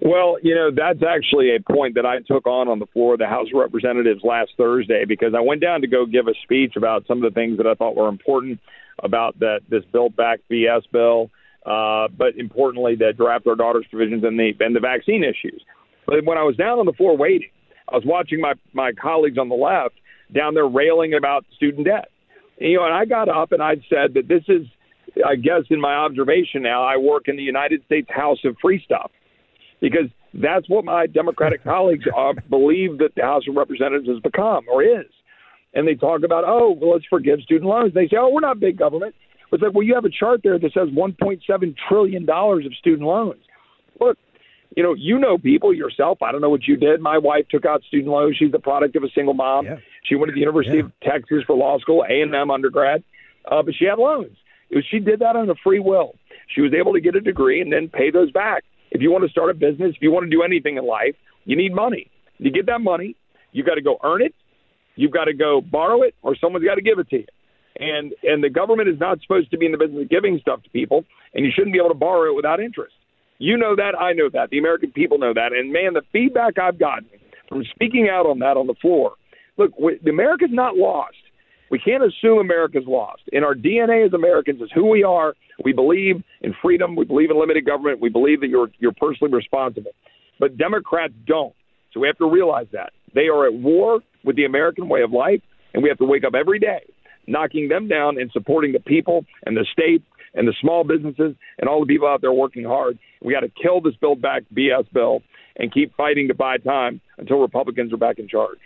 Well, 0.00 0.36
you 0.42 0.54
know, 0.54 0.70
that's 0.74 1.02
actually 1.06 1.54
a 1.54 1.60
point 1.60 1.94
that 1.94 2.04
I 2.04 2.18
took 2.20 2.46
on 2.46 2.68
on 2.68 2.78
the 2.78 2.86
floor 2.86 3.14
of 3.14 3.20
the 3.20 3.26
House 3.26 3.46
of 3.52 3.58
Representatives 3.58 4.20
last 4.24 4.50
Thursday 4.56 5.04
because 5.06 5.34
I 5.36 5.40
went 5.40 5.60
down 5.60 5.80
to 5.82 5.86
go 5.86 6.04
give 6.04 6.26
a 6.26 6.34
speech 6.42 6.74
about 6.76 7.06
some 7.06 7.24
of 7.24 7.32
the 7.32 7.34
things 7.34 7.58
that 7.58 7.66
I 7.66 7.74
thought 7.74 7.96
were 7.96 8.08
important 8.08 8.60
about 9.02 9.38
that 9.40 9.60
this 9.68 9.84
Build 9.92 10.16
Back 10.16 10.40
BS 10.50 10.82
bill, 10.92 11.30
uh, 11.64 12.08
but 12.16 12.36
importantly, 12.36 12.96
the 12.96 13.12
draft 13.16 13.46
our 13.46 13.56
daughters 13.56 13.86
provisions 13.90 14.24
and 14.24 14.38
the 14.38 14.52
and 14.60 14.74
the 14.74 14.80
vaccine 14.80 15.24
issues. 15.24 15.62
But 16.06 16.24
when 16.24 16.38
I 16.38 16.42
was 16.42 16.56
down 16.56 16.78
on 16.78 16.86
the 16.86 16.92
floor 16.92 17.16
waiting, 17.16 17.50
I 17.88 17.94
was 17.94 18.04
watching 18.04 18.40
my 18.40 18.54
my 18.72 18.92
colleagues 18.92 19.38
on 19.38 19.48
the 19.48 19.54
left 19.54 19.94
down 20.32 20.54
there 20.54 20.66
railing 20.68 21.14
about 21.14 21.44
student 21.56 21.86
debt. 21.86 22.08
And, 22.58 22.70
you 22.70 22.78
know, 22.78 22.84
and 22.84 22.94
I 22.94 23.04
got 23.04 23.28
up 23.28 23.52
and 23.52 23.62
I 23.62 23.76
said 23.88 24.14
that 24.14 24.28
this 24.28 24.42
is, 24.48 24.66
I 25.24 25.36
guess, 25.36 25.62
in 25.70 25.80
my 25.80 25.94
observation 25.94 26.62
now, 26.62 26.82
I 26.82 26.96
work 26.96 27.28
in 27.28 27.36
the 27.36 27.42
United 27.42 27.84
States 27.84 28.08
House 28.10 28.38
of 28.44 28.56
Free 28.60 28.82
Stuff 28.84 29.10
because 29.84 30.08
that's 30.32 30.66
what 30.66 30.86
my 30.86 31.06
Democratic 31.06 31.62
colleagues 31.72 32.06
uh, 32.16 32.32
believe 32.48 32.98
that 32.98 33.14
the 33.14 33.22
House 33.22 33.42
of 33.46 33.54
Representatives 33.54 34.08
has 34.08 34.18
become 34.20 34.64
or 34.72 34.82
is. 34.82 35.04
And 35.74 35.86
they 35.86 35.94
talk 35.94 36.22
about, 36.24 36.44
oh, 36.46 36.74
well, 36.80 36.92
let's 36.92 37.04
forgive 37.10 37.40
student 37.42 37.68
loans. 37.68 37.92
They 37.92 38.08
say, 38.08 38.16
oh, 38.18 38.30
we're 38.30 38.40
not 38.40 38.58
big 38.58 38.78
government. 38.78 39.14
It's 39.52 39.62
like, 39.62 39.74
well, 39.74 39.82
you 39.82 39.94
have 39.94 40.06
a 40.06 40.10
chart 40.10 40.40
there 40.42 40.58
that 40.58 40.72
says 40.72 40.88
$1.7 40.88 41.74
trillion 41.88 42.28
of 42.28 42.74
student 42.78 43.06
loans. 43.06 43.42
Look, 44.00 44.16
you 44.74 44.82
know, 44.82 44.94
you 44.94 45.18
know 45.18 45.36
people 45.36 45.74
yourself. 45.74 46.22
I 46.22 46.32
don't 46.32 46.40
know 46.40 46.48
what 46.48 46.66
you 46.66 46.76
did. 46.76 47.00
My 47.00 47.18
wife 47.18 47.44
took 47.50 47.66
out 47.66 47.82
student 47.84 48.08
loans. 48.08 48.36
She's 48.38 48.50
the 48.50 48.58
product 48.58 48.96
of 48.96 49.04
a 49.04 49.10
single 49.14 49.34
mom. 49.34 49.66
Yeah. 49.66 49.76
She 50.04 50.16
went 50.16 50.30
to 50.30 50.34
the 50.34 50.40
University 50.40 50.78
yeah. 50.78 50.84
of 50.84 50.92
Texas 51.02 51.44
for 51.46 51.54
law 51.54 51.78
school, 51.78 52.04
A 52.08 52.22
and 52.22 52.34
M 52.34 52.50
undergrad, 52.50 53.04
uh, 53.50 53.62
but 53.62 53.74
she 53.78 53.84
had 53.84 53.98
loans. 53.98 54.36
Was, 54.70 54.84
she 54.90 54.98
did 54.98 55.20
that 55.20 55.36
on 55.36 55.50
a 55.50 55.54
free 55.62 55.78
will. 55.78 56.16
She 56.52 56.62
was 56.62 56.72
able 56.72 56.94
to 56.94 57.00
get 57.00 57.14
a 57.14 57.20
degree 57.20 57.60
and 57.60 57.72
then 57.72 57.88
pay 57.88 58.10
those 58.10 58.32
back. 58.32 58.64
If 58.94 59.02
you 59.02 59.10
want 59.10 59.24
to 59.24 59.30
start 59.30 59.50
a 59.50 59.54
business, 59.54 59.92
if 59.96 60.02
you 60.02 60.12
want 60.12 60.24
to 60.24 60.30
do 60.30 60.42
anything 60.42 60.76
in 60.76 60.86
life, 60.86 61.16
you 61.44 61.56
need 61.56 61.74
money. 61.74 62.10
You 62.38 62.50
get 62.50 62.66
that 62.66 62.80
money, 62.80 63.16
you 63.52 63.64
got 63.64 63.74
to 63.74 63.82
go 63.82 63.98
earn 64.02 64.22
it, 64.22 64.34
you've 64.96 65.12
got 65.12 65.24
to 65.24 65.34
go 65.34 65.60
borrow 65.60 66.02
it, 66.02 66.14
or 66.22 66.36
someone's 66.36 66.64
got 66.64 66.76
to 66.76 66.82
give 66.82 66.98
it 66.98 67.10
to 67.10 67.16
you. 67.18 67.26
And 67.78 68.14
and 68.22 68.42
the 68.42 68.50
government 68.50 68.88
is 68.88 68.98
not 69.00 69.20
supposed 69.20 69.50
to 69.50 69.58
be 69.58 69.66
in 69.66 69.72
the 69.72 69.78
business 69.78 70.02
of 70.02 70.08
giving 70.08 70.38
stuff 70.40 70.62
to 70.62 70.70
people, 70.70 71.04
and 71.34 71.44
you 71.44 71.50
shouldn't 71.54 71.72
be 71.72 71.78
able 71.78 71.88
to 71.88 71.98
borrow 71.98 72.30
it 72.30 72.36
without 72.36 72.60
interest. 72.60 72.94
You 73.38 73.56
know 73.56 73.74
that, 73.74 73.98
I 73.98 74.12
know 74.12 74.30
that, 74.32 74.50
the 74.50 74.58
American 74.58 74.92
people 74.92 75.18
know 75.18 75.34
that, 75.34 75.52
and 75.52 75.72
man, 75.72 75.94
the 75.94 76.02
feedback 76.12 76.56
I've 76.56 76.78
gotten 76.78 77.08
from 77.48 77.64
speaking 77.74 78.08
out 78.08 78.26
on 78.26 78.38
that 78.38 78.56
on 78.56 78.68
the 78.68 78.74
floor. 78.80 79.14
Look, 79.56 79.72
the 79.76 80.10
America's 80.10 80.50
not 80.52 80.76
lost. 80.76 81.16
We 81.70 81.78
can't 81.78 82.02
assume 82.02 82.38
America's 82.38 82.84
lost. 82.86 83.22
In 83.32 83.42
our 83.42 83.54
DNA 83.54 84.06
as 84.06 84.12
Americans 84.12 84.60
is 84.60 84.70
who 84.74 84.86
we 84.86 85.02
are. 85.02 85.34
We 85.64 85.72
believe 85.72 86.22
in 86.42 86.54
freedom. 86.62 86.96
We 86.96 87.04
believe 87.04 87.30
in 87.30 87.38
limited 87.38 87.64
government. 87.64 88.00
We 88.00 88.10
believe 88.10 88.40
that 88.40 88.48
you're 88.48 88.70
you're 88.78 88.92
personally 88.92 89.32
responsible. 89.32 89.92
But 90.38 90.58
Democrats 90.58 91.14
don't. 91.26 91.54
So 91.92 92.00
we 92.00 92.08
have 92.08 92.18
to 92.18 92.30
realize 92.30 92.66
that 92.72 92.92
they 93.14 93.28
are 93.28 93.46
at 93.46 93.54
war 93.54 94.00
with 94.24 94.36
the 94.36 94.44
American 94.44 94.88
way 94.88 95.02
of 95.02 95.12
life, 95.12 95.40
and 95.72 95.82
we 95.82 95.88
have 95.88 95.98
to 95.98 96.04
wake 96.04 96.24
up 96.24 96.34
every 96.34 96.58
day 96.58 96.80
knocking 97.26 97.68
them 97.68 97.88
down 97.88 98.18
and 98.18 98.30
supporting 98.32 98.72
the 98.72 98.80
people 98.80 99.24
and 99.44 99.56
the 99.56 99.66
state 99.72 100.02
and 100.34 100.48
the 100.48 100.54
small 100.60 100.84
businesses 100.84 101.34
and 101.58 101.68
all 101.68 101.80
the 101.80 101.86
people 101.86 102.08
out 102.08 102.20
there 102.20 102.32
working 102.32 102.64
hard. 102.64 102.98
We 103.22 103.32
got 103.32 103.40
to 103.40 103.50
kill 103.62 103.80
this 103.80 103.94
Build 104.00 104.20
Back 104.20 104.42
BS 104.54 104.92
bill 104.92 105.22
and 105.56 105.72
keep 105.72 105.94
fighting 105.96 106.28
to 106.28 106.34
buy 106.34 106.58
time 106.58 107.00
until 107.18 107.38
Republicans 107.38 107.92
are 107.92 107.98
back 107.98 108.18
in 108.18 108.28
charge. 108.28 108.58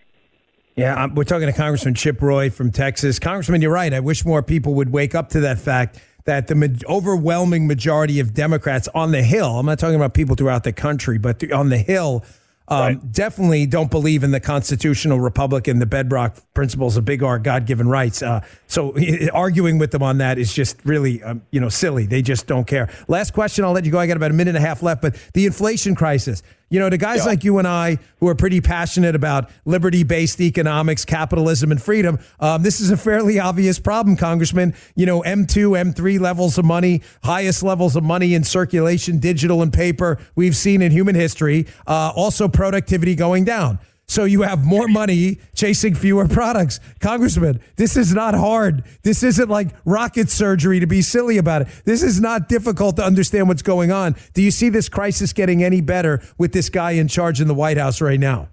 Yeah, 0.78 1.08
we're 1.12 1.24
talking 1.24 1.48
to 1.48 1.52
Congressman 1.52 1.94
Chip 1.94 2.22
Roy 2.22 2.50
from 2.50 2.70
Texas. 2.70 3.18
Congressman, 3.18 3.62
you're 3.62 3.72
right. 3.72 3.92
I 3.92 3.98
wish 3.98 4.24
more 4.24 4.44
people 4.44 4.74
would 4.74 4.92
wake 4.92 5.12
up 5.12 5.30
to 5.30 5.40
that 5.40 5.58
fact 5.58 6.00
that 6.24 6.46
the 6.46 6.84
overwhelming 6.88 7.66
majority 7.66 8.20
of 8.20 8.32
Democrats 8.32 8.86
on 8.94 9.10
the 9.10 9.22
Hill, 9.22 9.58
I'm 9.58 9.66
not 9.66 9.80
talking 9.80 9.96
about 9.96 10.14
people 10.14 10.36
throughout 10.36 10.62
the 10.62 10.72
country, 10.72 11.18
but 11.18 11.50
on 11.50 11.70
the 11.70 11.78
Hill, 11.78 12.24
um, 12.68 12.80
right. 12.80 13.12
definitely 13.12 13.66
don't 13.66 13.90
believe 13.90 14.22
in 14.22 14.30
the 14.30 14.38
constitutional 14.38 15.18
republic 15.18 15.66
and 15.66 15.80
the 15.80 15.86
bedrock 15.86 16.36
principles 16.54 16.96
of 16.96 17.04
big 17.04 17.24
R, 17.24 17.40
God 17.40 17.66
given 17.66 17.88
rights. 17.88 18.22
Uh, 18.22 18.42
so 18.68 18.94
arguing 19.32 19.78
with 19.78 19.90
them 19.90 20.04
on 20.04 20.18
that 20.18 20.38
is 20.38 20.52
just 20.52 20.76
really, 20.84 21.22
um, 21.24 21.42
you 21.50 21.60
know, 21.60 21.70
silly. 21.70 22.06
They 22.06 22.22
just 22.22 22.46
don't 22.46 22.68
care. 22.68 22.88
Last 23.08 23.32
question, 23.32 23.64
I'll 23.64 23.72
let 23.72 23.84
you 23.84 23.90
go. 23.90 23.98
I 23.98 24.06
got 24.06 24.16
about 24.16 24.30
a 24.30 24.34
minute 24.34 24.54
and 24.54 24.64
a 24.64 24.68
half 24.68 24.80
left, 24.82 25.02
but 25.02 25.16
the 25.34 25.46
inflation 25.46 25.96
crisis. 25.96 26.44
You 26.70 26.78
know, 26.78 26.90
to 26.90 26.98
guys 26.98 27.20
yeah. 27.20 27.24
like 27.24 27.44
you 27.44 27.58
and 27.58 27.66
I 27.66 27.98
who 28.20 28.28
are 28.28 28.34
pretty 28.34 28.60
passionate 28.60 29.14
about 29.14 29.50
liberty 29.64 30.02
based 30.02 30.40
economics, 30.40 31.04
capitalism, 31.04 31.70
and 31.70 31.80
freedom, 31.80 32.18
um, 32.40 32.62
this 32.62 32.80
is 32.80 32.90
a 32.90 32.96
fairly 32.96 33.38
obvious 33.38 33.78
problem, 33.78 34.16
Congressman. 34.16 34.74
You 34.94 35.06
know, 35.06 35.22
M2, 35.22 35.94
M3 35.94 36.20
levels 36.20 36.58
of 36.58 36.64
money, 36.64 37.02
highest 37.24 37.62
levels 37.62 37.96
of 37.96 38.04
money 38.04 38.34
in 38.34 38.44
circulation, 38.44 39.18
digital 39.18 39.62
and 39.62 39.72
paper, 39.72 40.18
we've 40.34 40.56
seen 40.56 40.82
in 40.82 40.92
human 40.92 41.14
history. 41.14 41.66
Uh, 41.86 42.12
also, 42.14 42.48
productivity 42.48 43.14
going 43.14 43.44
down. 43.44 43.78
So 44.08 44.24
you 44.24 44.42
have 44.42 44.64
more 44.64 44.88
money 44.88 45.38
chasing 45.54 45.94
fewer 45.94 46.26
products. 46.26 46.80
Congressman, 47.00 47.60
this 47.76 47.96
is 47.96 48.14
not 48.14 48.34
hard. 48.34 48.84
This 49.02 49.22
isn't 49.22 49.50
like 49.50 49.68
rocket 49.84 50.30
surgery 50.30 50.80
to 50.80 50.86
be 50.86 51.02
silly 51.02 51.36
about 51.36 51.62
it. 51.62 51.68
This 51.84 52.02
is 52.02 52.20
not 52.20 52.48
difficult 52.48 52.96
to 52.96 53.04
understand 53.04 53.48
what's 53.48 53.62
going 53.62 53.92
on. 53.92 54.16
Do 54.32 54.42
you 54.42 54.50
see 54.50 54.70
this 54.70 54.88
crisis 54.88 55.34
getting 55.34 55.62
any 55.62 55.82
better 55.82 56.22
with 56.38 56.52
this 56.52 56.70
guy 56.70 56.92
in 56.92 57.06
charge 57.06 57.40
in 57.40 57.48
the 57.48 57.54
White 57.54 57.76
House 57.76 58.00
right 58.00 58.18
now? 58.18 58.48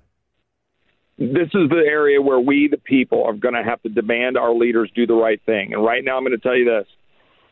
This 1.18 1.48
is 1.54 1.70
the 1.70 1.84
area 1.88 2.22
where 2.22 2.39
we, 2.39 2.68
the 2.70 2.78
people, 2.78 3.24
are 3.24 3.34
going 3.34 3.54
to 3.54 3.63
have 3.63 3.82
to 3.84 3.89
demand 3.89 4.38
our 4.38 4.54
leaders 4.54 4.91
do 4.94 5.08
the 5.08 5.13
right 5.13 5.41
thing. 5.46 5.74
And 5.74 5.82
right 5.82 6.04
now, 6.04 6.18
I'm 6.18 6.26
going 6.26 6.38
to 6.38 6.44
tell 6.44 6.58
you 6.58 6.65
this 6.65 6.88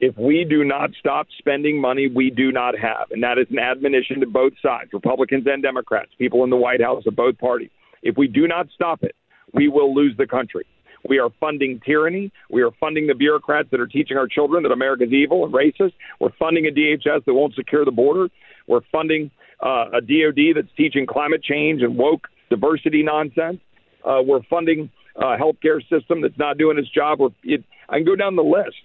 if 0.01 0.17
we 0.17 0.43
do 0.43 0.65
not 0.65 0.89
stop 0.99 1.27
spending 1.37 1.79
money 1.79 2.09
we 2.13 2.29
do 2.29 2.51
not 2.51 2.77
have, 2.77 3.09
and 3.11 3.23
that 3.23 3.37
is 3.37 3.47
an 3.51 3.59
admonition 3.59 4.19
to 4.19 4.25
both 4.25 4.51
sides, 4.61 4.89
Republicans 4.91 5.45
and 5.47 5.63
Democrats, 5.63 6.11
people 6.17 6.43
in 6.43 6.49
the 6.49 6.57
White 6.57 6.81
House 6.81 7.03
of 7.07 7.15
both 7.15 7.37
parties. 7.37 7.69
If 8.03 8.17
we 8.17 8.27
do 8.27 8.47
not 8.47 8.67
stop 8.75 9.03
it, 9.03 9.15
we 9.53 9.67
will 9.67 9.93
lose 9.93 10.15
the 10.17 10.27
country. 10.27 10.65
We 11.07 11.19
are 11.19 11.29
funding 11.39 11.81
tyranny. 11.85 12.31
We 12.49 12.61
are 12.61 12.71
funding 12.79 13.07
the 13.07 13.15
bureaucrats 13.15 13.69
that 13.71 13.79
are 13.79 13.87
teaching 13.87 14.17
our 14.17 14.27
children 14.27 14.63
that 14.63 14.71
America 14.71 15.03
is 15.03 15.11
evil 15.11 15.43
and 15.43 15.53
racist. 15.53 15.93
We're 16.19 16.31
funding 16.39 16.65
a 16.65 16.71
DHS 16.71 17.25
that 17.25 17.33
won't 17.33 17.55
secure 17.55 17.83
the 17.83 17.91
border. 17.91 18.29
We're 18.67 18.81
funding 18.91 19.31
uh, 19.61 19.85
a 19.93 20.01
DOD 20.01 20.55
that's 20.55 20.73
teaching 20.77 21.05
climate 21.05 21.43
change 21.43 21.81
and 21.81 21.97
woke 21.97 22.27
diversity 22.49 23.03
nonsense. 23.03 23.59
Uh, 24.05 24.21
we're 24.25 24.43
funding 24.49 24.89
a 25.15 25.37
healthcare 25.37 25.81
system 25.89 26.21
that's 26.21 26.37
not 26.37 26.57
doing 26.57 26.77
its 26.77 26.89
job. 26.89 27.19
We're, 27.19 27.29
it, 27.43 27.63
I 27.89 27.97
can 27.97 28.05
go 28.05 28.15
down 28.15 28.35
the 28.35 28.43
list. 28.43 28.77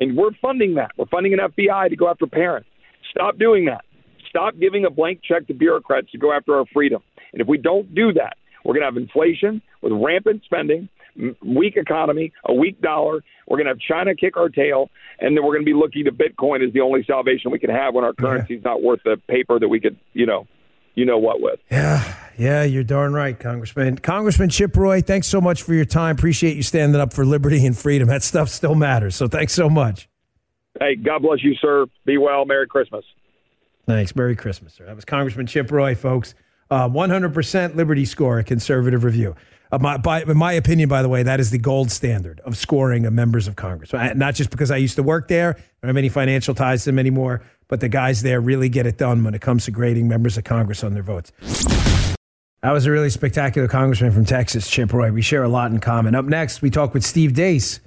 And 0.00 0.16
we're 0.16 0.30
funding 0.40 0.74
that. 0.74 0.92
We're 0.96 1.06
funding 1.06 1.34
an 1.34 1.40
FBI 1.40 1.90
to 1.90 1.96
go 1.96 2.08
after 2.08 2.26
parents. 2.26 2.68
Stop 3.10 3.38
doing 3.38 3.66
that. 3.66 3.84
Stop 4.28 4.54
giving 4.58 4.84
a 4.86 4.90
blank 4.90 5.20
check 5.22 5.46
to 5.48 5.54
bureaucrats 5.54 6.10
to 6.12 6.18
go 6.18 6.32
after 6.32 6.56
our 6.56 6.64
freedom. 6.72 7.02
And 7.32 7.42
if 7.42 7.48
we 7.48 7.58
don't 7.58 7.94
do 7.94 8.12
that, 8.14 8.36
we're 8.64 8.74
going 8.74 8.82
to 8.82 8.86
have 8.86 8.96
inflation 8.96 9.62
with 9.82 9.92
rampant 9.92 10.42
spending, 10.44 10.88
weak 11.42 11.76
economy, 11.76 12.32
a 12.46 12.52
weak 12.52 12.80
dollar. 12.80 13.22
We're 13.46 13.56
going 13.56 13.66
to 13.66 13.72
have 13.72 13.80
China 13.80 14.14
kick 14.14 14.36
our 14.36 14.48
tail, 14.48 14.90
and 15.18 15.36
then 15.36 15.44
we're 15.44 15.52
going 15.54 15.64
to 15.64 15.72
be 15.72 15.74
looking 15.74 16.04
to 16.04 16.12
Bitcoin 16.12 16.66
as 16.66 16.72
the 16.72 16.80
only 16.80 17.04
salvation 17.04 17.50
we 17.50 17.58
can 17.58 17.70
have 17.70 17.94
when 17.94 18.04
our 18.04 18.12
currency 18.12 18.54
is 18.54 18.64
not 18.64 18.82
worth 18.82 19.00
the 19.04 19.16
paper 19.28 19.58
that 19.58 19.68
we 19.68 19.80
could, 19.80 19.98
you 20.12 20.26
know, 20.26 20.46
you 20.94 21.04
know 21.04 21.18
what 21.18 21.40
with. 21.40 21.60
Yeah, 21.70 22.14
yeah, 22.36 22.62
you're 22.62 22.84
darn 22.84 23.12
right, 23.12 23.38
Congressman. 23.38 23.98
Congressman 23.98 24.50
Chip 24.50 24.76
Roy, 24.76 25.00
thanks 25.00 25.26
so 25.28 25.40
much 25.40 25.62
for 25.62 25.74
your 25.74 25.84
time. 25.84 26.16
Appreciate 26.16 26.56
you 26.56 26.62
standing 26.62 27.00
up 27.00 27.12
for 27.12 27.24
liberty 27.24 27.64
and 27.64 27.76
freedom. 27.76 28.08
That 28.08 28.22
stuff 28.22 28.48
still 28.48 28.74
matters. 28.74 29.16
So 29.16 29.28
thanks 29.28 29.52
so 29.52 29.68
much. 29.70 30.08
Hey, 30.78 30.96
God 30.96 31.22
bless 31.22 31.42
you, 31.42 31.54
sir. 31.56 31.86
Be 32.04 32.18
well. 32.18 32.44
Merry 32.44 32.66
Christmas. 32.66 33.04
Thanks. 33.86 34.14
Merry 34.14 34.36
Christmas, 34.36 34.74
sir. 34.74 34.86
That 34.86 34.94
was 34.94 35.04
Congressman 35.04 35.46
Chip 35.46 35.70
Roy, 35.70 35.94
folks. 35.94 36.34
Uh, 36.70 36.88
100% 36.88 37.74
Liberty 37.74 38.04
score, 38.04 38.38
a 38.38 38.44
conservative 38.44 39.02
review. 39.02 39.34
Uh, 39.72 39.78
my, 39.78 39.96
by, 39.96 40.22
in 40.22 40.36
my 40.36 40.52
opinion, 40.52 40.88
by 40.88 41.02
the 41.02 41.08
way, 41.08 41.22
that 41.22 41.40
is 41.40 41.50
the 41.50 41.58
gold 41.58 41.90
standard 41.90 42.40
of 42.40 42.56
scoring 42.56 43.06
of 43.06 43.12
members 43.12 43.46
of 43.48 43.56
Congress. 43.56 43.94
I, 43.94 44.12
not 44.14 44.34
just 44.34 44.50
because 44.50 44.70
I 44.70 44.76
used 44.76 44.96
to 44.96 45.02
work 45.02 45.28
there, 45.28 45.56
I 45.56 45.62
don't 45.82 45.88
have 45.88 45.96
any 45.96 46.08
financial 46.08 46.54
ties 46.54 46.84
to 46.84 46.90
them 46.90 46.98
anymore, 46.98 47.42
but 47.68 47.80
the 47.80 47.88
guys 47.88 48.22
there 48.22 48.40
really 48.40 48.68
get 48.68 48.86
it 48.86 48.98
done 48.98 49.22
when 49.24 49.34
it 49.34 49.40
comes 49.40 49.64
to 49.66 49.70
grading 49.70 50.08
members 50.08 50.36
of 50.36 50.44
Congress 50.44 50.82
on 50.82 50.94
their 50.94 51.02
votes. 51.02 51.32
That 52.62 52.72
was 52.72 52.84
a 52.84 52.90
really 52.90 53.10
spectacular 53.10 53.68
congressman 53.68 54.12
from 54.12 54.24
Texas, 54.24 54.68
Chip 54.68 54.92
Roy. 54.92 55.10
We 55.12 55.22
share 55.22 55.42
a 55.42 55.48
lot 55.48 55.70
in 55.70 55.80
common. 55.80 56.14
Up 56.14 56.26
next, 56.26 56.62
we 56.62 56.70
talk 56.70 56.92
with 56.92 57.04
Steve 57.04 57.32
Deace. 57.32 57.80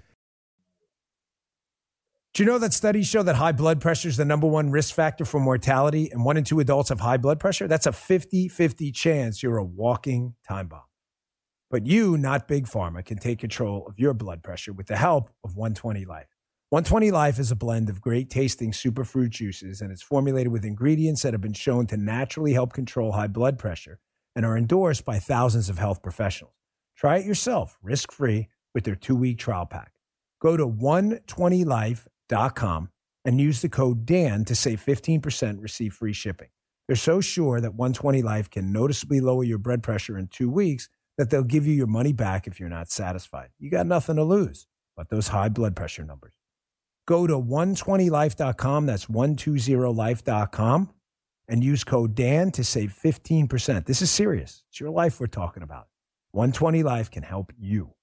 Do 2.34 2.42
you 2.42 2.48
know 2.48 2.58
that 2.58 2.74
studies 2.74 3.06
show 3.06 3.22
that 3.22 3.36
high 3.36 3.52
blood 3.52 3.80
pressure 3.80 4.10
is 4.10 4.18
the 4.18 4.26
number 4.26 4.48
one 4.48 4.72
risk 4.72 4.96
factor 4.96 5.24
for 5.24 5.40
mortality, 5.40 6.10
and 6.12 6.26
one 6.26 6.36
in 6.36 6.44
two 6.44 6.60
adults 6.60 6.90
have 6.90 7.00
high 7.00 7.18
blood 7.18 7.40
pressure? 7.40 7.68
That's 7.68 7.86
a 7.86 7.92
50 7.92 8.48
50 8.48 8.92
chance 8.92 9.44
you're 9.44 9.58
a 9.58 9.64
walking 9.64 10.34
time 10.48 10.68
bomb. 10.68 10.82
But 11.70 11.86
you, 11.86 12.18
not 12.18 12.48
Big 12.48 12.66
Pharma, 12.66 13.06
can 13.06 13.20
take 13.20 13.38
control 13.38 13.86
of 13.86 14.00
your 14.00 14.16
blood 14.16 14.42
pressure 14.42 14.74
with 14.74 14.88
the 14.88 14.96
help 14.96 15.30
of 15.44 15.56
120 15.56 16.06
Life. 16.06 16.36
120 16.70 17.12
Life 17.12 17.38
is 17.38 17.52
a 17.52 17.56
blend 17.56 17.88
of 17.88 18.02
great 18.02 18.32
tasting 18.32 18.72
superfruit 18.72 19.30
juices, 19.30 19.80
and 19.80 19.92
it's 19.92 20.02
formulated 20.02 20.52
with 20.52 20.66
ingredients 20.66 21.22
that 21.22 21.36
have 21.36 21.42
been 21.42 21.54
shown 21.54 21.86
to 21.86 21.98
naturally 21.98 22.54
help 22.54 22.74
control 22.74 23.12
high 23.12 23.28
blood 23.28 23.60
pressure 23.60 24.00
and 24.36 24.44
are 24.44 24.58
endorsed 24.58 25.06
by 25.06 25.20
thousands 25.20 25.70
of 25.70 25.78
health 25.78 26.02
professionals. 26.02 26.56
Try 26.98 27.18
it 27.18 27.28
yourself, 27.28 27.78
risk 27.84 28.12
free, 28.12 28.50
with 28.74 28.86
their 28.86 28.96
two 28.96 29.16
week 29.16 29.38
trial 29.38 29.68
pack. 29.68 29.92
Go 30.42 30.58
to 30.58 30.68
120life.com 30.68 32.08
and 33.26 33.40
use 33.40 33.62
the 33.62 33.70
code 33.70 34.06
DAN 34.06 34.46
to 34.46 34.56
save 34.56 34.84
15%, 34.84 35.62
receive 35.62 35.94
free 35.94 36.14
shipping. 36.14 36.50
They're 36.88 36.96
so 36.96 37.22
sure 37.22 37.62
that 37.62 37.76
120 37.76 38.22
Life 38.22 38.50
can 38.50 38.74
noticeably 38.74 39.22
lower 39.22 39.44
your 39.44 39.58
blood 39.58 39.82
pressure 39.82 40.18
in 40.18 40.28
two 40.28 40.50
weeks 40.50 40.90
that 41.18 41.30
they'll 41.30 41.44
give 41.44 41.66
you 41.66 41.74
your 41.74 41.88
money 41.88 42.12
back 42.12 42.48
if 42.48 42.60
you're 42.60 42.70
not 42.70 42.92
satisfied. 42.92 43.50
You 43.60 43.70
got 43.70 43.88
nothing 43.88 44.18
to 44.18 44.24
lose 44.24 44.68
but 44.96 45.10
those 45.10 45.30
high 45.30 45.50
blood 45.50 45.76
pressure 45.76 46.06
numbers. 46.06 46.34
Go 47.06 47.28
to 47.28 47.38
120life.com. 47.38 48.86
That's 48.86 49.06
120life.com 49.08 50.90
and 51.50 51.64
use 51.64 51.84
code 51.84 52.16
DAN 52.16 52.52
to 52.52 52.64
save 52.64 52.98
15%. 53.04 53.86
This 53.86 54.02
is 54.02 54.10
serious. 54.10 54.64
It's 54.70 54.80
your 54.80 54.92
life 54.92 55.20
we're 55.20 55.28
talking 55.28 55.64
about. 55.64 55.88
120 56.32 56.84
Life 56.84 57.12
can 57.12 57.24
help 57.24 57.52
you. 57.58 57.94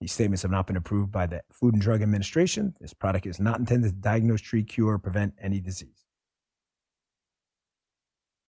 These 0.00 0.12
statements 0.12 0.42
have 0.42 0.50
not 0.50 0.66
been 0.66 0.76
approved 0.76 1.12
by 1.12 1.26
the 1.26 1.42
Food 1.52 1.74
and 1.74 1.82
Drug 1.82 2.00
Administration. 2.00 2.74
This 2.80 2.94
product 2.94 3.26
is 3.26 3.38
not 3.38 3.58
intended 3.58 3.88
to 3.88 3.94
diagnose, 3.94 4.40
treat, 4.40 4.68
cure, 4.68 4.94
or 4.94 4.98
prevent 4.98 5.34
any 5.40 5.60
disease. 5.60 6.06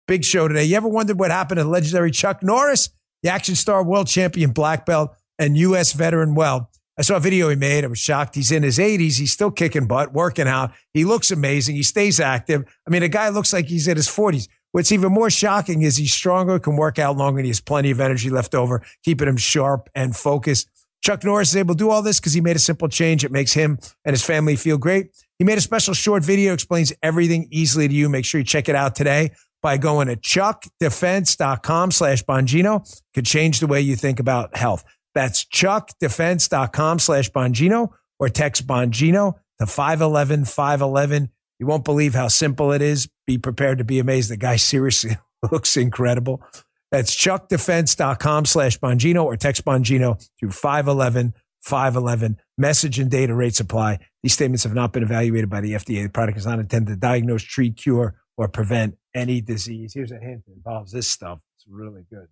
Big 0.06 0.24
show 0.24 0.48
today. 0.48 0.64
You 0.64 0.76
ever 0.76 0.88
wondered 0.88 1.18
what 1.18 1.30
happened 1.30 1.58
to 1.58 1.64
legendary 1.64 2.10
Chuck 2.10 2.42
Norris, 2.42 2.90
the 3.22 3.30
action 3.30 3.54
star, 3.54 3.82
world 3.82 4.08
champion, 4.08 4.50
black 4.50 4.84
belt, 4.84 5.16
and 5.38 5.56
U.S. 5.56 5.92
veteran? 5.92 6.34
Well, 6.34 6.70
I 6.98 7.02
saw 7.02 7.16
a 7.16 7.20
video 7.20 7.48
he 7.48 7.56
made. 7.56 7.84
I 7.84 7.86
was 7.86 7.98
shocked. 7.98 8.34
He's 8.34 8.52
in 8.52 8.62
his 8.62 8.78
80s. 8.78 9.18
He's 9.18 9.32
still 9.32 9.50
kicking 9.50 9.86
butt, 9.86 10.12
working 10.12 10.46
out. 10.46 10.72
He 10.92 11.06
looks 11.06 11.30
amazing. 11.30 11.76
He 11.76 11.82
stays 11.82 12.20
active. 12.20 12.64
I 12.86 12.90
mean, 12.90 13.02
a 13.02 13.08
guy 13.08 13.30
looks 13.30 13.54
like 13.54 13.66
he's 13.66 13.88
in 13.88 13.96
his 13.96 14.08
40s. 14.08 14.48
What's 14.72 14.92
even 14.92 15.10
more 15.10 15.30
shocking 15.30 15.80
is 15.80 15.96
he's 15.96 16.12
stronger, 16.12 16.58
can 16.58 16.76
work 16.76 16.98
out 16.98 17.16
longer, 17.16 17.38
and 17.38 17.46
he 17.46 17.50
has 17.50 17.60
plenty 17.60 17.90
of 17.90 18.00
energy 18.00 18.28
left 18.28 18.54
over, 18.54 18.82
keeping 19.02 19.28
him 19.28 19.38
sharp 19.38 19.88
and 19.94 20.14
focused. 20.14 20.68
Chuck 21.02 21.24
Norris 21.24 21.50
is 21.50 21.56
able 21.56 21.74
to 21.74 21.78
do 21.78 21.90
all 21.90 22.02
this 22.02 22.20
because 22.20 22.34
he 22.34 22.40
made 22.40 22.56
a 22.56 22.60
simple 22.60 22.88
change. 22.88 23.24
It 23.24 23.32
makes 23.32 23.52
him 23.52 23.78
and 24.04 24.12
his 24.12 24.24
family 24.24 24.56
feel 24.56 24.78
great. 24.78 25.10
He 25.38 25.44
made 25.44 25.58
a 25.58 25.62
special 25.62 25.94
short 25.94 26.22
video, 26.22 26.52
explains 26.52 26.92
everything 27.02 27.48
easily 27.50 27.88
to 27.88 27.94
you. 27.94 28.08
Make 28.08 28.24
sure 28.24 28.40
you 28.40 28.44
check 28.44 28.68
it 28.68 28.74
out 28.74 28.94
today 28.94 29.30
by 29.62 29.76
going 29.76 30.08
to 30.08 30.16
chuckdefense.com 30.16 31.90
slash 31.90 32.22
Bongino. 32.24 33.02
Could 33.14 33.26
change 33.26 33.60
the 33.60 33.66
way 33.66 33.80
you 33.80 33.96
think 33.96 34.20
about 34.20 34.56
health. 34.56 34.84
That's 35.14 35.44
chuckdefense.com 35.44 36.98
slash 36.98 37.30
Bongino 37.30 37.88
or 38.18 38.28
text 38.28 38.66
Bongino 38.66 39.34
to 39.58 39.66
511 39.66 40.44
511. 40.44 41.30
You 41.58 41.66
won't 41.66 41.84
believe 41.84 42.14
how 42.14 42.28
simple 42.28 42.72
it 42.72 42.82
is. 42.82 43.08
Be 43.26 43.38
prepared 43.38 43.78
to 43.78 43.84
be 43.84 43.98
amazed. 43.98 44.30
The 44.30 44.36
guy 44.36 44.56
seriously 44.56 45.16
looks 45.50 45.76
incredible. 45.76 46.42
That's 46.90 47.14
chuckdefense.com 47.14 48.46
slash 48.46 48.78
Bongino 48.78 49.24
or 49.24 49.36
text 49.36 49.64
Bongino 49.64 50.24
to 50.40 50.50
511 50.50 51.34
511. 51.60 52.38
Message 52.58 52.98
and 52.98 53.10
data 53.10 53.34
rates 53.34 53.60
apply. 53.60 53.98
These 54.22 54.32
statements 54.32 54.64
have 54.64 54.74
not 54.74 54.92
been 54.92 55.02
evaluated 55.02 55.50
by 55.50 55.60
the 55.60 55.72
FDA. 55.72 56.02
The 56.02 56.08
product 56.08 56.38
is 56.38 56.46
not 56.46 56.58
intended 56.58 56.92
to 56.92 56.96
diagnose, 56.96 57.42
treat, 57.42 57.76
cure, 57.76 58.16
or 58.36 58.48
prevent 58.48 58.96
any 59.14 59.40
disease. 59.40 59.92
Here's 59.94 60.12
a 60.12 60.18
hint 60.18 60.44
that 60.46 60.52
involves 60.54 60.92
this 60.92 61.08
stuff. 61.08 61.38
It's 61.56 61.66
really 61.68 62.02
good. 62.10 62.28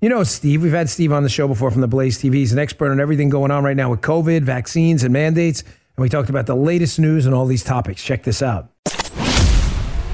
You 0.00 0.08
know, 0.08 0.22
Steve, 0.22 0.62
we've 0.62 0.72
had 0.72 0.88
Steve 0.88 1.12
on 1.12 1.24
the 1.24 1.28
show 1.28 1.48
before 1.48 1.70
from 1.70 1.80
the 1.80 1.88
Blaze 1.88 2.18
TV. 2.18 2.34
He's 2.34 2.52
an 2.52 2.58
expert 2.58 2.90
on 2.90 3.00
everything 3.00 3.28
going 3.28 3.50
on 3.50 3.64
right 3.64 3.76
now 3.76 3.90
with 3.90 4.00
COVID, 4.00 4.42
vaccines, 4.42 5.02
and 5.02 5.12
mandates. 5.12 5.62
And 5.62 6.02
we 6.02 6.08
talked 6.08 6.30
about 6.30 6.46
the 6.46 6.54
latest 6.54 7.00
news 7.00 7.26
and 7.26 7.34
all 7.34 7.46
these 7.46 7.64
topics. 7.64 8.02
Check 8.02 8.22
this 8.22 8.40
out. 8.40 8.70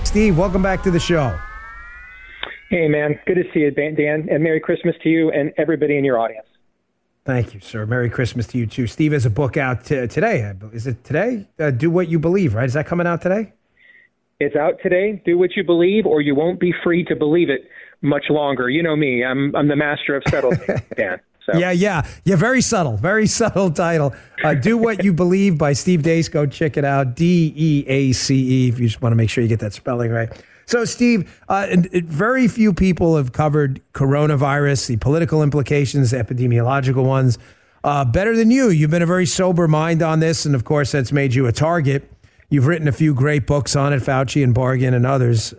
Steve, 0.05 0.39
welcome 0.39 0.63
back 0.63 0.83
to 0.85 0.91
the 0.91 1.01
show. 1.01 1.39
Hey, 2.71 2.89
man. 2.89 3.19
Good 3.27 3.35
to 3.37 3.45
see 3.53 3.61
you, 3.61 3.71
Dan. 3.71 4.29
And 4.31 4.43
Merry 4.43 4.61
Christmas 4.61 4.95
to 5.03 5.09
you 5.09 5.31
and 5.31 5.53
everybody 5.59 5.97
in 5.97 6.05
your 6.05 6.19
audience. 6.19 6.47
Thank 7.25 7.55
you, 7.55 7.61
sir. 7.61 7.87
Merry 7.87 8.11
Christmas 8.11 8.47
to 8.49 8.59
you, 8.59 8.67
too. 8.67 8.87
Steve 8.87 9.13
has 9.13 9.25
a 9.25 9.31
book 9.31 9.57
out 9.57 9.85
t- 9.85 10.07
today. 10.07 10.53
Is 10.73 10.87
it 10.87 11.05
today? 11.05 11.47
Uh, 11.59 11.71
Do 11.71 11.91
What 11.91 12.09
You 12.09 12.19
Believe, 12.19 12.55
right? 12.55 12.67
Is 12.67 12.75
that 12.75 12.87
coming 12.87 13.07
out 13.07 13.23
today? 13.23 13.53
It's 14.41 14.57
out 14.57 14.75
today. 14.83 15.23
Do 15.25 15.39
what 15.39 15.55
you 15.57 15.65
believe, 15.65 16.05
or 16.07 16.21
you 16.21 16.35
won't 16.35 16.59
be 16.59 16.75
free 16.83 17.05
to 17.05 17.15
believe 17.15 17.49
it 17.49 17.69
much 18.03 18.25
longer. 18.29 18.69
You 18.69 18.83
know 18.83 18.97
me. 18.97 19.25
I'm 19.25 19.55
I'm 19.55 19.69
the 19.69 19.77
master 19.77 20.17
of 20.17 20.25
subtlety, 20.29 20.67
Dan. 20.97 21.21
So. 21.47 21.57
Yeah, 21.57 21.71
yeah, 21.71 22.05
yeah. 22.25 22.35
Very 22.37 22.61
subtle, 22.61 22.97
very 22.97 23.27
subtle 23.41 23.71
title. 23.71 24.13
Uh, 24.43 24.55
Do 24.55 24.77
what 24.77 25.05
you 25.05 25.13
believe 25.13 25.57
by 25.57 25.73
Steve 25.73 26.03
Deace. 26.03 26.29
Go 26.31 26.47
check 26.47 26.77
it 26.77 26.85
out. 26.85 27.15
D 27.15 27.53
E 27.57 27.85
A 27.87 28.13
C 28.13 28.67
E. 28.67 28.69
If 28.69 28.81
you 28.81 28.89
just 28.89 29.01
want 29.01 29.13
to 29.13 29.17
make 29.17 29.31
sure 29.31 29.41
you 29.41 29.49
get 29.49 29.61
that 29.61 29.73
spelling 29.73 30.11
right. 30.11 30.31
So, 30.67 30.85
Steve, 30.85 31.41
uh, 31.49 31.67
and 31.71 31.91
very 31.91 32.49
few 32.49 32.73
people 32.73 33.17
have 33.17 33.33
covered 33.33 33.81
coronavirus, 33.93 34.87
the 34.87 34.97
political 34.97 35.43
implications, 35.43 36.11
the 36.13 36.19
epidemiological 36.19 37.05
ones, 37.05 37.39
uh, 37.83 38.05
better 38.05 38.37
than 38.37 38.51
you. 38.51 38.71
You've 38.71 38.91
been 38.91 39.03
a 39.03 39.07
very 39.07 39.27
sober 39.27 39.69
mind 39.69 40.03
on 40.03 40.21
this, 40.21 40.47
and 40.47 40.55
of 40.55 40.65
course, 40.65 40.93
that's 40.93 41.13
made 41.13 41.35
you 41.35 41.47
a 41.47 41.53
target. 41.53 42.11
You've 42.49 42.67
written 42.67 42.89
a 42.89 42.93
few 42.93 43.15
great 43.15 43.47
books 43.47 43.77
on 43.77 43.93
it, 43.93 44.03
Faucian 44.03 44.55
Bargain 44.55 44.95
and 44.95 45.05
others 45.05 45.55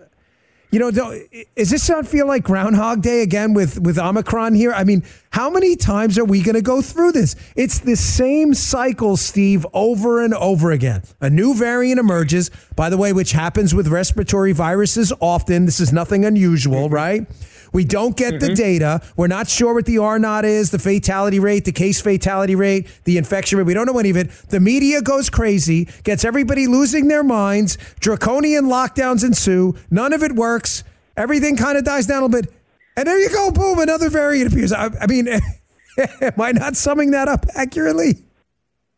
You 0.76 0.91
know, 0.91 1.17
is 1.55 1.69
this 1.69 1.88
not 1.88 2.05
feel 2.05 2.28
like 2.28 2.43
Groundhog 2.43 3.01
Day 3.01 3.21
again 3.21 3.53
with 3.53 3.80
with 3.80 3.97
Omicron 3.97 4.55
here? 4.55 4.73
I 4.73 4.84
mean, 4.84 5.05
how 5.30 5.49
many 5.49 5.78
times 5.78 6.19
are 6.19 6.26
we 6.26 6.41
going 6.41 6.55
to 6.55 6.61
go 6.61 6.82
through 6.82 7.13
this? 7.13 7.38
It's 7.55 7.80
the 7.80 7.95
same 7.95 8.53
cycle, 8.53 9.15
Steve, 9.15 9.65
over 9.73 10.21
and 10.21 10.34
over 10.34 10.71
again. 10.71 11.03
A 11.21 11.30
new 11.30 11.55
variant 11.55 11.97
emerges, 11.97 12.51
by 12.76 12.89
the 12.89 12.97
way, 12.97 13.13
which 13.13 13.32
happens 13.32 13.73
with 13.73 13.88
respiratory 13.88 14.51
viruses 14.51 15.13
often. 15.21 15.63
This 15.63 15.80
is 15.80 15.93
nothing 15.93 16.26
unusual, 16.26 16.88
mm-hmm. 16.88 16.93
right? 16.93 17.28
We 17.76 17.84
don't 17.84 18.15
get 18.15 18.36
mm-hmm. 18.36 18.39
the 18.39 18.55
data. 18.55 19.01
We're 19.17 19.28
not 19.28 19.49
sure 19.49 19.73
what 19.73 19.86
the 19.86 19.97
R 19.97 20.17
naught 20.17 20.45
is, 20.45 20.71
the 20.71 20.80
fatality 20.80 21.41
rate, 21.41 21.65
the 21.65 21.73
case 21.73 21.99
fatality 21.99 22.55
rate, 22.55 22.88
the 23.03 23.17
infection 23.17 23.57
rate. 23.57 23.67
We 23.67 23.73
don't 23.73 23.86
know 23.86 23.99
any 23.99 24.11
of 24.11 24.15
it. 24.15 24.32
The 24.47 24.61
media 24.61 25.01
goes 25.01 25.30
crazy, 25.30 25.89
gets 26.03 26.23
everybody 26.23 26.67
losing 26.67 27.09
their 27.09 27.21
minds. 27.21 27.78
Draconian 27.99 28.67
lockdowns 28.67 29.26
ensue. 29.26 29.76
None 29.91 30.13
of 30.13 30.23
it 30.23 30.32
works. 30.32 30.86
Everything 31.17 31.57
kind 31.57 31.78
of 31.78 31.84
dies 31.84 32.07
down 32.07 32.23
a 32.23 32.28
little 32.28 32.41
bit. 32.43 32.53
And 32.95 33.07
there 33.07 33.19
you 33.19 33.30
go, 33.30 33.51
boom, 33.51 33.78
another 33.80 34.09
variant 34.09 34.53
appears. 34.53 34.71
I, 34.71 34.91
I 35.01 35.07
mean, 35.07 35.28
am 36.21 36.39
I 36.39 36.53
not 36.53 36.78
summing 36.78 37.11
that 37.11 37.28
up 37.28 37.45
accurately? 37.55 38.23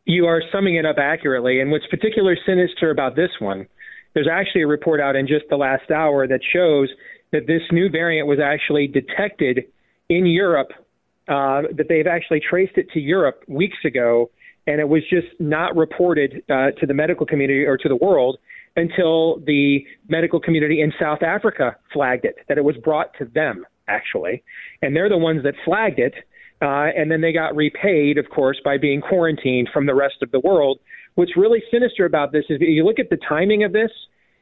You 0.05 0.27
are 0.27 0.43
summing 0.51 0.75
it 0.75 0.85
up 0.85 0.99
accurately. 0.99 1.61
And 1.61 1.71
what's 1.71 1.87
particularly 1.87 2.37
sinister 2.45 2.91
about 2.91 3.15
this 3.15 3.31
one, 3.39 3.65
there's 4.13 4.29
actually 4.31 4.61
a 4.61 4.67
report 4.67 5.01
out 5.01 5.15
in 5.15 5.25
just 5.25 5.45
the 5.49 5.57
last 5.57 5.89
hour 5.89 6.27
that 6.27 6.41
shows 6.53 6.89
that 7.31 7.47
this 7.47 7.61
new 7.71 7.89
variant 7.89 8.27
was 8.27 8.39
actually 8.39 8.87
detected 8.87 9.65
in 10.09 10.25
Europe, 10.25 10.69
uh, 11.27 11.63
that 11.75 11.87
they've 11.89 12.07
actually 12.07 12.39
traced 12.39 12.77
it 12.77 12.89
to 12.91 12.99
Europe 12.99 13.43
weeks 13.47 13.77
ago, 13.85 14.29
and 14.65 14.79
it 14.79 14.87
was 14.87 15.01
just 15.09 15.27
not 15.39 15.75
reported 15.75 16.43
uh, 16.49 16.71
to 16.79 16.85
the 16.85 16.93
medical 16.93 17.25
community 17.25 17.65
or 17.65 17.77
to 17.77 17.89
the 17.89 17.95
world 17.95 18.37
until 18.75 19.39
the 19.45 19.79
medical 20.07 20.39
community 20.39 20.81
in 20.81 20.93
South 20.99 21.23
Africa 21.23 21.75
flagged 21.91 22.25
it, 22.25 22.35
that 22.47 22.57
it 22.57 22.63
was 22.63 22.77
brought 22.77 23.11
to 23.17 23.25
them, 23.25 23.65
actually. 23.87 24.43
And 24.81 24.95
they're 24.95 25.09
the 25.09 25.17
ones 25.17 25.43
that 25.43 25.55
flagged 25.65 25.99
it. 25.99 26.13
Uh, 26.59 26.89
and 26.97 27.11
then 27.11 27.21
they 27.21 27.31
got 27.31 27.55
repaid, 27.55 28.17
of 28.17 28.29
course, 28.29 28.59
by 28.63 28.77
being 28.77 28.99
quarantined 28.99 29.69
from 29.71 29.85
the 29.85 29.93
rest 29.93 30.15
of 30.23 30.31
the 30.31 30.39
world. 30.39 30.79
What's 31.15 31.37
really 31.37 31.61
sinister 31.71 32.05
about 32.05 32.31
this 32.31 32.45
is 32.49 32.57
you 32.61 32.83
look 32.83 32.99
at 32.99 33.09
the 33.09 33.17
timing 33.29 33.63
of 33.63 33.73
this, 33.73 33.91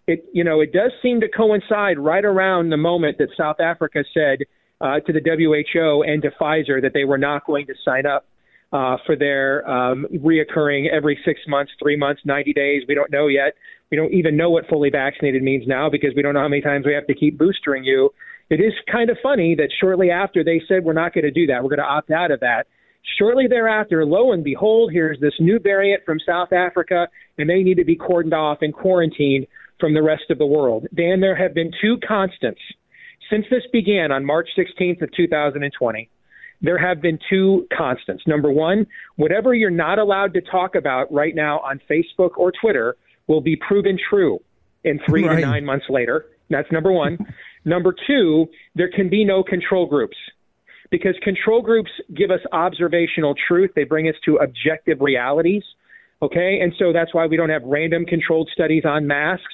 it 0.07 0.25
you 0.33 0.43
know 0.43 0.61
it 0.61 0.71
does 0.71 0.91
seem 1.01 1.21
to 1.21 1.27
coincide 1.27 1.97
right 1.97 2.25
around 2.25 2.69
the 2.69 2.77
moment 2.77 3.17
that 3.17 3.29
South 3.37 3.59
Africa 3.59 4.03
said 4.13 4.39
uh, 4.81 4.99
to 4.99 5.13
the 5.13 5.21
WHO 5.21 6.03
and 6.03 6.21
to 6.21 6.31
Pfizer 6.39 6.81
that 6.81 6.91
they 6.93 7.05
were 7.05 7.17
not 7.17 7.45
going 7.45 7.65
to 7.67 7.73
sign 7.83 8.05
up 8.05 8.25
uh, 8.73 8.97
for 9.05 9.15
their 9.15 9.67
um, 9.69 10.05
reoccurring 10.13 10.91
every 10.91 11.17
six 11.25 11.39
months, 11.47 11.71
three 11.81 11.95
months, 11.95 12.21
90 12.25 12.53
days. 12.53 12.83
We 12.87 12.95
don't 12.95 13.11
know 13.11 13.27
yet. 13.27 13.53
We 13.89 13.97
don't 13.97 14.13
even 14.13 14.35
know 14.35 14.49
what 14.49 14.67
fully 14.67 14.89
vaccinated 14.89 15.43
means 15.43 15.65
now 15.67 15.89
because 15.89 16.11
we 16.15 16.21
don't 16.21 16.33
know 16.33 16.41
how 16.41 16.47
many 16.47 16.61
times 16.61 16.85
we 16.85 16.93
have 16.93 17.07
to 17.07 17.15
keep 17.15 17.37
boostering 17.37 17.85
you. 17.85 18.09
It 18.49 18.59
is 18.59 18.73
kind 18.91 19.09
of 19.09 19.17
funny 19.23 19.55
that 19.55 19.69
shortly 19.79 20.11
after 20.11 20.43
they 20.43 20.61
said 20.67 20.83
we're 20.83 20.93
not 20.93 21.13
going 21.13 21.23
to 21.23 21.31
do 21.31 21.47
that, 21.47 21.63
we're 21.63 21.69
going 21.69 21.79
to 21.79 21.85
opt 21.85 22.11
out 22.11 22.31
of 22.31 22.41
that. 22.41 22.65
Shortly 23.17 23.45
thereafter, 23.47 24.05
lo 24.05 24.33
and 24.33 24.43
behold, 24.43 24.91
here's 24.91 25.19
this 25.19 25.33
new 25.39 25.59
variant 25.59 26.03
from 26.03 26.19
South 26.25 26.51
Africa, 26.51 27.07
and 27.37 27.49
they 27.49 27.63
need 27.63 27.75
to 27.75 27.85
be 27.85 27.95
cordoned 27.95 28.33
off 28.33 28.59
and 28.61 28.73
quarantined 28.73 29.47
from 29.79 29.93
the 29.93 30.01
rest 30.01 30.23
of 30.29 30.37
the 30.37 30.45
world. 30.45 30.87
Dan, 30.95 31.19
there 31.19 31.35
have 31.35 31.53
been 31.53 31.71
two 31.81 31.97
constants 32.07 32.61
since 33.29 33.45
this 33.49 33.63
began 33.71 34.11
on 34.11 34.25
March 34.25 34.49
16th 34.57 35.01
of 35.01 35.11
2020. 35.15 36.09
There 36.61 36.77
have 36.77 37.01
been 37.01 37.19
two 37.29 37.67
constants. 37.75 38.23
Number 38.25 38.51
one, 38.51 38.87
whatever 39.17 39.53
you're 39.53 39.69
not 39.69 39.99
allowed 39.99 40.33
to 40.35 40.41
talk 40.41 40.75
about 40.75 41.11
right 41.11 41.35
now 41.35 41.59
on 41.59 41.81
Facebook 41.89 42.37
or 42.37 42.51
Twitter 42.51 42.95
will 43.27 43.41
be 43.41 43.55
proven 43.55 43.97
true 44.09 44.39
in 44.83 44.99
three 45.07 45.25
right. 45.25 45.35
to 45.35 45.41
nine 45.41 45.65
months 45.65 45.85
later. 45.89 46.27
That's 46.49 46.71
number 46.71 46.91
one. 46.91 47.17
number 47.65 47.93
two, 48.07 48.47
there 48.75 48.89
can 48.89 49.09
be 49.09 49.25
no 49.25 49.43
control 49.43 49.85
groups 49.85 50.17
because 50.91 51.15
control 51.23 51.61
groups 51.61 51.89
give 52.15 52.31
us 52.31 52.39
observational 52.51 53.35
truth. 53.47 53.71
They 53.75 53.83
bring 53.83 54.07
us 54.07 54.15
to 54.25 54.37
objective 54.37 55.01
realities. 55.01 55.63
Okay. 56.21 56.59
And 56.61 56.73
so 56.79 56.93
that's 56.93 57.13
why 57.13 57.25
we 57.25 57.35
don't 57.35 57.49
have 57.49 57.63
random 57.63 58.05
controlled 58.05 58.49
studies 58.53 58.83
on 58.85 59.07
masks. 59.07 59.53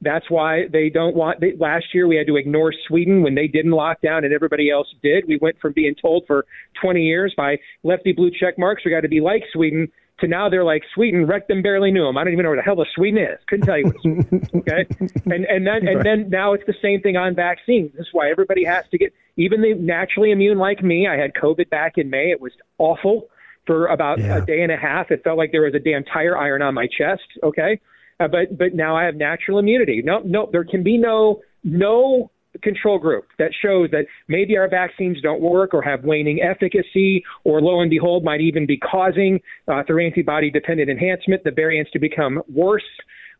That's 0.00 0.30
why 0.30 0.64
they 0.70 0.90
don't 0.90 1.16
want. 1.16 1.40
They, 1.40 1.54
last 1.58 1.86
year 1.94 2.06
we 2.06 2.16
had 2.16 2.26
to 2.26 2.36
ignore 2.36 2.72
Sweden 2.86 3.22
when 3.22 3.34
they 3.34 3.48
didn't 3.48 3.72
lock 3.72 4.00
down 4.02 4.24
and 4.24 4.34
everybody 4.34 4.70
else 4.70 4.88
did. 5.02 5.24
We 5.26 5.38
went 5.40 5.58
from 5.58 5.72
being 5.72 5.94
told 6.00 6.24
for 6.26 6.44
20 6.82 7.02
years 7.02 7.32
by 7.36 7.56
lefty 7.82 8.12
blue 8.12 8.30
check 8.30 8.58
marks 8.58 8.84
we 8.84 8.90
got 8.90 9.00
to 9.00 9.08
be 9.08 9.20
like 9.20 9.42
Sweden 9.52 9.88
to 10.20 10.26
now 10.26 10.48
they're 10.48 10.64
like 10.64 10.82
Sweden. 10.94 11.26
Wrecked 11.26 11.48
them 11.48 11.62
barely 11.62 11.90
knew 11.90 12.04
them. 12.04 12.16
I 12.16 12.24
don't 12.24 12.32
even 12.32 12.44
know 12.44 12.50
where 12.50 12.58
the 12.58 12.62
hell 12.62 12.76
the 12.76 12.86
Sweden 12.94 13.20
is. 13.20 13.38
Couldn't 13.46 13.66
tell 13.66 13.78
you 13.78 13.86
what 13.86 14.00
Sweden. 14.00 14.48
Okay, 14.56 14.86
and 15.26 15.44
and 15.44 15.66
then 15.66 15.86
and 15.86 16.04
then 16.04 16.30
now 16.30 16.52
it's 16.52 16.64
the 16.66 16.74
same 16.82 17.00
thing 17.00 17.16
on 17.16 17.34
vaccines. 17.34 17.92
This 17.92 18.02
is 18.02 18.08
why 18.12 18.30
everybody 18.30 18.64
has 18.64 18.84
to 18.90 18.98
get. 18.98 19.12
Even 19.36 19.60
the 19.60 19.74
naturally 19.74 20.30
immune 20.30 20.58
like 20.58 20.82
me, 20.82 21.06
I 21.06 21.16
had 21.16 21.34
COVID 21.34 21.68
back 21.68 21.98
in 21.98 22.08
May. 22.08 22.30
It 22.30 22.40
was 22.40 22.52
awful 22.78 23.28
for 23.66 23.86
about 23.86 24.18
yeah. 24.18 24.38
a 24.38 24.46
day 24.46 24.62
and 24.62 24.72
a 24.72 24.76
half. 24.76 25.10
It 25.10 25.22
felt 25.22 25.36
like 25.36 25.52
there 25.52 25.62
was 25.62 25.74
a 25.74 25.78
damn 25.78 26.04
tire 26.04 26.36
iron 26.38 26.62
on 26.62 26.72
my 26.72 26.86
chest. 26.86 27.24
Okay. 27.42 27.80
Uh, 28.18 28.28
but 28.28 28.56
but 28.56 28.74
now 28.74 28.96
I 28.96 29.04
have 29.04 29.14
natural 29.16 29.58
immunity. 29.58 30.02
No, 30.04 30.20
no, 30.24 30.48
there 30.50 30.64
can 30.64 30.82
be 30.82 30.96
no 30.98 31.40
no 31.64 32.30
control 32.62 32.98
group 32.98 33.26
that 33.38 33.50
shows 33.62 33.90
that 33.90 34.06
maybe 34.28 34.56
our 34.56 34.68
vaccines 34.68 35.20
don't 35.20 35.40
work 35.40 35.74
or 35.74 35.82
have 35.82 36.04
waning 36.04 36.40
efficacy, 36.40 37.22
or 37.44 37.60
lo 37.60 37.80
and 37.80 37.90
behold, 37.90 38.24
might 38.24 38.40
even 38.40 38.66
be 38.66 38.78
causing 38.78 39.40
uh, 39.68 39.82
through 39.86 40.06
antibody 40.06 40.50
dependent 40.50 40.90
enhancement 40.90 41.44
the 41.44 41.50
variants 41.50 41.90
to 41.90 41.98
become 41.98 42.42
worse. 42.52 42.82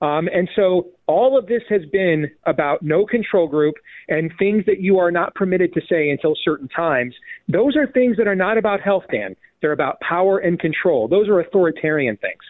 Um, 0.03 0.29
and 0.33 0.49
so 0.55 0.89
all 1.07 1.39
of 1.39 1.47
this 1.47 1.63
has 1.71 1.81
been 1.91 2.27
about 2.45 2.83
no 2.83 3.07
control 3.07 3.49
group 3.49 3.77
and 4.09 4.31
things 4.39 4.65
that 4.67 4.81
you 4.81 4.99
are 4.99 5.11
not 5.11 5.35
permitted 5.35 5.73
to 5.73 5.81
say 5.89 6.11
until 6.11 6.35
certain 6.45 6.69
times. 6.69 7.15
Those 7.49 7.77
are 7.77 7.87
things 7.87 8.19
that 8.19 8.29
are 8.29 8.37
not 8.37 8.59
about 8.59 8.83
health, 8.83 9.05
Dan. 9.11 9.37
They're 9.63 9.73
about 9.73 9.99
power 10.01 10.39
and 10.39 10.61
control. 10.61 11.09
Those 11.09 11.29
are 11.29 11.41
authoritarian 11.41 12.19
things. 12.19 12.43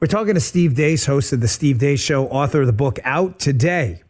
We're 0.00 0.08
talking 0.08 0.34
to 0.34 0.40
Steve 0.40 0.72
Deace, 0.72 1.06
host 1.06 1.32
of 1.32 1.40
the 1.40 1.48
Steve 1.48 1.78
Deace 1.78 2.00
Show, 2.00 2.26
author 2.26 2.62
of 2.62 2.66
the 2.66 2.72
book 2.72 2.98
out 3.04 3.38
today. 3.38 4.02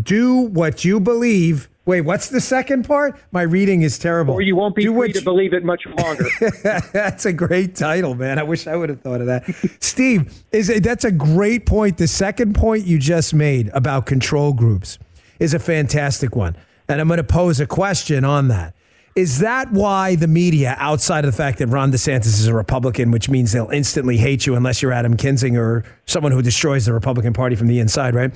Do 0.00 0.42
what 0.42 0.84
you 0.84 1.00
believe. 1.00 1.68
Wait, 1.84 2.02
what's 2.02 2.28
the 2.28 2.40
second 2.40 2.86
part? 2.86 3.18
My 3.32 3.42
reading 3.42 3.82
is 3.82 3.98
terrible. 3.98 4.34
Or 4.34 4.40
you 4.40 4.54
won't 4.54 4.76
be 4.76 4.84
Do 4.84 4.94
free 4.94 5.12
to 5.12 5.18
you... 5.18 5.24
believe 5.24 5.52
it 5.52 5.64
much 5.64 5.84
longer. 5.98 6.26
that's 6.92 7.26
a 7.26 7.32
great 7.32 7.74
title, 7.74 8.14
man. 8.14 8.38
I 8.38 8.44
wish 8.44 8.68
I 8.68 8.76
would 8.76 8.88
have 8.88 9.00
thought 9.00 9.20
of 9.20 9.26
that. 9.26 9.44
Steve, 9.80 10.32
is 10.52 10.70
it, 10.70 10.84
that's 10.84 11.04
a 11.04 11.10
great 11.12 11.66
point. 11.66 11.98
The 11.98 12.06
second 12.06 12.54
point 12.54 12.86
you 12.86 12.98
just 12.98 13.34
made 13.34 13.68
about 13.74 14.06
control 14.06 14.52
groups 14.52 14.98
is 15.40 15.54
a 15.54 15.58
fantastic 15.58 16.36
one. 16.36 16.56
And 16.88 17.00
I'm 17.00 17.08
going 17.08 17.18
to 17.18 17.24
pose 17.24 17.58
a 17.58 17.66
question 17.66 18.24
on 18.24 18.46
that. 18.48 18.74
Is 19.14 19.40
that 19.40 19.70
why 19.72 20.16
the 20.16 20.26
media, 20.26 20.74
outside 20.78 21.24
of 21.24 21.30
the 21.30 21.36
fact 21.36 21.58
that 21.58 21.66
Ron 21.66 21.92
DeSantis 21.92 22.26
is 22.26 22.46
a 22.46 22.54
Republican, 22.54 23.10
which 23.10 23.28
means 23.28 23.52
they'll 23.52 23.68
instantly 23.68 24.16
hate 24.16 24.46
you 24.46 24.54
unless 24.54 24.80
you're 24.80 24.92
Adam 24.92 25.16
Kinzinger 25.18 25.58
or 25.58 25.84
someone 26.06 26.32
who 26.32 26.40
destroys 26.40 26.86
the 26.86 26.94
Republican 26.94 27.34
Party 27.34 27.54
from 27.54 27.66
the 27.66 27.78
inside, 27.78 28.14
right? 28.14 28.32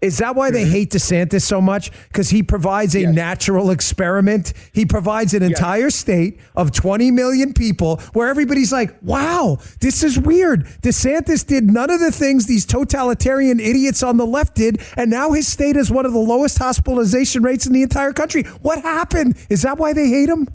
Is 0.00 0.18
that 0.18 0.34
why 0.36 0.50
they 0.50 0.62
mm-hmm. 0.62 0.72
hate 0.72 0.90
DeSantis 0.90 1.42
so 1.42 1.60
much? 1.60 1.90
Because 2.08 2.30
he 2.30 2.42
provides 2.42 2.94
a 2.94 3.00
yes. 3.00 3.14
natural 3.14 3.70
experiment. 3.70 4.52
He 4.72 4.84
provides 4.84 5.34
an 5.34 5.42
yes. 5.42 5.50
entire 5.50 5.90
state 5.90 6.40
of 6.54 6.72
20 6.72 7.10
million 7.10 7.54
people 7.54 7.96
where 8.12 8.28
everybody's 8.28 8.72
like, 8.72 8.94
wow, 9.02 9.58
this 9.80 10.02
is 10.02 10.18
weird. 10.18 10.66
DeSantis 10.82 11.46
did 11.46 11.70
none 11.70 11.90
of 11.90 12.00
the 12.00 12.12
things 12.12 12.46
these 12.46 12.66
totalitarian 12.66 13.60
idiots 13.60 14.02
on 14.02 14.16
the 14.16 14.26
left 14.26 14.54
did. 14.54 14.80
And 14.96 15.10
now 15.10 15.32
his 15.32 15.48
state 15.48 15.76
is 15.76 15.90
one 15.90 16.06
of 16.06 16.12
the 16.12 16.18
lowest 16.18 16.58
hospitalization 16.58 17.42
rates 17.42 17.66
in 17.66 17.72
the 17.72 17.82
entire 17.82 18.12
country. 18.12 18.42
What 18.62 18.82
happened? 18.82 19.36
Is 19.48 19.62
that 19.62 19.78
why 19.78 19.92
they 19.92 20.08
hate 20.08 20.28
him? 20.28 20.48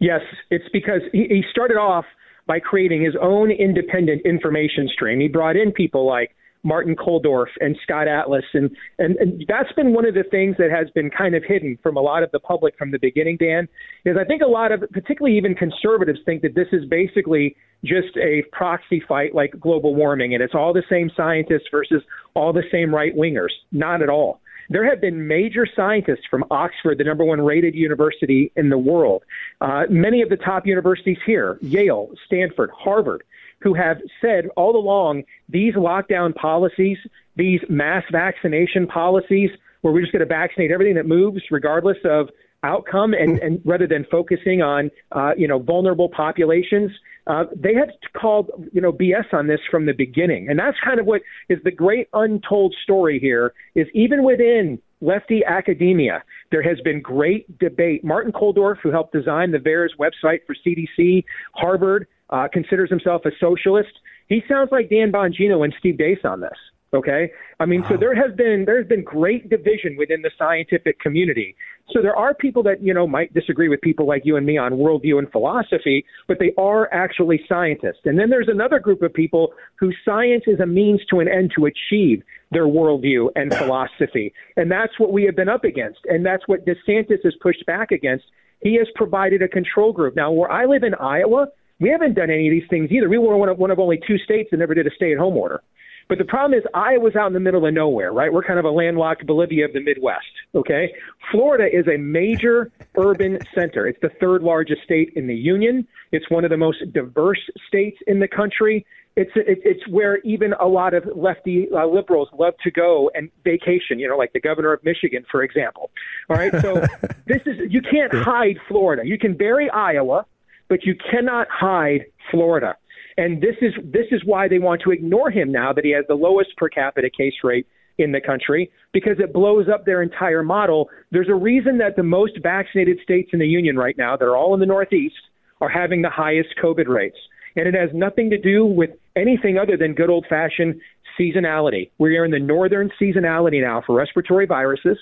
Yes, 0.00 0.20
it's 0.50 0.68
because 0.72 1.02
he 1.12 1.42
started 1.50 1.76
off 1.76 2.04
by 2.46 2.60
creating 2.60 3.02
his 3.02 3.14
own 3.20 3.50
independent 3.50 4.22
information 4.24 4.88
stream. 4.92 5.20
He 5.20 5.28
brought 5.28 5.56
in 5.56 5.70
people 5.72 6.06
like 6.06 6.34
Martin 6.62 6.96
Kulldorff 6.96 7.48
and 7.60 7.76
Scott 7.82 8.08
Atlas. 8.08 8.44
And, 8.54 8.70
and, 8.98 9.16
and 9.16 9.44
that's 9.48 9.72
been 9.72 9.92
one 9.92 10.06
of 10.06 10.14
the 10.14 10.24
things 10.30 10.56
that 10.58 10.70
has 10.70 10.90
been 10.90 11.10
kind 11.10 11.34
of 11.34 11.44
hidden 11.44 11.78
from 11.82 11.96
a 11.96 12.00
lot 12.00 12.22
of 12.22 12.30
the 12.32 12.40
public 12.40 12.76
from 12.76 12.90
the 12.90 12.98
beginning, 12.98 13.36
Dan, 13.38 13.68
is 14.04 14.16
I 14.18 14.24
think 14.24 14.42
a 14.42 14.46
lot 14.46 14.72
of, 14.72 14.80
particularly 14.92 15.36
even 15.36 15.54
conservatives, 15.54 16.20
think 16.24 16.42
that 16.42 16.54
this 16.54 16.68
is 16.72 16.84
basically 16.86 17.56
just 17.84 18.16
a 18.16 18.42
proxy 18.52 19.02
fight 19.06 19.34
like 19.34 19.54
global 19.60 19.94
warming 19.94 20.34
and 20.34 20.42
it's 20.42 20.54
all 20.54 20.72
the 20.72 20.82
same 20.90 21.10
scientists 21.16 21.68
versus 21.70 22.02
all 22.34 22.52
the 22.52 22.64
same 22.72 22.94
right 22.94 23.14
wingers. 23.16 23.52
Not 23.70 24.02
at 24.02 24.08
all. 24.08 24.40
There 24.70 24.84
have 24.84 25.00
been 25.00 25.26
major 25.26 25.66
scientists 25.74 26.26
from 26.30 26.44
Oxford, 26.50 26.98
the 26.98 27.04
number 27.04 27.24
one 27.24 27.40
rated 27.40 27.74
university 27.74 28.52
in 28.54 28.68
the 28.68 28.76
world, 28.76 29.22
uh, 29.62 29.84
many 29.88 30.20
of 30.20 30.28
the 30.28 30.36
top 30.36 30.66
universities 30.66 31.16
here, 31.24 31.58
Yale, 31.62 32.10
Stanford, 32.26 32.70
Harvard, 32.76 33.22
who 33.60 33.74
have 33.74 33.98
said 34.20 34.46
all 34.56 34.76
along 34.76 35.24
these 35.48 35.74
lockdown 35.74 36.34
policies, 36.34 36.98
these 37.36 37.60
mass 37.68 38.04
vaccination 38.10 38.86
policies, 38.86 39.50
where 39.80 39.92
we're 39.92 40.00
just 40.00 40.12
going 40.12 40.20
to 40.20 40.26
vaccinate 40.26 40.70
everything 40.70 40.94
that 40.94 41.06
moves, 41.06 41.42
regardless 41.50 41.98
of 42.04 42.28
outcome 42.64 43.14
and, 43.14 43.38
and 43.38 43.60
rather 43.64 43.86
than 43.86 44.04
focusing 44.10 44.62
on 44.62 44.90
uh, 45.12 45.30
you 45.36 45.46
know 45.46 45.60
vulnerable 45.60 46.08
populations 46.08 46.90
uh, 47.28 47.44
they 47.54 47.74
had 47.74 47.90
called 48.14 48.50
you 48.72 48.80
know 48.80 48.90
BS 48.90 49.32
on 49.32 49.46
this 49.46 49.60
from 49.70 49.84
the 49.84 49.92
beginning, 49.92 50.48
and 50.48 50.58
that's 50.58 50.78
kind 50.82 50.98
of 50.98 51.06
what 51.06 51.20
is 51.50 51.58
the 51.62 51.70
great 51.70 52.08
untold 52.14 52.74
story 52.82 53.18
here. 53.20 53.52
Is 53.74 53.86
even 53.92 54.24
within 54.24 54.80
lefty 55.02 55.44
academia, 55.44 56.22
there 56.50 56.62
has 56.62 56.80
been 56.80 57.02
great 57.02 57.58
debate. 57.58 58.02
Martin 58.02 58.32
Kulldorff, 58.32 58.78
who 58.82 58.90
helped 58.90 59.12
design 59.12 59.52
the 59.52 59.58
VAERS 59.58 59.90
website 59.98 60.40
for 60.46 60.56
CDC, 60.66 61.22
Harvard, 61.52 62.08
uh, 62.30 62.48
considers 62.52 62.90
himself 62.90 63.22
a 63.24 63.30
socialist. 63.40 63.92
He 64.28 64.42
sounds 64.48 64.70
like 64.70 64.90
Dan 64.90 65.10
Bongino 65.12 65.64
and 65.64 65.74
Steve 65.78 65.96
Deace 65.96 66.24
on 66.24 66.40
this. 66.40 66.58
Okay, 66.94 67.30
I 67.60 67.66
mean, 67.66 67.82
wow. 67.82 67.90
so 67.90 67.96
there 67.98 68.14
has 68.14 68.34
been 68.34 68.64
there 68.64 68.78
has 68.78 68.86
been 68.86 69.04
great 69.04 69.50
division 69.50 69.96
within 69.98 70.22
the 70.22 70.30
scientific 70.38 70.98
community. 71.00 71.54
So 71.92 72.00
there 72.00 72.16
are 72.16 72.32
people 72.32 72.62
that 72.62 72.82
you 72.82 72.94
know 72.94 73.06
might 73.06 73.34
disagree 73.34 73.68
with 73.68 73.82
people 73.82 74.06
like 74.06 74.22
you 74.24 74.36
and 74.36 74.46
me 74.46 74.56
on 74.56 74.72
worldview 74.72 75.18
and 75.18 75.30
philosophy, 75.30 76.06
but 76.26 76.38
they 76.38 76.54
are 76.56 76.90
actually 76.90 77.42
scientists. 77.46 78.00
And 78.06 78.18
then 78.18 78.30
there's 78.30 78.48
another 78.48 78.78
group 78.78 79.02
of 79.02 79.12
people 79.12 79.52
whose 79.78 79.96
science 80.02 80.44
is 80.46 80.60
a 80.60 80.66
means 80.66 81.02
to 81.10 81.20
an 81.20 81.28
end 81.28 81.52
to 81.56 81.66
achieve 81.66 82.22
their 82.52 82.66
worldview 82.66 83.28
and 83.36 83.54
philosophy. 83.58 84.32
And 84.56 84.70
that's 84.70 84.98
what 84.98 85.12
we 85.12 85.24
have 85.24 85.36
been 85.36 85.50
up 85.50 85.64
against, 85.64 86.00
and 86.06 86.24
that's 86.24 86.48
what 86.48 86.64
DeSantis 86.64 87.22
has 87.22 87.34
pushed 87.42 87.66
back 87.66 87.90
against. 87.90 88.24
He 88.62 88.76
has 88.76 88.88
provided 88.94 89.42
a 89.42 89.48
control 89.48 89.92
group. 89.92 90.16
Now, 90.16 90.32
where 90.32 90.50
I 90.50 90.64
live 90.64 90.84
in 90.84 90.94
Iowa, 90.94 91.48
we 91.80 91.90
haven't 91.90 92.14
done 92.14 92.30
any 92.30 92.48
of 92.48 92.52
these 92.52 92.68
things 92.68 92.90
either. 92.90 93.08
We 93.08 93.18
were 93.18 93.36
one 93.36 93.48
of, 93.48 93.58
one 93.58 93.70
of 93.70 93.78
only 93.78 94.00
two 94.06 94.18
states 94.18 94.50
that 94.50 94.58
never 94.58 94.74
did 94.74 94.86
a 94.86 94.90
stay-at-home 94.90 95.36
order. 95.36 95.62
But 96.08 96.16
the 96.16 96.24
problem 96.24 96.58
is 96.58 96.64
Iowa's 96.72 97.14
out 97.16 97.26
in 97.26 97.34
the 97.34 97.40
middle 97.40 97.66
of 97.66 97.74
nowhere, 97.74 98.12
right? 98.12 98.32
We're 98.32 98.42
kind 98.42 98.58
of 98.58 98.64
a 98.64 98.70
landlocked 98.70 99.26
Bolivia 99.26 99.66
of 99.66 99.74
the 99.74 99.80
Midwest, 99.80 100.24
okay? 100.54 100.92
Florida 101.30 101.66
is 101.70 101.86
a 101.86 101.98
major 101.98 102.72
urban 102.98 103.38
center. 103.54 103.86
It's 103.86 104.00
the 104.00 104.10
third 104.20 104.42
largest 104.42 104.82
state 104.82 105.12
in 105.16 105.26
the 105.26 105.34
union. 105.34 105.86
It's 106.10 106.30
one 106.30 106.44
of 106.44 106.50
the 106.50 106.56
most 106.56 106.78
diverse 106.92 107.40
states 107.68 107.98
in 108.06 108.20
the 108.20 108.28
country. 108.28 108.86
It's 109.16 109.32
it's 109.34 109.86
where 109.88 110.18
even 110.18 110.52
a 110.60 110.66
lot 110.66 110.94
of 110.94 111.04
lefty 111.16 111.66
uh, 111.76 111.86
liberals 111.86 112.28
love 112.38 112.54
to 112.62 112.70
go 112.70 113.10
and 113.14 113.30
vacation. 113.42 113.98
You 113.98 114.08
know, 114.08 114.16
like 114.16 114.32
the 114.32 114.40
governor 114.40 114.72
of 114.72 114.84
Michigan, 114.84 115.24
for 115.28 115.42
example. 115.42 115.90
All 116.30 116.36
right, 116.36 116.52
so 116.62 116.86
this 117.26 117.42
is 117.44 117.56
you 117.68 117.82
can't 117.82 118.14
hide 118.14 118.58
Florida. 118.68 119.02
You 119.04 119.18
can 119.18 119.34
bury 119.34 119.68
Iowa, 119.70 120.24
but 120.68 120.84
you 120.84 120.94
cannot 121.10 121.48
hide 121.50 122.06
Florida. 122.30 122.76
And 123.16 123.42
this 123.42 123.56
is 123.60 123.72
this 123.84 124.06
is 124.12 124.22
why 124.24 124.48
they 124.48 124.58
want 124.58 124.82
to 124.82 124.92
ignore 124.92 125.30
him 125.30 125.50
now 125.50 125.72
that 125.72 125.84
he 125.84 125.90
has 125.90 126.04
the 126.06 126.14
lowest 126.14 126.56
per 126.56 126.68
capita 126.68 127.10
case 127.10 127.34
rate 127.42 127.66
in 127.98 128.12
the 128.12 128.20
country 128.20 128.70
because 128.92 129.18
it 129.18 129.32
blows 129.32 129.66
up 129.68 129.84
their 129.84 130.02
entire 130.02 130.42
model. 130.42 130.88
There's 131.10 131.28
a 131.28 131.34
reason 131.34 131.78
that 131.78 131.96
the 131.96 132.04
most 132.04 132.38
vaccinated 132.40 133.00
states 133.02 133.30
in 133.32 133.40
the 133.40 133.46
union 133.46 133.76
right 133.76 133.98
now, 133.98 134.16
that 134.16 134.24
are 134.24 134.36
all 134.36 134.54
in 134.54 134.60
the 134.60 134.66
Northeast, 134.66 135.16
are 135.60 135.68
having 135.68 136.02
the 136.02 136.10
highest 136.10 136.50
COVID 136.62 136.86
rates. 136.86 137.16
And 137.56 137.66
it 137.66 137.74
has 137.74 137.90
nothing 137.92 138.30
to 138.30 138.38
do 138.38 138.64
with 138.64 138.90
anything 139.16 139.58
other 139.58 139.76
than 139.76 139.94
good 139.94 140.10
old 140.10 140.26
fashioned 140.28 140.80
seasonality. 141.18 141.90
We 141.98 142.16
are 142.16 142.24
in 142.24 142.30
the 142.30 142.38
northern 142.38 142.92
seasonality 143.02 143.60
now 143.60 143.82
for 143.84 143.96
respiratory 143.96 144.46
viruses. 144.46 144.96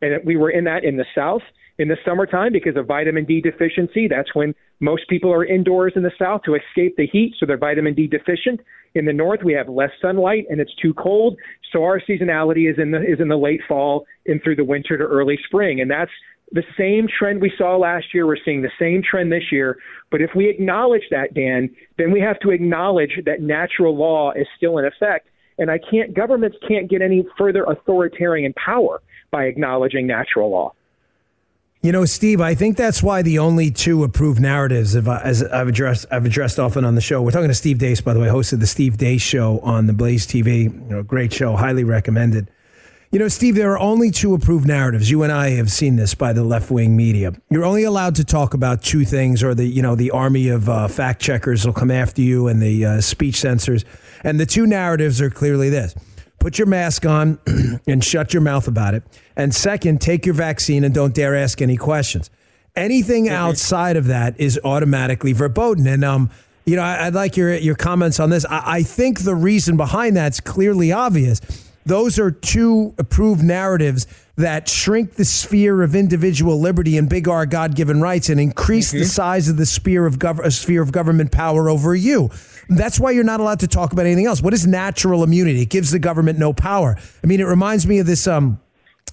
And 0.00 0.24
we 0.24 0.36
were 0.36 0.50
in 0.50 0.64
that 0.64 0.84
in 0.84 0.98
the 0.98 1.06
South 1.16 1.42
in 1.78 1.88
the 1.88 1.96
summertime 2.04 2.52
because 2.52 2.76
of 2.76 2.86
vitamin 2.86 3.24
D 3.24 3.40
deficiency. 3.40 4.08
That's 4.08 4.34
when 4.34 4.54
most 4.80 5.08
people 5.08 5.32
are 5.32 5.44
indoors 5.44 5.94
in 5.96 6.02
the 6.02 6.12
south 6.18 6.42
to 6.44 6.54
escape 6.54 6.96
the 6.96 7.06
heat, 7.06 7.34
so 7.38 7.46
they're 7.46 7.56
vitamin 7.56 7.94
D 7.94 8.06
deficient. 8.06 8.60
In 8.94 9.04
the 9.04 9.12
north, 9.12 9.40
we 9.44 9.52
have 9.52 9.68
less 9.68 9.90
sunlight 10.00 10.46
and 10.48 10.60
it's 10.60 10.74
too 10.80 10.94
cold, 10.94 11.36
so 11.72 11.84
our 11.84 12.00
seasonality 12.00 12.70
is 12.70 12.78
in 12.78 12.90
the 12.90 13.02
is 13.02 13.20
in 13.20 13.28
the 13.28 13.36
late 13.36 13.60
fall 13.68 14.06
and 14.26 14.42
through 14.42 14.56
the 14.56 14.64
winter 14.64 14.96
to 14.96 15.04
early 15.04 15.38
spring, 15.46 15.80
and 15.80 15.90
that's 15.90 16.10
the 16.52 16.62
same 16.78 17.06
trend 17.08 17.40
we 17.40 17.52
saw 17.58 17.76
last 17.76 18.06
year. 18.14 18.26
We're 18.26 18.36
seeing 18.44 18.62
the 18.62 18.70
same 18.78 19.02
trend 19.02 19.32
this 19.32 19.50
year. 19.50 19.78
But 20.10 20.20
if 20.20 20.30
we 20.36 20.48
acknowledge 20.48 21.02
that, 21.10 21.34
Dan, 21.34 21.74
then 21.98 22.12
we 22.12 22.20
have 22.20 22.38
to 22.40 22.50
acknowledge 22.50 23.18
that 23.26 23.40
natural 23.40 23.96
law 23.96 24.32
is 24.32 24.46
still 24.56 24.78
in 24.78 24.84
effect. 24.84 25.28
And 25.58 25.70
I 25.70 25.78
can't, 25.78 26.14
governments 26.14 26.56
can't 26.68 26.88
get 26.88 27.02
any 27.02 27.26
further 27.36 27.64
authoritarian 27.64 28.52
power 28.52 29.02
by 29.30 29.44
acknowledging 29.44 30.06
natural 30.06 30.50
law. 30.50 30.72
You 31.86 31.92
know, 31.92 32.04
Steve, 32.04 32.40
I 32.40 32.56
think 32.56 32.76
that's 32.76 33.00
why 33.00 33.22
the 33.22 33.38
only 33.38 33.70
two 33.70 34.02
approved 34.02 34.40
narratives, 34.40 34.96
I, 34.96 35.20
as 35.20 35.44
I've 35.44 35.68
addressed, 35.68 36.04
I've 36.10 36.26
addressed 36.26 36.58
often 36.58 36.84
on 36.84 36.96
the 36.96 37.00
show. 37.00 37.22
We're 37.22 37.30
talking 37.30 37.46
to 37.46 37.54
Steve 37.54 37.78
Deace, 37.78 38.00
by 38.02 38.12
the 38.12 38.18
way, 38.18 38.26
hosted 38.26 38.58
the 38.58 38.66
Steve 38.66 38.96
Deace 38.96 39.22
show 39.22 39.60
on 39.60 39.86
the 39.86 39.92
Blaze 39.92 40.26
TV. 40.26 40.64
You 40.64 40.70
know, 40.96 41.04
great 41.04 41.32
show, 41.32 41.54
highly 41.54 41.84
recommended. 41.84 42.50
You 43.12 43.20
know, 43.20 43.28
Steve, 43.28 43.54
there 43.54 43.70
are 43.70 43.78
only 43.78 44.10
two 44.10 44.34
approved 44.34 44.66
narratives. 44.66 45.12
You 45.12 45.22
and 45.22 45.30
I 45.30 45.50
have 45.50 45.70
seen 45.70 45.94
this 45.94 46.12
by 46.12 46.32
the 46.32 46.42
left 46.42 46.72
wing 46.72 46.96
media. 46.96 47.34
You're 47.50 47.64
only 47.64 47.84
allowed 47.84 48.16
to 48.16 48.24
talk 48.24 48.52
about 48.52 48.82
two 48.82 49.04
things, 49.04 49.44
or 49.44 49.54
the 49.54 49.64
you 49.64 49.80
know 49.80 49.94
the 49.94 50.10
army 50.10 50.48
of 50.48 50.68
uh, 50.68 50.88
fact 50.88 51.22
checkers 51.22 51.64
will 51.64 51.72
come 51.72 51.92
after 51.92 52.20
you, 52.20 52.48
and 52.48 52.60
the 52.60 52.84
uh, 52.84 53.00
speech 53.00 53.36
censors. 53.36 53.84
And 54.24 54.40
the 54.40 54.46
two 54.46 54.66
narratives 54.66 55.20
are 55.20 55.30
clearly 55.30 55.70
this: 55.70 55.94
put 56.38 56.58
your 56.58 56.66
mask 56.66 57.06
on 57.06 57.38
and 57.86 58.02
shut 58.02 58.32
your 58.32 58.42
mouth 58.42 58.68
about 58.68 58.94
it. 58.94 59.02
And 59.36 59.54
second, 59.54 60.00
take 60.00 60.26
your 60.26 60.34
vaccine 60.34 60.84
and 60.84 60.94
don't 60.94 61.14
dare 61.14 61.34
ask 61.34 61.60
any 61.60 61.76
questions. 61.76 62.30
Anything 62.74 63.24
mm-hmm. 63.24 63.34
outside 63.34 63.96
of 63.96 64.06
that 64.06 64.38
is 64.38 64.60
automatically 64.64 65.32
verboten. 65.32 65.86
And 65.86 66.04
um, 66.04 66.30
you 66.64 66.76
know, 66.76 66.82
I, 66.82 67.06
would 67.06 67.14
like 67.14 67.36
your 67.36 67.54
your 67.54 67.76
comments 67.76 68.20
on 68.20 68.30
this. 68.30 68.44
I, 68.44 68.62
I 68.78 68.82
think 68.82 69.20
the 69.20 69.34
reason 69.34 69.76
behind 69.76 70.16
that's 70.16 70.40
clearly 70.40 70.92
obvious 70.92 71.40
those 71.86 72.18
are 72.18 72.30
two 72.30 72.94
approved 72.98 73.42
narratives 73.42 74.06
that 74.36 74.68
shrink 74.68 75.14
the 75.14 75.24
sphere 75.24 75.82
of 75.82 75.94
individual 75.94 76.60
liberty 76.60 76.98
and 76.98 77.08
big 77.08 77.26
R 77.26 77.46
God 77.46 77.74
given 77.74 78.02
rights 78.02 78.28
and 78.28 78.38
increase 78.38 78.90
mm-hmm. 78.90 78.98
the 78.98 79.04
size 79.06 79.48
of 79.48 79.56
the 79.56 79.64
sphere 79.64 80.04
of, 80.04 80.18
gov- 80.18 80.52
sphere 80.52 80.82
of 80.82 80.92
government 80.92 81.32
power 81.32 81.70
over 81.70 81.94
you. 81.94 82.30
That's 82.68 83.00
why 83.00 83.12
you're 83.12 83.24
not 83.24 83.40
allowed 83.40 83.60
to 83.60 83.68
talk 83.68 83.92
about 83.92 84.04
anything 84.04 84.26
else. 84.26 84.42
What 84.42 84.52
is 84.52 84.66
natural 84.66 85.22
immunity? 85.22 85.62
It 85.62 85.70
gives 85.70 85.90
the 85.90 85.98
government 85.98 86.38
no 86.38 86.52
power. 86.52 86.96
I 87.22 87.26
mean, 87.26 87.40
it 87.40 87.46
reminds 87.46 87.86
me 87.86 88.00
of 88.00 88.06
this. 88.06 88.26
Um, 88.26 88.60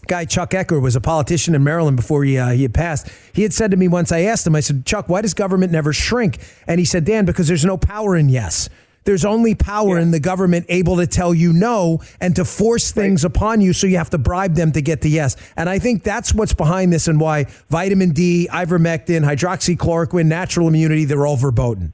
guy 0.08 0.26
Chuck 0.26 0.52
Ecker 0.52 0.82
was 0.82 0.98
a 0.98 1.02
politician 1.02 1.56
in 1.56 1.64
Maryland 1.64 1.96
before 1.96 2.24
he 2.26 2.38
uh, 2.38 2.50
he 2.50 2.64
had 2.64 2.74
passed. 2.74 3.08
He 3.34 3.44
had 3.44 3.54
said 3.54 3.72
to 3.72 3.78
me 3.78 3.88
once. 3.88 4.12
I 4.12 4.22
asked 4.22 4.46
him. 4.46 4.56
I 4.56 4.60
said, 4.60 4.86
Chuck, 4.86 5.08
why 5.08 5.22
does 5.22 5.34
government 5.34 5.72
never 5.72 5.94
shrink? 5.94 6.40
And 6.68 6.80
he 6.80 6.86
said, 6.86 7.06
Dan, 7.06 7.26
because 7.26 7.48
there's 7.48 7.64
no 7.64 7.78
power 7.78 8.16
in 8.16 8.30
yes. 8.30 8.70
There's 9.04 9.26
only 9.26 9.56
power 9.56 9.98
yeah. 9.98 10.04
in 10.04 10.12
the 10.12 10.20
government 10.20 10.66
able 10.70 10.98
to 10.98 11.08
tell 11.08 11.34
you 11.34 11.54
no 11.54 12.02
and 12.22 12.36
to 12.36 12.46
force 12.46 12.92
things 12.92 13.24
right. 13.24 13.36
upon 13.36 13.62
you, 13.62 13.74
so 13.74 13.88
you 13.88 13.98
have 13.98 14.10
to 14.12 14.18
bribe 14.18 14.56
them 14.56 14.72
to 14.74 14.82
get 14.82 15.02
the 15.02 15.10
yes. 15.10 15.36
And 15.58 15.70
I 15.70 15.80
think 15.80 16.04
that's 16.04 16.34
what's 16.34 16.54
behind 16.54 16.94
this 16.94 17.08
and 17.08 17.20
why 17.20 17.46
vitamin 17.70 18.12
D, 18.12 18.48
ivermectin, 18.52 19.24
hydroxychloroquine, 19.24 20.26
natural 20.26 20.68
immunity, 20.68 21.06
they're 21.06 21.26
all 21.26 21.38
verboten. 21.38 21.94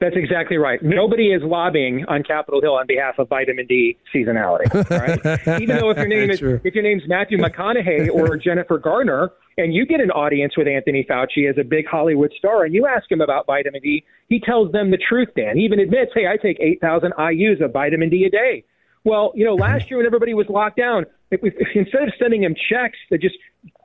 That's 0.00 0.16
exactly 0.16 0.56
right. 0.56 0.82
Nobody 0.82 1.30
is 1.30 1.42
lobbying 1.42 2.06
on 2.08 2.22
Capitol 2.22 2.62
Hill 2.62 2.72
on 2.72 2.86
behalf 2.86 3.18
of 3.18 3.28
vitamin 3.28 3.66
D 3.66 3.98
seasonality. 4.14 4.72
Right? 4.90 5.60
Even 5.62 5.76
though 5.76 5.90
if 5.90 5.98
your 5.98 6.08
name 6.08 6.30
is 6.30 6.38
true. 6.38 6.58
if 6.64 6.74
your 6.74 6.82
name's 6.82 7.02
Matthew 7.06 7.36
McConaughey 7.36 8.08
or 8.08 8.38
Jennifer 8.38 8.78
Garner, 8.78 9.30
and 9.58 9.74
you 9.74 9.86
get 9.86 10.00
an 10.00 10.10
audience 10.10 10.56
with 10.56 10.68
Anthony 10.68 11.06
Fauci 11.08 11.48
as 11.48 11.56
a 11.58 11.64
big 11.64 11.86
Hollywood 11.86 12.32
star, 12.36 12.64
and 12.64 12.74
you 12.74 12.86
ask 12.86 13.10
him 13.10 13.20
about 13.20 13.46
vitamin 13.46 13.80
D, 13.82 14.04
he 14.28 14.40
tells 14.40 14.72
them 14.72 14.90
the 14.90 14.98
truth. 14.98 15.28
Dan 15.36 15.56
he 15.56 15.64
even 15.64 15.80
admits, 15.80 16.12
"Hey, 16.14 16.26
I 16.26 16.36
take 16.36 16.58
8,000 16.60 17.12
IU's 17.18 17.60
of 17.60 17.72
vitamin 17.72 18.08
D 18.08 18.24
a 18.24 18.30
day." 18.30 18.64
Well, 19.04 19.32
you 19.34 19.44
know, 19.44 19.54
last 19.54 19.90
year 19.90 19.98
when 19.98 20.06
everybody 20.06 20.34
was 20.34 20.46
locked 20.50 20.76
down, 20.76 21.06
if, 21.30 21.40
if, 21.42 21.54
instead 21.74 22.02
of 22.02 22.12
sending 22.18 22.42
him 22.42 22.54
checks 22.68 22.98
that 23.10 23.20
just, 23.20 23.36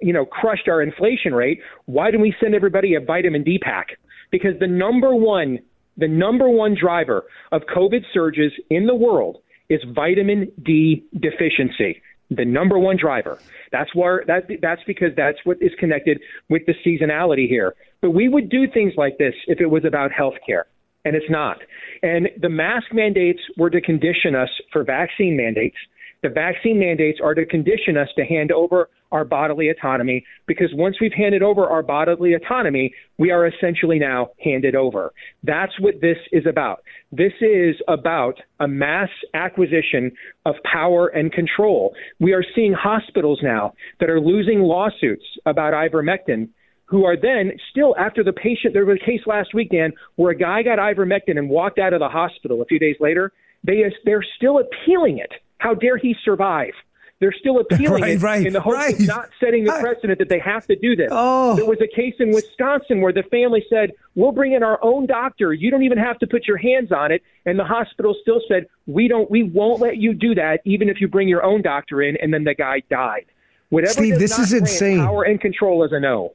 you 0.01 0.11
know, 0.11 0.25
crushed 0.25 0.67
our 0.67 0.81
inflation 0.81 1.33
rate, 1.33 1.61
why 1.85 2.07
didn't 2.07 2.21
we 2.21 2.35
send 2.41 2.53
everybody 2.53 2.95
a 2.95 2.99
vitamin 2.99 3.43
D 3.43 3.57
pack? 3.57 3.97
Because 4.31 4.59
the 4.59 4.67
number 4.67 5.15
one 5.15 5.59
the 5.97 6.07
number 6.07 6.49
one 6.49 6.75
driver 6.79 7.23
of 7.51 7.61
COVID 7.73 8.03
surges 8.13 8.51
in 8.69 8.85
the 8.85 8.95
world 8.95 9.37
is 9.69 9.79
vitamin 9.93 10.51
D 10.63 11.05
deficiency. 11.17 12.01
The 12.31 12.45
number 12.45 12.79
one 12.79 12.97
driver. 12.97 13.39
That's 13.71 13.93
where 13.93 14.23
that 14.27 14.49
that's 14.61 14.81
because 14.87 15.11
that's 15.15 15.37
what 15.43 15.57
is 15.61 15.71
connected 15.79 16.19
with 16.49 16.63
the 16.65 16.73
seasonality 16.85 17.47
here. 17.47 17.75
But 18.01 18.11
we 18.11 18.27
would 18.29 18.49
do 18.49 18.67
things 18.67 18.93
like 18.97 19.17
this 19.17 19.35
if 19.47 19.61
it 19.61 19.67
was 19.67 19.85
about 19.85 20.11
health 20.11 20.35
care, 20.45 20.65
and 21.03 21.15
it's 21.15 21.29
not. 21.29 21.57
And 22.01 22.29
the 22.41 22.49
mask 22.49 22.87
mandates 22.93 23.41
were 23.57 23.69
to 23.69 23.79
condition 23.79 24.35
us 24.35 24.49
for 24.73 24.83
vaccine 24.83 25.37
mandates. 25.37 25.77
The 26.23 26.29
vaccine 26.29 26.79
mandates 26.79 27.19
are 27.23 27.35
to 27.35 27.45
condition 27.45 27.97
us 27.97 28.09
to 28.15 28.25
hand 28.25 28.51
over 28.51 28.89
our 29.11 29.25
bodily 29.25 29.69
autonomy 29.69 30.25
because 30.47 30.69
once 30.73 30.97
we've 30.99 31.13
handed 31.13 31.43
over 31.43 31.65
our 31.65 31.81
bodily 31.83 32.33
autonomy, 32.33 32.93
we 33.17 33.31
are 33.31 33.47
essentially 33.47 33.99
now 33.99 34.29
handed 34.43 34.75
over. 34.75 35.13
That's 35.43 35.79
what 35.79 36.01
this 36.01 36.17
is 36.31 36.45
about. 36.45 36.83
This 37.11 37.33
is 37.41 37.75
about 37.87 38.35
a 38.59 38.67
mass 38.67 39.09
acquisition 39.33 40.11
of 40.45 40.55
power 40.69 41.07
and 41.07 41.31
control. 41.31 41.95
We 42.19 42.33
are 42.33 42.43
seeing 42.55 42.73
hospitals 42.73 43.39
now 43.41 43.73
that 43.99 44.09
are 44.09 44.19
losing 44.19 44.59
lawsuits 44.59 45.25
about 45.45 45.73
ivermectin 45.73 46.49
who 46.87 47.03
are 47.03 47.17
then 47.19 47.51
still 47.71 47.95
after 47.97 48.23
the 48.23 48.33
patient 48.33 48.73
there 48.73 48.85
was 48.85 48.99
a 49.01 49.05
case 49.05 49.21
last 49.25 49.53
week 49.53 49.71
dan 49.71 49.91
where 50.15 50.31
a 50.31 50.37
guy 50.37 50.61
got 50.61 50.77
ivermectin 50.77 51.37
and 51.37 51.49
walked 51.49 51.79
out 51.79 51.93
of 51.93 51.99
the 51.99 52.07
hospital 52.07 52.61
a 52.61 52.65
few 52.65 52.79
days 52.79 52.95
later 52.99 53.31
they 53.63 53.81
they're 54.05 54.25
still 54.37 54.59
appealing 54.59 55.17
it 55.17 55.31
how 55.57 55.73
dare 55.73 55.97
he 55.97 56.15
survive 56.23 56.73
they're 57.19 57.33
still 57.33 57.59
appealing 57.59 58.01
Right, 58.01 58.15
it 58.15 58.21
right, 58.21 58.45
in 58.45 58.51
the 58.53 58.59
hopes 58.59 58.75
right. 58.75 58.99
of 58.99 59.07
not 59.07 59.29
setting 59.39 59.63
the 59.63 59.71
precedent 59.71 60.19
that 60.19 60.27
they 60.27 60.39
have 60.39 60.67
to 60.67 60.75
do 60.75 60.95
this. 60.95 61.07
Oh. 61.11 61.55
There 61.55 61.65
was 61.65 61.79
a 61.81 61.87
case 61.95 62.15
in 62.19 62.31
Wisconsin 62.31 62.99
where 62.99 63.13
the 63.13 63.23
family 63.23 63.65
said, 63.69 63.91
"We'll 64.15 64.33
bring 64.33 64.51
in 64.51 64.63
our 64.63 64.79
own 64.83 65.05
doctor. 65.05 65.53
You 65.53 65.71
don't 65.71 65.83
even 65.83 65.97
have 65.97 66.19
to 66.19 66.27
put 66.27 66.45
your 66.45 66.57
hands 66.57 66.91
on 66.91 67.11
it." 67.11 67.21
And 67.45 67.57
the 67.57 67.63
hospital 67.63 68.15
still 68.21 68.41
said, 68.49 68.67
"We 68.85 69.07
don't. 69.07 69.31
We 69.31 69.43
won't 69.43 69.79
let 69.79 69.97
you 69.97 70.13
do 70.13 70.35
that, 70.35 70.59
even 70.65 70.89
if 70.89 70.99
you 70.99 71.07
bring 71.07 71.29
your 71.29 71.43
own 71.43 71.61
doctor 71.61 72.01
in." 72.01 72.17
And 72.17 72.33
then 72.33 72.43
the 72.43 72.53
guy 72.53 72.81
died. 72.89 73.25
Whatever 73.69 73.93
Steve, 73.93 74.19
this 74.19 74.37
is 74.37 74.51
insane. 74.51 74.99
Power 74.99 75.23
and 75.23 75.39
control 75.39 75.83
is 75.85 75.91
a 75.93 75.99
no. 75.99 76.33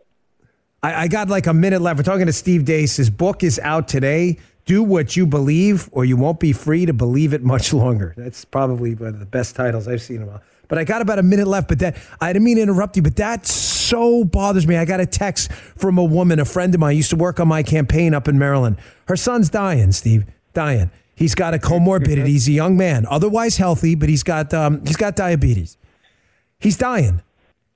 I, 0.82 1.02
I 1.02 1.08
got 1.08 1.28
like 1.28 1.46
a 1.46 1.54
minute 1.54 1.82
left. 1.82 1.98
We're 1.98 2.04
talking 2.04 2.26
to 2.26 2.32
Steve 2.32 2.62
Deace. 2.62 2.96
His 2.96 3.10
book 3.10 3.42
is 3.44 3.58
out 3.60 3.86
today. 3.86 4.38
Do 4.64 4.82
what 4.82 5.16
you 5.16 5.26
believe, 5.26 5.88
or 5.92 6.04
you 6.04 6.16
won't 6.16 6.40
be 6.40 6.52
free 6.52 6.86
to 6.86 6.92
believe 6.92 7.34
it 7.34 7.42
much 7.42 7.72
longer. 7.74 8.14
That's 8.16 8.44
probably 8.44 8.94
one 8.94 9.08
of 9.08 9.20
the 9.20 9.26
best 9.26 9.56
titles 9.56 9.86
I've 9.86 10.02
seen 10.02 10.18
in 10.18 10.22
a 10.22 10.26
while. 10.26 10.42
But 10.70 10.78
I 10.78 10.84
got 10.84 11.02
about 11.02 11.18
a 11.18 11.22
minute 11.22 11.46
left. 11.46 11.68
But 11.68 11.80
that 11.80 11.98
I 12.20 12.32
didn't 12.32 12.44
mean 12.44 12.56
to 12.56 12.62
interrupt 12.62 12.96
you, 12.96 13.02
but 13.02 13.16
that 13.16 13.46
so 13.46 14.24
bothers 14.24 14.66
me. 14.66 14.76
I 14.76 14.86
got 14.86 15.00
a 15.00 15.06
text 15.06 15.52
from 15.52 15.98
a 15.98 16.04
woman, 16.04 16.40
a 16.40 16.46
friend 16.46 16.74
of 16.74 16.80
mine, 16.80 16.96
used 16.96 17.10
to 17.10 17.16
work 17.16 17.38
on 17.38 17.48
my 17.48 17.62
campaign 17.62 18.14
up 18.14 18.28
in 18.28 18.38
Maryland. 18.38 18.78
Her 19.08 19.16
son's 19.16 19.50
dying, 19.50 19.92
Steve, 19.92 20.24
dying. 20.54 20.90
He's 21.14 21.34
got 21.34 21.52
a 21.52 21.58
comorbidity. 21.58 22.28
He's 22.28 22.48
a 22.48 22.52
young 22.52 22.78
man, 22.78 23.04
otherwise 23.10 23.58
healthy, 23.58 23.94
but 23.94 24.08
he's 24.08 24.22
got 24.22 24.54
um, 24.54 24.86
he's 24.86 24.96
got 24.96 25.16
diabetes. 25.16 25.76
He's 26.60 26.78
dying. 26.78 27.20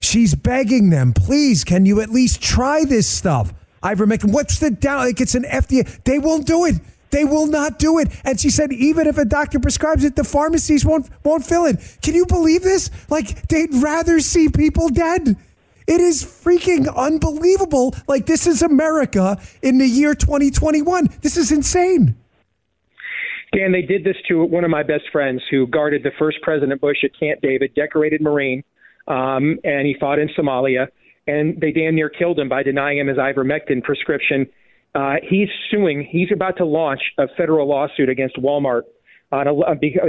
She's 0.01 0.35
begging 0.35 0.91
them, 0.91 1.13
please, 1.13 1.65
can 1.65 1.87
you 1.87 2.01
at 2.01 2.11
least 2.11 2.43
try 2.43 2.85
this 2.85 3.09
stuff? 3.09 3.53
Ivermectin. 3.83 4.33
What's 4.33 4.59
the 4.59 4.71
down? 4.71 4.99
Like 4.99 5.21
it's 5.21 5.35
an 5.35 5.45
FDA. 5.45 6.03
They 6.05 6.19
won't 6.19 6.47
do 6.47 6.65
it. 6.65 6.77
They 7.15 7.25
will 7.25 7.47
not 7.47 7.79
do 7.79 8.01
it. 8.01 8.09
And 8.25 8.41
she 8.41 8.51
said, 8.51 8.73
even 8.73 9.07
if 9.07 9.19
a 9.19 9.25
doctor 9.25 9.61
prescribes 9.61 10.03
it, 10.03 10.17
the 10.17 10.25
pharmacies 10.25 10.85
won't 10.85 11.09
won't 11.23 11.47
fill 11.47 11.65
it. 11.65 11.77
Can 12.03 12.15
you 12.15 12.27
believe 12.27 12.63
this? 12.63 12.91
Like 13.09 13.47
they'd 13.47 13.73
rather 13.75 14.19
see 14.19 14.49
people 14.49 14.89
dead. 14.89 15.37
It 15.87 16.01
is 16.01 16.25
freaking 16.25 16.93
unbelievable. 16.93 17.95
Like 18.09 18.27
this 18.27 18.49
is 18.49 18.63
America 18.63 19.41
in 19.63 19.79
the 19.79 19.87
year 19.87 20.17
2021. 20.17 21.07
This 21.23 21.37
is 21.37 21.53
insane. 21.53 22.17
Dan, 23.53 23.71
they 23.71 23.83
did 23.83 24.03
this 24.03 24.17
to 24.27 24.43
one 24.43 24.65
of 24.65 24.71
my 24.71 24.83
best 24.83 25.05
friends 25.13 25.41
who 25.53 25.69
guarded 25.69 26.03
the 26.03 26.11
first 26.19 26.39
President 26.43 26.81
Bush 26.81 27.05
at 27.05 27.11
Camp 27.17 27.41
David, 27.43 27.73
decorated 27.77 28.23
Marine, 28.23 28.65
um, 29.07 29.61
and 29.63 29.87
he 29.87 29.95
fought 30.01 30.19
in 30.19 30.29
Somalia. 30.37 30.89
And 31.29 31.61
they 31.61 31.71
damn 31.71 31.95
near 31.95 32.09
killed 32.09 32.41
him 32.41 32.49
by 32.49 32.65
denying 32.65 32.99
him 32.99 33.07
his 33.07 33.19
ivermectin 33.19 33.85
prescription. 33.85 34.49
Uh, 34.95 35.17
he's 35.29 35.49
suing. 35.71 36.07
He's 36.09 36.29
about 36.33 36.57
to 36.59 36.65
launch 36.65 37.01
a 37.19 37.27
federal 37.37 37.69
lawsuit 37.69 38.09
against 38.09 38.37
Walmart 38.37 38.83
on 39.33 39.49
a, 39.49 39.53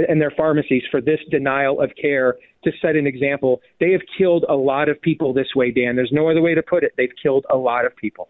and 0.08 0.20
their 0.20 0.30
pharmacies 0.36 0.84
for 0.90 1.00
this 1.00 1.18
denial 1.30 1.80
of 1.80 1.90
care 2.00 2.36
to 2.62 2.70
set 2.80 2.94
an 2.94 3.06
example. 3.06 3.60
They 3.80 3.92
have 3.92 4.02
killed 4.16 4.44
a 4.48 4.54
lot 4.54 4.88
of 4.88 5.00
people 5.00 5.32
this 5.32 5.48
way, 5.56 5.72
Dan. 5.72 5.96
There's 5.96 6.12
no 6.12 6.30
other 6.30 6.40
way 6.40 6.54
to 6.54 6.62
put 6.62 6.84
it. 6.84 6.92
They've 6.96 7.12
killed 7.20 7.44
a 7.50 7.56
lot 7.56 7.84
of 7.84 7.96
people. 7.96 8.28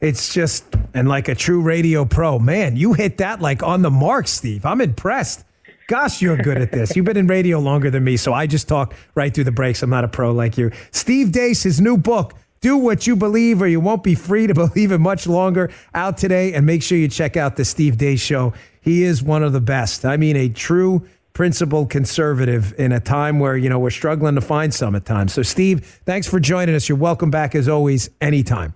It's 0.00 0.34
just, 0.34 0.66
and 0.92 1.08
like 1.08 1.28
a 1.28 1.34
true 1.34 1.62
radio 1.62 2.04
pro, 2.04 2.38
man, 2.38 2.76
you 2.76 2.92
hit 2.92 3.16
that 3.18 3.40
like 3.40 3.62
on 3.62 3.80
the 3.80 3.90
mark, 3.90 4.28
Steve. 4.28 4.66
I'm 4.66 4.82
impressed. 4.82 5.44
Gosh, 5.88 6.20
you're 6.20 6.36
good 6.36 6.58
at 6.58 6.72
this. 6.72 6.96
You've 6.96 7.06
been 7.06 7.16
in 7.16 7.28
radio 7.28 7.60
longer 7.60 7.90
than 7.90 8.04
me, 8.04 8.16
so 8.16 8.34
I 8.34 8.46
just 8.46 8.68
talk 8.68 8.92
right 9.14 9.32
through 9.32 9.44
the 9.44 9.52
breaks. 9.52 9.82
I'm 9.82 9.88
not 9.88 10.04
a 10.04 10.08
pro 10.08 10.32
like 10.32 10.58
you. 10.58 10.72
Steve 10.90 11.28
Deace, 11.28 11.62
his 11.62 11.80
new 11.80 11.96
book, 11.96 12.34
Do 12.66 12.76
What 12.76 13.06
You 13.06 13.14
Believe 13.14 13.62
or 13.62 13.68
You 13.68 13.78
Won't 13.78 14.02
Be 14.02 14.16
Free 14.16 14.48
to 14.48 14.54
Believe 14.66 14.90
It 14.90 14.98
Much 14.98 15.28
Longer, 15.28 15.70
out 15.94 16.18
today. 16.18 16.52
And 16.52 16.66
make 16.66 16.82
sure 16.82 16.98
you 16.98 17.06
check 17.06 17.36
out 17.36 17.54
the 17.54 17.64
Steve 17.64 17.96
Deace 17.96 18.18
Show. 18.18 18.54
He 18.80 19.04
is 19.04 19.22
one 19.22 19.44
of 19.44 19.52
the 19.52 19.60
best. 19.60 20.04
I 20.04 20.16
mean, 20.16 20.34
a 20.34 20.48
true 20.48 21.06
principled 21.32 21.90
conservative 21.90 22.74
in 22.76 22.90
a 22.90 22.98
time 22.98 23.38
where, 23.38 23.56
you 23.56 23.68
know, 23.68 23.78
we're 23.78 23.90
struggling 23.90 24.34
to 24.34 24.40
find 24.40 24.74
some 24.74 24.96
at 24.96 25.04
times. 25.04 25.32
So, 25.32 25.42
Steve, 25.42 26.00
thanks 26.06 26.26
for 26.26 26.40
joining 26.40 26.74
us. 26.74 26.88
You're 26.88 26.98
welcome 26.98 27.30
back 27.30 27.54
as 27.54 27.68
always, 27.68 28.10
anytime. 28.20 28.74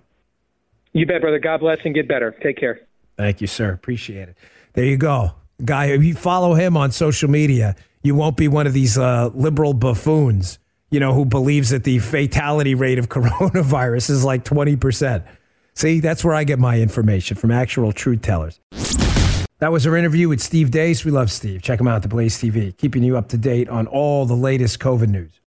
You 0.93 1.05
bet, 1.05 1.20
brother. 1.20 1.41
God 1.41 1.59
bless 1.59 1.78
and 1.84 1.93
get 1.93 2.07
better. 2.07 2.30
Take 2.45 2.59
care. 2.59 2.78
Thank 3.16 3.41
you, 3.41 3.49
sir. 3.49 3.72
Appreciate 3.72 4.28
it. 4.28 4.38
There 4.74 4.84
you 4.84 4.99
go. 4.99 5.32
Guy, 5.64 5.86
if 5.86 6.05
you 6.05 6.14
follow 6.14 6.55
him 6.55 6.76
on 6.76 6.93
social 6.93 7.28
media, 7.28 7.74
you 8.05 8.14
won't 8.14 8.36
be 8.36 8.47
one 8.47 8.68
of 8.68 8.72
these 8.72 8.97
uh, 8.97 9.30
liberal 9.34 9.74
buffoons, 9.74 10.60
you 10.91 11.01
know, 11.01 11.14
who 11.14 11.24
believes 11.24 11.70
that 11.70 11.84
the 11.84 11.99
fatality 11.99 12.74
rate 12.74 12.99
of 12.99 13.09
coronavirus 13.11 14.11
is 14.11 14.24
like 14.24 14.45
20%. 14.45 15.24
See, 15.74 16.01
that's 16.01 16.24
where 16.24 16.34
I 16.34 16.45
get 16.45 16.59
my 16.59 16.80
information 16.80 17.36
from 17.36 17.51
actual 17.51 17.93
truth 17.93 18.22
tellers. 18.22 18.61
That 19.61 19.72
was 19.72 19.86
our 19.86 19.97
interview 19.97 20.28
with 20.28 20.41
Steve 20.41 20.70
Deace. 20.70 21.05
We 21.05 21.11
love 21.11 21.30
Steve. 21.30 21.62
Check 21.62 21.80
him 21.80 21.86
out 21.86 21.97
at 21.97 22.03
the 22.03 22.09
Blaze 22.09 22.36
TV, 22.38 22.76
keeping 22.76 23.03
you 23.03 23.16
up 23.16 23.28
to 23.28 23.36
date 23.36 23.68
on 23.68 23.86
all 23.86 24.24
the 24.24 24.34
latest 24.34 24.78
COVID 24.78 25.09
news. 25.09 25.41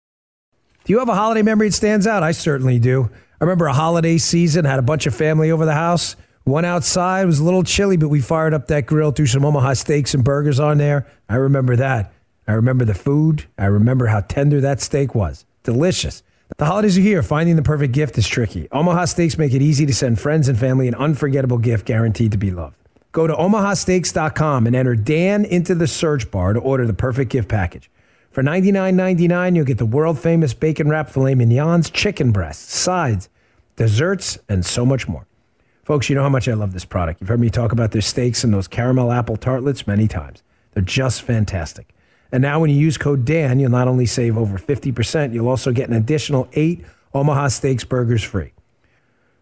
Do 0.84 0.92
you 0.92 0.98
have 0.98 1.08
a 1.08 1.14
holiday 1.14 1.42
memory 1.42 1.68
that 1.68 1.74
stands 1.74 2.06
out? 2.06 2.22
I 2.22 2.32
certainly 2.32 2.78
do. 2.78 3.10
I 3.40 3.44
remember 3.44 3.66
a 3.66 3.72
holiday 3.72 4.18
season, 4.18 4.64
had 4.64 4.78
a 4.78 4.82
bunch 4.82 5.06
of 5.06 5.14
family 5.14 5.50
over 5.50 5.64
the 5.64 5.74
house. 5.74 6.16
Went 6.44 6.66
outside, 6.66 7.22
it 7.22 7.26
was 7.26 7.38
a 7.38 7.44
little 7.44 7.62
chilly, 7.62 7.96
but 7.96 8.08
we 8.08 8.20
fired 8.20 8.52
up 8.52 8.66
that 8.66 8.84
grill, 8.84 9.12
threw 9.12 9.26
some 9.26 9.44
Omaha 9.44 9.74
steaks 9.74 10.12
and 10.12 10.24
burgers 10.24 10.58
on 10.58 10.76
there. 10.78 11.06
I 11.28 11.36
remember 11.36 11.76
that. 11.76 12.12
I 12.46 12.52
remember 12.52 12.84
the 12.84 12.94
food. 12.94 13.44
I 13.56 13.66
remember 13.66 14.06
how 14.06 14.20
tender 14.20 14.60
that 14.60 14.80
steak 14.80 15.14
was. 15.14 15.44
Delicious. 15.62 16.22
The 16.58 16.66
holidays 16.66 16.98
are 16.98 17.02
here. 17.02 17.22
Finding 17.22 17.56
the 17.56 17.62
perfect 17.62 17.94
gift 17.94 18.18
is 18.18 18.28
tricky. 18.28 18.68
Omaha 18.72 19.06
Steaks 19.06 19.38
make 19.38 19.54
it 19.54 19.62
easy 19.62 19.86
to 19.86 19.94
send 19.94 20.20
friends 20.20 20.48
and 20.48 20.58
family 20.58 20.88
an 20.88 20.94
unforgettable 20.94 21.58
gift 21.58 21.86
guaranteed 21.86 22.32
to 22.32 22.38
be 22.38 22.50
loved. 22.50 22.76
Go 23.12 23.26
to 23.26 23.34
omahasteaks.com 23.34 24.66
and 24.66 24.74
enter 24.74 24.96
Dan 24.96 25.44
into 25.44 25.74
the 25.74 25.86
search 25.86 26.30
bar 26.30 26.52
to 26.52 26.60
order 26.60 26.86
the 26.86 26.94
perfect 26.94 27.30
gift 27.30 27.48
package. 27.48 27.90
For 28.30 28.42
$99.99, 28.42 29.56
you'll 29.56 29.64
get 29.66 29.78
the 29.78 29.86
world 29.86 30.18
famous 30.18 30.54
bacon 30.54 30.88
wrapped 30.88 31.10
filet 31.10 31.34
mignons, 31.34 31.90
chicken 31.90 32.32
breasts, 32.32 32.74
sides, 32.74 33.28
desserts, 33.76 34.38
and 34.48 34.64
so 34.64 34.86
much 34.86 35.06
more. 35.06 35.26
Folks, 35.84 36.08
you 36.08 36.16
know 36.16 36.22
how 36.22 36.30
much 36.30 36.48
I 36.48 36.54
love 36.54 36.72
this 36.72 36.84
product. 36.84 37.20
You've 37.20 37.28
heard 37.28 37.40
me 37.40 37.50
talk 37.50 37.72
about 37.72 37.90
their 37.90 38.00
steaks 38.00 38.44
and 38.44 38.54
those 38.54 38.68
caramel 38.68 39.12
apple 39.12 39.36
tartlets 39.36 39.86
many 39.86 40.08
times. 40.08 40.42
They're 40.72 40.82
just 40.82 41.22
fantastic. 41.22 41.91
And 42.32 42.40
now, 42.40 42.60
when 42.60 42.70
you 42.70 42.76
use 42.76 42.96
code 42.96 43.26
DAN, 43.26 43.60
you'll 43.60 43.70
not 43.70 43.88
only 43.88 44.06
save 44.06 44.38
over 44.38 44.56
50%, 44.56 45.34
you'll 45.34 45.48
also 45.48 45.70
get 45.70 45.88
an 45.90 45.94
additional 45.94 46.48
eight 46.54 46.82
Omaha 47.12 47.48
Steaks 47.48 47.84
burgers 47.84 48.22
free. 48.22 48.52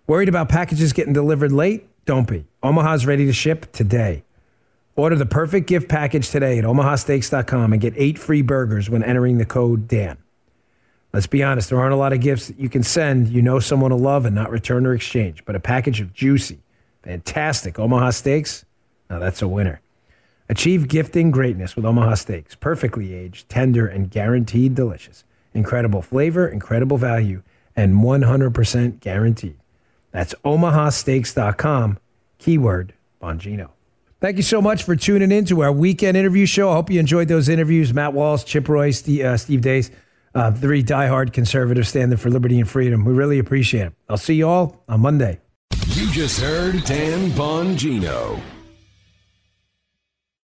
Worried 0.09 0.29
about 0.29 0.49
packages 0.49 0.93
getting 0.93 1.13
delivered 1.13 1.53
late? 1.53 1.87
Don't 2.05 2.27
be. 2.27 2.45
Omaha's 2.65 3.07
ready 3.07 3.27
to 3.27 3.33
ship 3.33 3.71
today. 3.71 4.25
Order 4.97 5.15
the 5.15 5.27
perfect 5.27 5.69
gift 5.69 5.89
package 5.89 6.31
today 6.31 6.59
at 6.59 6.65
omahasteaks.com 6.65 7.73
and 7.73 7.81
get 7.81 7.95
eight 7.97 8.19
free 8.19 8.43
burgers 8.43 8.91
when 8.91 9.05
entering 9.05 9.39
the 9.39 9.45
code 9.45 9.87
DAN. 9.87 10.19
Let's 11.13 11.29
be 11.29 11.43
honest, 11.45 11.71
there 11.71 11.81
aren't 11.81 11.93
a 11.93 11.97
lot 11.97 12.13
of 12.13 12.21
gifts 12.21 12.49
that 12.49 12.59
you 12.59 12.69
can 12.69 12.83
send 12.83 13.29
you 13.29 13.41
know 13.41 13.61
someone 13.61 13.93
will 13.93 13.99
love 13.99 14.27
and 14.27 14.35
not 14.35 14.51
return 14.51 14.85
or 14.85 14.95
exchange, 14.95 15.45
but 15.45 15.55
a 15.55 15.61
package 15.61 16.01
of 16.01 16.13
juicy, 16.13 16.59
fantastic 17.03 17.79
Omaha 17.79 18.11
steaks, 18.11 18.65
now 19.09 19.19
that's 19.19 19.43
a 19.43 19.49
winner. 19.49 19.81
Achieve 20.51 20.89
gifting 20.89 21.31
greatness 21.31 21.77
with 21.77 21.85
Omaha 21.85 22.17
Steaks. 22.17 22.57
Perfectly 22.57 23.15
aged, 23.15 23.49
tender, 23.49 23.87
and 23.87 24.11
guaranteed 24.11 24.75
delicious. 24.75 25.23
Incredible 25.55 26.03
flavor, 26.03 26.49
incredible 26.49 26.99
value, 26.99 27.45
and 27.77 27.95
100% 28.03 28.99
guaranteed. 28.99 29.57
That's 30.11 30.35
omahasteaks.com, 30.45 32.01
keyword 32.39 32.95
Bongino. 33.23 33.71
Thank 34.21 34.39
you 34.39 34.43
so 34.43 34.61
much 34.61 34.83
for 34.83 34.97
tuning 34.97 35.31
in 35.31 35.45
to 35.45 35.63
our 35.63 35.71
weekend 35.71 36.17
interview 36.17 36.47
show. 36.47 36.71
I 36.71 36.75
hope 36.75 36.91
you 36.91 36.99
enjoyed 36.99 37.29
those 37.29 37.49
interviews. 37.49 37.95
Matt 37.95 38.13
Walsh, 38.13 38.43
Chip 38.43 38.69
Roy, 38.69 38.91
Steve, 38.91 39.25
uh, 39.25 39.37
Steve 39.37 39.61
Deace, 39.61 39.93
uh, 40.35 40.51
three 40.51 40.83
diehard 40.83 41.33
conservatives 41.33 41.91
standing 41.91 42.19
for 42.19 42.29
liberty 42.29 42.59
and 42.59 42.69
freedom. 42.69 43.05
We 43.05 43.13
really 43.13 43.39
appreciate 43.39 43.87
it. 43.87 43.93
I'll 44.09 44.17
see 44.17 44.35
you 44.35 44.49
all 44.49 44.83
on 44.89 44.99
Monday. 44.99 45.39
You 45.91 46.11
just 46.11 46.41
heard 46.41 46.83
Dan 46.85 47.31
Bongino. 47.31 48.41